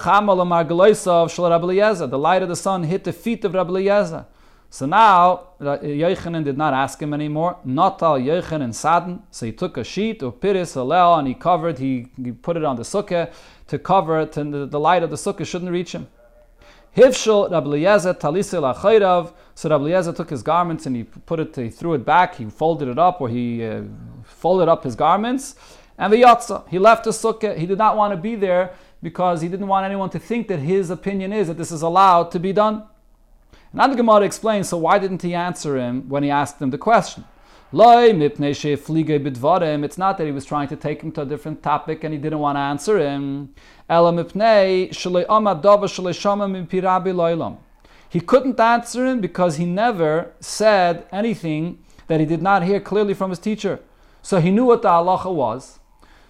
light 2.19 2.43
of 2.43 2.49
the 2.49 2.57
sun 2.57 2.83
hit 2.83 3.05
the 3.05 3.13
feet 3.15 3.45
of 3.47 3.55
Rabbi 3.55 3.71
Eliezer. 3.71 4.27
So 4.71 4.85
now, 4.85 5.49
Yochanan 5.61 6.45
did 6.45 6.59
not 6.59 6.75
ask 6.75 7.01
him 7.01 7.15
anymore. 7.15 7.57
Not 7.65 8.03
al 8.03 8.19
Yochanan 8.19 8.75
sadden. 8.75 9.23
So 9.31 9.47
he 9.47 9.53
took 9.53 9.79
a 9.79 9.85
sheet 9.85 10.23
of 10.23 10.41
piris 10.41 10.77
alel 10.77 11.19
and 11.19 11.27
he 11.27 11.35
covered, 11.35 11.79
he, 11.79 12.09
he 12.23 12.33
put 12.33 12.57
it 12.57 12.65
on 12.65 12.77
the 12.77 12.83
sukkah 12.83 13.33
to 13.69 13.79
cover 13.79 14.21
it, 14.21 14.37
and 14.37 14.53
the, 14.53 14.67
the 14.67 14.79
light 14.79 15.03
of 15.03 15.11
the 15.11 15.17
sukkah 15.17 15.47
shouldn't 15.47 15.71
reach 15.71 15.93
him. 15.93 16.07
Hivshel 16.95 17.51
Rabbi 17.51 17.79
talisel 18.19 18.75
achayrav. 18.75 19.33
So 19.55 19.71
Rabbi 19.71 20.13
took 20.13 20.31
his 20.31 20.43
garments 20.43 20.85
and 20.85 20.97
he 20.97 21.05
put 21.05 21.41
it, 21.41 21.57
he 21.57 21.71
threw 21.71 21.95
it 21.95 22.05
back, 22.05 22.35
he 22.35 22.45
folded 22.45 22.89
it 22.89 22.99
up, 22.99 23.21
or 23.21 23.29
he 23.29 23.65
uh, 23.65 23.83
folded 24.23 24.69
up 24.69 24.85
his 24.85 24.95
garments, 24.95 25.55
and 25.97 26.13
the 26.13 26.19
yatsa. 26.19 26.69
He 26.69 26.79
left 26.79 27.05
the 27.05 27.11
sukkah. 27.11 27.57
He 27.57 27.65
did 27.67 27.79
not 27.79 27.97
want 27.97 28.13
to 28.13 28.17
be 28.17 28.35
there 28.37 28.75
because 29.03 29.41
he 29.41 29.49
didn't 29.49 29.67
want 29.67 29.87
anyone 29.87 30.11
to 30.11 30.19
think 30.19 30.49
that 30.49 30.59
his 30.59 30.91
opinion 30.91 31.33
is 31.33 31.49
that 31.49 31.57
this 31.57 31.73
is 31.73 31.83
allowed 31.83 32.31
to 32.33 32.39
be 32.39 32.53
done. 32.53 32.85
Now 33.73 33.87
the 33.87 33.97
Gemara 33.97 34.23
explains, 34.23 34.69
so 34.69 34.79
why 34.79 34.99
didn't 34.99 35.23
he 35.23 35.35
answer 35.35 35.77
him 35.77 36.09
when 36.09 36.23
he 36.23 36.31
asked 36.31 36.61
him 36.61 36.71
the 36.71 36.79
question? 36.79 37.25
It's 37.71 37.79
not 39.99 40.17
that 40.19 40.25
he 40.25 40.33
was 40.33 40.47
trying 40.47 40.69
to 40.69 40.77
take 40.77 41.03
him 41.03 41.13
to 41.13 41.21
a 41.21 41.27
different 41.27 41.63
topic 41.63 42.03
and 42.03 42.15
he 42.15 42.19
didn't 42.19 42.39
want 42.39 42.57
to 42.57 42.61
answer 42.61 42.99
him. 42.99 43.51
He 48.11 48.21
couldn't 48.21 48.61
answer 48.61 49.07
him 49.07 49.21
because 49.21 49.57
he 49.59 49.67
never 49.67 50.33
said 50.41 51.07
anything 51.13 51.79
that 52.07 52.21
he 52.21 52.27
did 52.27 52.41
not 52.41 52.63
hear 52.63 52.81
clearly 52.81 53.13
from 53.13 53.29
his 53.29 53.39
teacher. 53.39 53.81
So 54.23 54.41
he 54.41 54.51
knew 54.51 54.65
what 54.65 54.81
the 54.81 54.89
halacha 54.89 55.31
was. 55.31 55.78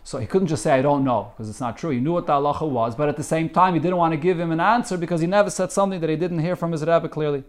So 0.09 0.17
he 0.17 0.27
couldn't 0.27 0.49
just 0.49 0.63
say, 0.63 0.73
I 0.73 0.81
don't 0.81 1.05
know, 1.05 1.33
because 1.35 1.51
it's 1.51 1.61
not 1.61 1.77
true. 1.77 1.91
He 1.91 2.01
knew 2.01 2.15
what 2.15 2.27
the 2.27 2.33
halacha 2.33 2.67
was, 2.67 2.95
but 2.95 3.11
at 3.11 3.19
the 3.19 3.23
same 3.23 3.51
time, 3.51 3.75
he 3.75 3.79
didn't 3.79 3.99
want 3.99 4.13
to 4.15 4.17
give 4.17 4.41
him 4.41 4.53
an 4.53 4.59
answer 4.59 4.97
because 4.97 5.21
he 5.21 5.27
never 5.27 5.51
said 5.51 5.71
something 5.71 6.01
that 6.01 6.09
he 6.09 6.17
didn't 6.17 6.39
hear 6.39 6.57
from 6.57 6.73
his 6.73 6.81
Rebbe 6.81 7.11
clearly. 7.11 7.45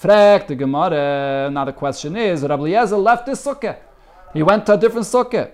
Frek 0.00 0.46
the 0.46 0.54
Gemara. 0.54 1.50
Now 1.52 1.66
the 1.66 1.74
question 1.74 2.16
is, 2.16 2.40
Rabbi 2.40 2.62
Eliezer 2.62 2.96
left 2.96 3.28
his 3.28 3.38
sukkah. 3.38 3.76
He 4.32 4.42
went 4.42 4.64
to 4.64 4.72
a 4.72 4.78
different 4.78 5.06
sukkah. 5.06 5.50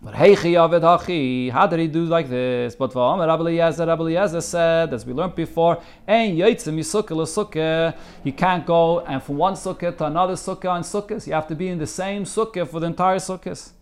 But 0.00 0.14
how 0.14 1.66
did 1.66 1.78
he 1.80 1.86
do 1.86 2.04
like 2.06 2.30
this? 2.30 2.74
But 2.74 2.94
Rabbi 2.94 3.42
Eliezer, 3.42 3.84
Rabbi 3.84 4.26
said, 4.40 4.94
as 4.94 5.04
we 5.04 5.12
learned 5.12 5.34
before, 5.34 5.82
ein 6.08 6.34
yotzim 6.34 6.78
yisukkah 6.78 7.26
sukkah. 7.26 7.94
You 8.24 8.32
can't 8.32 8.64
go 8.64 9.00
and 9.00 9.22
from 9.22 9.36
one 9.36 9.52
sukkah 9.52 9.94
to 9.98 10.06
another 10.06 10.32
sukkah 10.32 10.70
on 10.70 10.80
sukkahs. 10.80 11.26
You 11.26 11.34
have 11.34 11.46
to 11.48 11.54
be 11.54 11.68
in 11.68 11.76
the 11.76 11.86
same 11.86 12.24
sukkah 12.24 12.66
for 12.66 12.80
the 12.80 12.86
entire 12.86 13.18
sukkahs. 13.18 13.72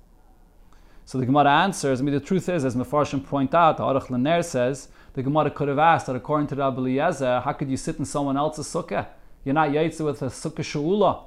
So 1.10 1.18
the 1.18 1.26
Gemara 1.26 1.50
answers. 1.50 2.00
I 2.00 2.04
mean, 2.04 2.14
the 2.14 2.20
truth 2.20 2.48
is, 2.48 2.64
as 2.64 2.76
Mefarshim 2.76 3.26
point 3.26 3.52
out, 3.52 3.78
the 3.78 3.82
Aruch 3.82 4.10
LaNer 4.10 4.44
says, 4.44 4.86
the 5.14 5.24
Gemara 5.24 5.50
could 5.50 5.66
have 5.66 5.80
asked 5.80 6.06
that 6.06 6.14
according 6.14 6.46
to 6.46 6.54
Rabbi 6.54 6.78
Eliezer, 6.78 7.40
how 7.40 7.52
could 7.52 7.68
you 7.68 7.76
sit 7.76 7.98
in 7.98 8.04
someone 8.04 8.36
else's 8.36 8.68
sukkah? 8.68 9.08
You're 9.44 9.56
not 9.56 9.70
yaitze 9.70 10.04
with 10.04 10.22
a 10.22 10.26
sukkah 10.26 10.62
sheula. 10.62 11.24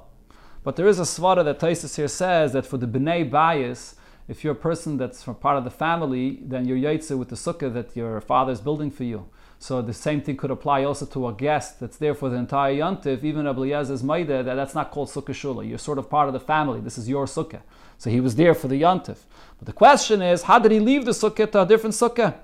But 0.62 0.76
there 0.76 0.88
is 0.88 0.98
a 0.98 1.02
svara 1.02 1.44
that 1.44 1.58
Tosfos 1.60 1.96
here 1.96 2.08
says 2.08 2.54
that 2.54 2.64
for 2.64 2.78
the 2.78 2.86
bnei 2.86 3.30
bayis, 3.30 3.96
if 4.26 4.42
you're 4.42 4.54
a 4.54 4.56
person 4.56 4.96
that's 4.96 5.22
from 5.22 5.34
part 5.34 5.58
of 5.58 5.64
the 5.64 5.70
family, 5.70 6.38
then 6.40 6.64
you're 6.64 6.78
yaitze 6.78 7.14
with 7.18 7.28
the 7.28 7.36
sukkah 7.36 7.70
that 7.74 7.94
your 7.94 8.22
father 8.22 8.52
is 8.52 8.62
building 8.62 8.90
for 8.90 9.04
you. 9.04 9.28
So 9.58 9.82
the 9.82 9.92
same 9.92 10.22
thing 10.22 10.38
could 10.38 10.50
apply 10.50 10.84
also 10.84 11.04
to 11.04 11.28
a 11.28 11.34
guest 11.34 11.78
that's 11.78 11.98
there 11.98 12.14
for 12.14 12.30
the 12.30 12.36
entire 12.36 12.74
yontif. 12.74 13.22
Even 13.22 13.44
Eliezer's 13.44 14.02
maida, 14.02 14.42
that 14.42 14.54
that's 14.54 14.74
not 14.74 14.90
called 14.90 15.10
sukkah 15.10 15.34
sheula. 15.34 15.68
You're 15.68 15.76
sort 15.76 15.98
of 15.98 16.08
part 16.08 16.28
of 16.28 16.32
the 16.32 16.40
family. 16.40 16.80
This 16.80 16.96
is 16.96 17.06
your 17.06 17.26
sukkah. 17.26 17.60
So 18.04 18.10
he 18.10 18.20
was 18.20 18.36
there 18.36 18.54
for 18.54 18.68
the 18.68 18.82
yontif. 18.82 19.16
But 19.58 19.64
the 19.64 19.72
question 19.72 20.20
is, 20.20 20.42
how 20.42 20.58
did 20.58 20.72
he 20.72 20.78
leave 20.78 21.06
the 21.06 21.12
sukkah 21.12 21.50
to 21.52 21.62
a 21.62 21.66
different 21.66 21.94
sukkah? 21.94 22.34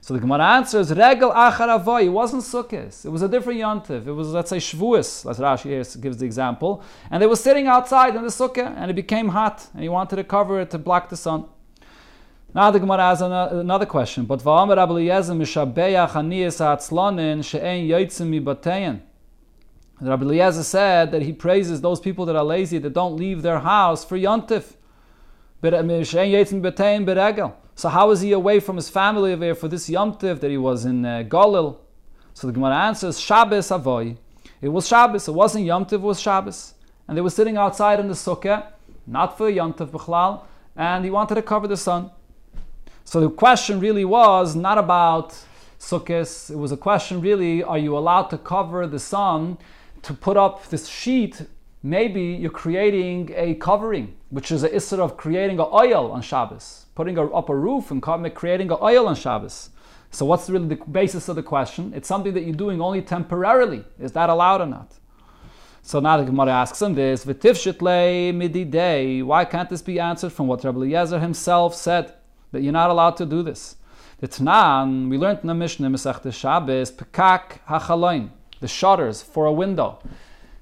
So 0.00 0.14
the 0.14 0.20
Gemara 0.20 0.44
answers, 0.44 0.92
Regel 0.92 1.32
achar. 1.32 2.04
It 2.04 2.08
wasn't 2.10 2.44
Sukkot. 2.44 3.04
It 3.04 3.08
was 3.08 3.22
a 3.22 3.28
different 3.28 3.58
yontiv. 3.58 4.06
It 4.06 4.12
was, 4.12 4.28
let's 4.28 4.50
say, 4.50 4.58
Shavuos, 4.58 5.28
as 5.28 5.40
Rashi 5.40 6.00
gives 6.00 6.18
the 6.18 6.24
example. 6.24 6.84
And 7.10 7.20
they 7.20 7.26
were 7.26 7.34
sitting 7.34 7.66
outside 7.66 8.14
in 8.14 8.22
the 8.22 8.28
sukkah, 8.28 8.72
and 8.76 8.88
it 8.88 8.94
became 8.94 9.30
hot, 9.30 9.66
and 9.74 9.82
he 9.82 9.88
wanted 9.88 10.14
to 10.14 10.22
cover 10.22 10.60
it 10.60 10.70
to 10.70 10.78
block 10.78 11.08
the 11.08 11.16
sun. 11.16 11.46
Now 12.54 12.70
the 12.70 12.78
Gemara 12.78 13.08
has 13.08 13.22
another 13.22 13.86
question. 13.86 14.24
But 14.24 14.38
va'amer 14.38 14.76
Rabbi 14.76 14.92
Eliezer 14.92 15.32
mishabeya 15.32 16.08
chaniyas 16.08 16.58
ha'atzlonin 16.58 17.42
she'en 17.44 17.88
yotzim 17.88 18.40
mibatein. 18.40 19.00
Rabbi 20.00 20.24
Eliezer 20.24 20.62
said 20.62 21.10
that 21.12 21.22
he 21.22 21.32
praises 21.32 21.80
those 21.80 22.00
people 22.00 22.26
that 22.26 22.36
are 22.36 22.44
lazy, 22.44 22.78
that 22.78 22.92
don't 22.92 23.16
leave 23.16 23.42
their 23.42 23.60
house 23.60 24.04
for 24.04 24.18
yontif. 24.18 24.74
So 27.74 27.88
how 27.88 28.08
was 28.08 28.20
he 28.20 28.32
away 28.32 28.60
from 28.60 28.76
his 28.76 28.90
family 28.90 29.32
over 29.32 29.54
for 29.54 29.68
this 29.68 29.88
Yom 29.88 30.16
Tiv 30.16 30.40
that 30.40 30.50
he 30.50 30.58
was 30.58 30.84
in 30.84 31.04
uh, 31.04 31.24
Galil? 31.26 31.78
So 32.34 32.46
the 32.46 32.52
Gemara 32.52 32.76
answers, 32.76 33.18
Shabbos 33.18 33.70
Avoy. 33.70 34.18
It 34.60 34.68
was 34.68 34.86
Shabbos. 34.86 35.28
It 35.28 35.32
wasn't 35.32 35.64
Yom 35.64 35.86
Tiv, 35.86 36.00
it 36.00 36.06
was 36.06 36.20
Shabbos. 36.20 36.74
And 37.08 37.16
they 37.16 37.22
were 37.22 37.30
sitting 37.30 37.56
outside 37.56 37.98
in 37.98 38.08
the 38.08 38.14
sukkah, 38.14 38.66
not 39.06 39.38
for 39.38 39.48
Yom 39.48 39.72
Tiv 39.72 39.88
B'chlal, 39.88 40.42
and 40.76 41.04
he 41.04 41.10
wanted 41.10 41.36
to 41.36 41.42
cover 41.42 41.66
the 41.66 41.76
sun. 41.76 42.10
So 43.04 43.20
the 43.20 43.30
question 43.30 43.80
really 43.80 44.04
was 44.04 44.54
not 44.54 44.76
about 44.76 45.34
sukkahs. 45.78 46.50
It 46.50 46.56
was 46.56 46.72
a 46.72 46.76
question 46.76 47.22
really, 47.22 47.62
are 47.62 47.78
you 47.78 47.96
allowed 47.96 48.24
to 48.24 48.38
cover 48.38 48.86
the 48.86 48.98
sun 48.98 49.56
to 50.06 50.14
put 50.14 50.36
up 50.36 50.68
this 50.68 50.86
sheet 50.86 51.42
maybe 51.82 52.22
you're 52.22 52.50
creating 52.50 53.30
a 53.34 53.54
covering, 53.54 54.16
which 54.30 54.50
is 54.50 54.62
a 54.64 54.68
issur 54.68 54.98
of 54.98 55.16
creating 55.16 55.58
an 55.58 55.66
ohel 55.66 56.12
on 56.12 56.22
Shabbos, 56.22 56.86
putting 56.94 57.18
up 57.18 57.48
a 57.48 57.56
roof 57.56 57.90
and 57.90 58.00
creating 58.02 58.70
an 58.70 58.76
ohel 58.78 59.06
on 59.06 59.16
Shabbos. 59.16 59.70
So 60.10 60.24
what's 60.24 60.48
really 60.48 60.68
the 60.68 60.76
basis 60.76 61.28
of 61.28 61.36
the 61.36 61.42
question? 61.42 61.92
It's 61.94 62.08
something 62.08 62.34
that 62.34 62.44
you're 62.44 62.54
doing 62.54 62.80
only 62.80 63.02
temporarily. 63.02 63.84
Is 63.98 64.12
that 64.12 64.30
allowed 64.30 64.60
or 64.60 64.66
not? 64.66 64.92
So 65.82 66.00
now 66.00 66.16
the 66.16 66.24
Gemara 66.24 66.52
asks 66.52 66.80
him 66.82 66.94
this: 66.94 67.24
V'tifshitle 67.24 68.32
mididei. 68.34 69.24
Why 69.24 69.44
can't 69.44 69.68
this 69.68 69.82
be 69.82 70.00
answered 70.00 70.32
from 70.32 70.46
what 70.46 70.64
Rabbi 70.64 70.78
Eliezer 70.78 71.20
himself 71.20 71.74
said 71.74 72.14
that 72.52 72.62
you're 72.62 72.72
not 72.72 72.90
allowed 72.90 73.16
to 73.18 73.26
do 73.26 73.42
this? 73.42 73.76
The 74.18 74.28
Tanan 74.28 75.08
we 75.10 75.18
learned 75.18 75.40
in 75.42 75.48
the 75.48 75.54
Mishnah 75.54 75.90
Masechta 75.90 76.32
Shabbos 76.32 76.90
pekak 76.90 77.60
hachaloin, 77.68 78.30
the 78.60 78.68
shutters 78.68 79.22
for 79.22 79.46
a 79.46 79.52
window. 79.52 79.98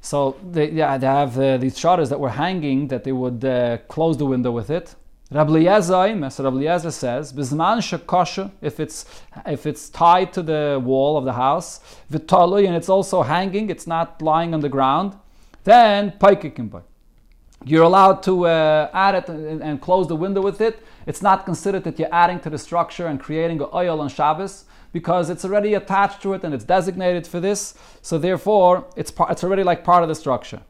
So 0.00 0.36
they, 0.50 0.70
yeah, 0.70 0.98
they 0.98 1.06
have 1.06 1.38
uh, 1.38 1.56
these 1.56 1.78
shutters 1.78 2.10
that 2.10 2.20
were 2.20 2.30
hanging 2.30 2.88
that 2.88 3.04
they 3.04 3.12
would 3.12 3.44
uh, 3.44 3.78
close 3.88 4.18
the 4.18 4.26
window 4.26 4.50
with 4.50 4.70
it. 4.70 4.94
Rabbi 5.30 5.50
Eliezer 5.50 6.90
says, 6.90 7.32
"Bizman 7.32 7.78
shekosha, 7.78 8.50
if 8.60 8.78
it's 8.78 9.06
if 9.46 9.66
it's 9.66 9.88
tied 9.88 10.32
to 10.34 10.42
the 10.42 10.80
wall 10.84 11.16
of 11.16 11.24
the 11.24 11.32
house, 11.32 11.80
v'talui, 12.12 12.66
and 12.66 12.76
it's 12.76 12.90
also 12.90 13.22
hanging, 13.22 13.70
it's 13.70 13.86
not 13.86 14.20
lying 14.20 14.52
on 14.52 14.60
the 14.60 14.68
ground, 14.68 15.14
then 15.64 16.12
paikikimbai. 16.20 16.82
You're 17.64 17.84
allowed 17.84 18.22
to 18.24 18.46
uh, 18.46 18.90
add 18.92 19.14
it 19.14 19.28
and, 19.30 19.62
and, 19.62 19.80
close 19.80 20.06
the 20.06 20.16
window 20.16 20.42
with 20.42 20.60
it. 20.60 20.82
It's 21.06 21.22
not 21.22 21.46
considered 21.46 21.84
that 21.84 21.98
you're 21.98 22.12
adding 22.12 22.38
to 22.40 22.50
the 22.50 22.58
structure 22.58 23.06
and 23.06 23.18
creating 23.18 23.60
ohel 23.60 24.00
on 24.00 24.10
Shabbos 24.10 24.66
because 24.94 25.28
it's 25.28 25.44
already 25.44 25.74
attached 25.74 26.22
to 26.22 26.34
it 26.34 26.44
and 26.44 26.54
it's 26.54 26.64
designated 26.64 27.26
for 27.26 27.40
this. 27.40 27.74
So 28.00 28.16
therefore, 28.16 28.86
it's 28.96 29.10
par- 29.10 29.30
it's 29.32 29.42
already 29.42 29.64
like 29.64 29.82
part 29.82 30.04
of 30.04 30.08
the 30.08 30.14
structure. 30.14 30.62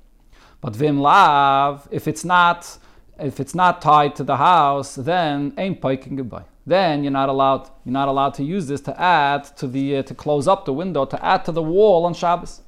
But 0.63 0.75
vim 0.75 0.99
lav, 0.99 1.87
if 1.91 2.09
it's 2.09 2.25
not 2.25 2.79
if 3.21 3.39
it's 3.39 3.55
not 3.55 3.83
tied 3.83 4.17
to 4.17 4.25
the 4.25 4.39
house, 4.39 4.97
then 4.97 5.53
ain't 5.59 5.81
piking 5.83 6.17
goodbye. 6.17 6.47
Then 6.67 7.05
you're 7.05 7.19
not 7.23 7.29
allowed 7.29 7.69
you're 7.85 7.93
not 7.93 8.09
allowed 8.09 8.33
to 8.35 8.43
use 8.43 8.67
this 8.67 8.81
to 8.89 8.99
add 8.99 9.45
to 9.59 9.67
the 9.67 9.99
uh, 9.99 10.03
to 10.05 10.15
close 10.15 10.49
up 10.49 10.65
the 10.65 10.73
window 10.73 11.05
to 11.05 11.23
add 11.23 11.45
to 11.45 11.53
the 11.53 11.63
wall 11.63 12.07
on 12.07 12.15
Shabbos. 12.15 12.63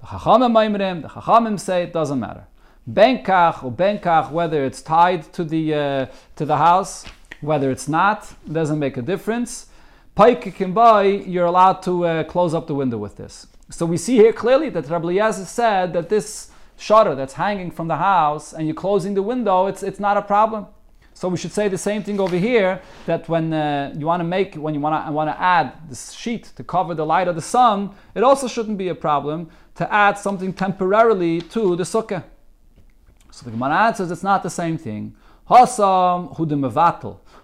The 0.00 0.06
Chachamim, 0.06 1.02
the 1.02 1.08
Chachamim 1.08 1.58
say 1.58 1.82
it 1.82 1.92
doesn't 1.92 2.20
matter. 2.20 2.46
Benkach 2.88 3.64
or 3.64 3.72
benkach, 3.72 4.30
whether 4.30 4.64
it's 4.64 4.82
tied 4.82 5.32
to 5.32 5.42
the 5.42 5.74
uh, 5.74 6.06
to 6.36 6.44
the 6.46 6.58
house, 6.58 7.04
whether 7.40 7.72
it's 7.72 7.88
not, 7.88 8.32
doesn't 8.52 8.78
make 8.78 8.96
a 8.96 9.02
difference. 9.02 9.66
Paik 10.14 10.54
can 10.54 10.72
buy, 10.74 11.04
you're 11.04 11.46
allowed 11.46 11.82
to 11.84 12.04
uh, 12.04 12.24
close 12.24 12.52
up 12.52 12.66
the 12.66 12.74
window 12.74 12.98
with 12.98 13.16
this. 13.16 13.46
So 13.70 13.86
we 13.86 13.96
see 13.96 14.16
here 14.16 14.32
clearly 14.34 14.68
that 14.68 14.88
Rabbi 14.90 15.04
Eliezer 15.04 15.46
said 15.46 15.94
that 15.94 16.10
this 16.10 16.50
shutter 16.76 17.14
that's 17.14 17.32
hanging 17.32 17.70
from 17.70 17.88
the 17.88 17.96
house 17.96 18.52
and 18.52 18.66
you're 18.66 18.74
closing 18.74 19.14
the 19.14 19.22
window, 19.22 19.66
it's, 19.68 19.82
it's 19.82 19.98
not 19.98 20.18
a 20.18 20.22
problem. 20.22 20.66
So 21.14 21.28
we 21.28 21.38
should 21.38 21.52
say 21.52 21.68
the 21.68 21.78
same 21.78 22.02
thing 22.02 22.20
over 22.20 22.36
here 22.36 22.82
that 23.06 23.26
when 23.30 23.54
uh, 23.54 23.94
you 23.96 24.04
want 24.04 24.20
to 24.20 24.24
make, 24.24 24.54
when 24.54 24.74
you 24.74 24.80
want 24.80 25.06
to 25.06 25.12
want 25.12 25.30
to 25.30 25.40
add 25.40 25.88
this 25.88 26.12
sheet 26.12 26.44
to 26.56 26.64
cover 26.64 26.94
the 26.94 27.06
light 27.06 27.28
of 27.28 27.34
the 27.34 27.42
sun, 27.42 27.94
it 28.14 28.22
also 28.22 28.48
shouldn't 28.48 28.76
be 28.76 28.88
a 28.88 28.94
problem 28.94 29.48
to 29.76 29.90
add 29.90 30.18
something 30.18 30.52
temporarily 30.52 31.40
to 31.40 31.74
the 31.76 31.84
sukkah. 31.84 32.24
So 33.30 33.44
the 33.44 33.52
Gemara 33.52 33.94
says 33.94 34.10
it's 34.10 34.22
not 34.22 34.42
the 34.42 34.50
same 34.50 34.76
thing. 34.76 35.14
Hasam 35.48 36.36
hudim 36.36 36.70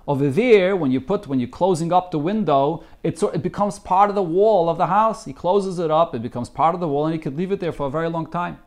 over 0.09 0.31
there, 0.31 0.75
when 0.75 0.91
you 0.91 1.03
put 1.03 1.27
when 1.27 1.39
you're 1.39 1.51
closing 1.51 1.93
up 1.93 2.11
the 2.11 2.19
window, 2.19 2.83
it, 3.03 3.19
sort 3.19 3.35
it 3.35 3.43
becomes 3.43 3.79
part 3.79 4.09
of 4.09 4.17
the 4.17 4.23
wall 4.23 4.71
of 4.71 4.79
the 4.79 4.87
house. 4.87 5.27
He 5.27 5.35
closes 5.35 5.79
it 5.79 5.91
up, 5.91 6.15
it 6.15 6.23
becomes 6.23 6.49
part 6.49 6.75
of 6.75 6.81
the 6.81 6.89
wall, 6.89 7.05
and 7.05 7.13
he 7.13 7.21
could 7.21 7.37
leave 7.37 7.53
it 7.53 7.61
there 7.61 7.73
for 7.73 7.87
a 7.87 7.91
very 7.91 8.09
long 8.09 8.27
time. 8.27 8.59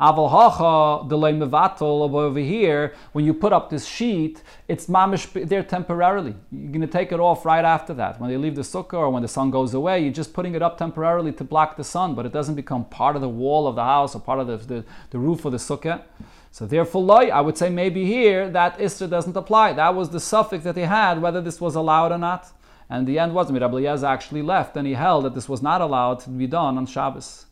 Aval 0.00 1.08
delay 1.08 1.32
mevatel 1.32 2.00
over 2.10 2.40
here. 2.40 2.94
When 3.12 3.24
you 3.24 3.34
put 3.34 3.52
up 3.52 3.70
this 3.70 3.86
sheet, 3.86 4.42
it's 4.66 4.86
mamish 4.86 5.46
there 5.48 5.62
temporarily. 5.62 6.34
You're 6.50 6.72
going 6.72 6.80
to 6.80 6.86
take 6.86 7.12
it 7.12 7.20
off 7.20 7.44
right 7.44 7.64
after 7.64 7.94
that. 7.94 8.18
When 8.18 8.28
they 8.30 8.38
leave 8.38 8.56
the 8.56 8.62
sukkah 8.62 8.94
or 8.94 9.10
when 9.10 9.22
the 9.22 9.28
sun 9.28 9.50
goes 9.50 9.74
away, 9.74 10.02
you're 10.02 10.12
just 10.12 10.32
putting 10.32 10.54
it 10.54 10.62
up 10.62 10.76
temporarily 10.78 11.32
to 11.32 11.44
block 11.44 11.76
the 11.76 11.84
sun, 11.84 12.14
but 12.14 12.26
it 12.26 12.32
doesn't 12.32 12.54
become 12.54 12.86
part 12.86 13.14
of 13.14 13.22
the 13.22 13.28
wall 13.28 13.68
of 13.68 13.76
the 13.76 13.84
house 13.84 14.16
or 14.16 14.20
part 14.20 14.40
of 14.40 14.46
the, 14.48 14.56
the, 14.56 14.84
the 15.10 15.18
roof 15.18 15.44
of 15.44 15.52
the 15.52 15.58
sukkah. 15.58 16.02
So 16.50 16.66
therefore, 16.66 17.02
loy, 17.02 17.28
I 17.28 17.40
would 17.40 17.56
say 17.56 17.70
maybe 17.70 18.04
here 18.04 18.50
that 18.50 18.78
Isra 18.78 19.08
doesn't 19.08 19.36
apply. 19.36 19.74
That 19.74 19.94
was 19.94 20.10
the 20.10 20.18
safek 20.18 20.62
that 20.64 20.76
he 20.76 20.82
had, 20.82 21.22
whether 21.22 21.40
this 21.40 21.60
was 21.60 21.76
allowed 21.76 22.12
or 22.12 22.18
not. 22.18 22.50
And 22.88 23.06
the 23.06 23.20
end 23.20 23.34
was 23.34 23.50
Eliezer 23.50 24.06
actually 24.06 24.42
left 24.42 24.76
and 24.76 24.86
he 24.86 24.94
held 24.94 25.24
that 25.24 25.34
this 25.34 25.48
was 25.48 25.62
not 25.62 25.80
allowed 25.80 26.18
to 26.20 26.30
be 26.30 26.48
done 26.48 26.76
on 26.76 26.86
Shabbos. 26.86 27.46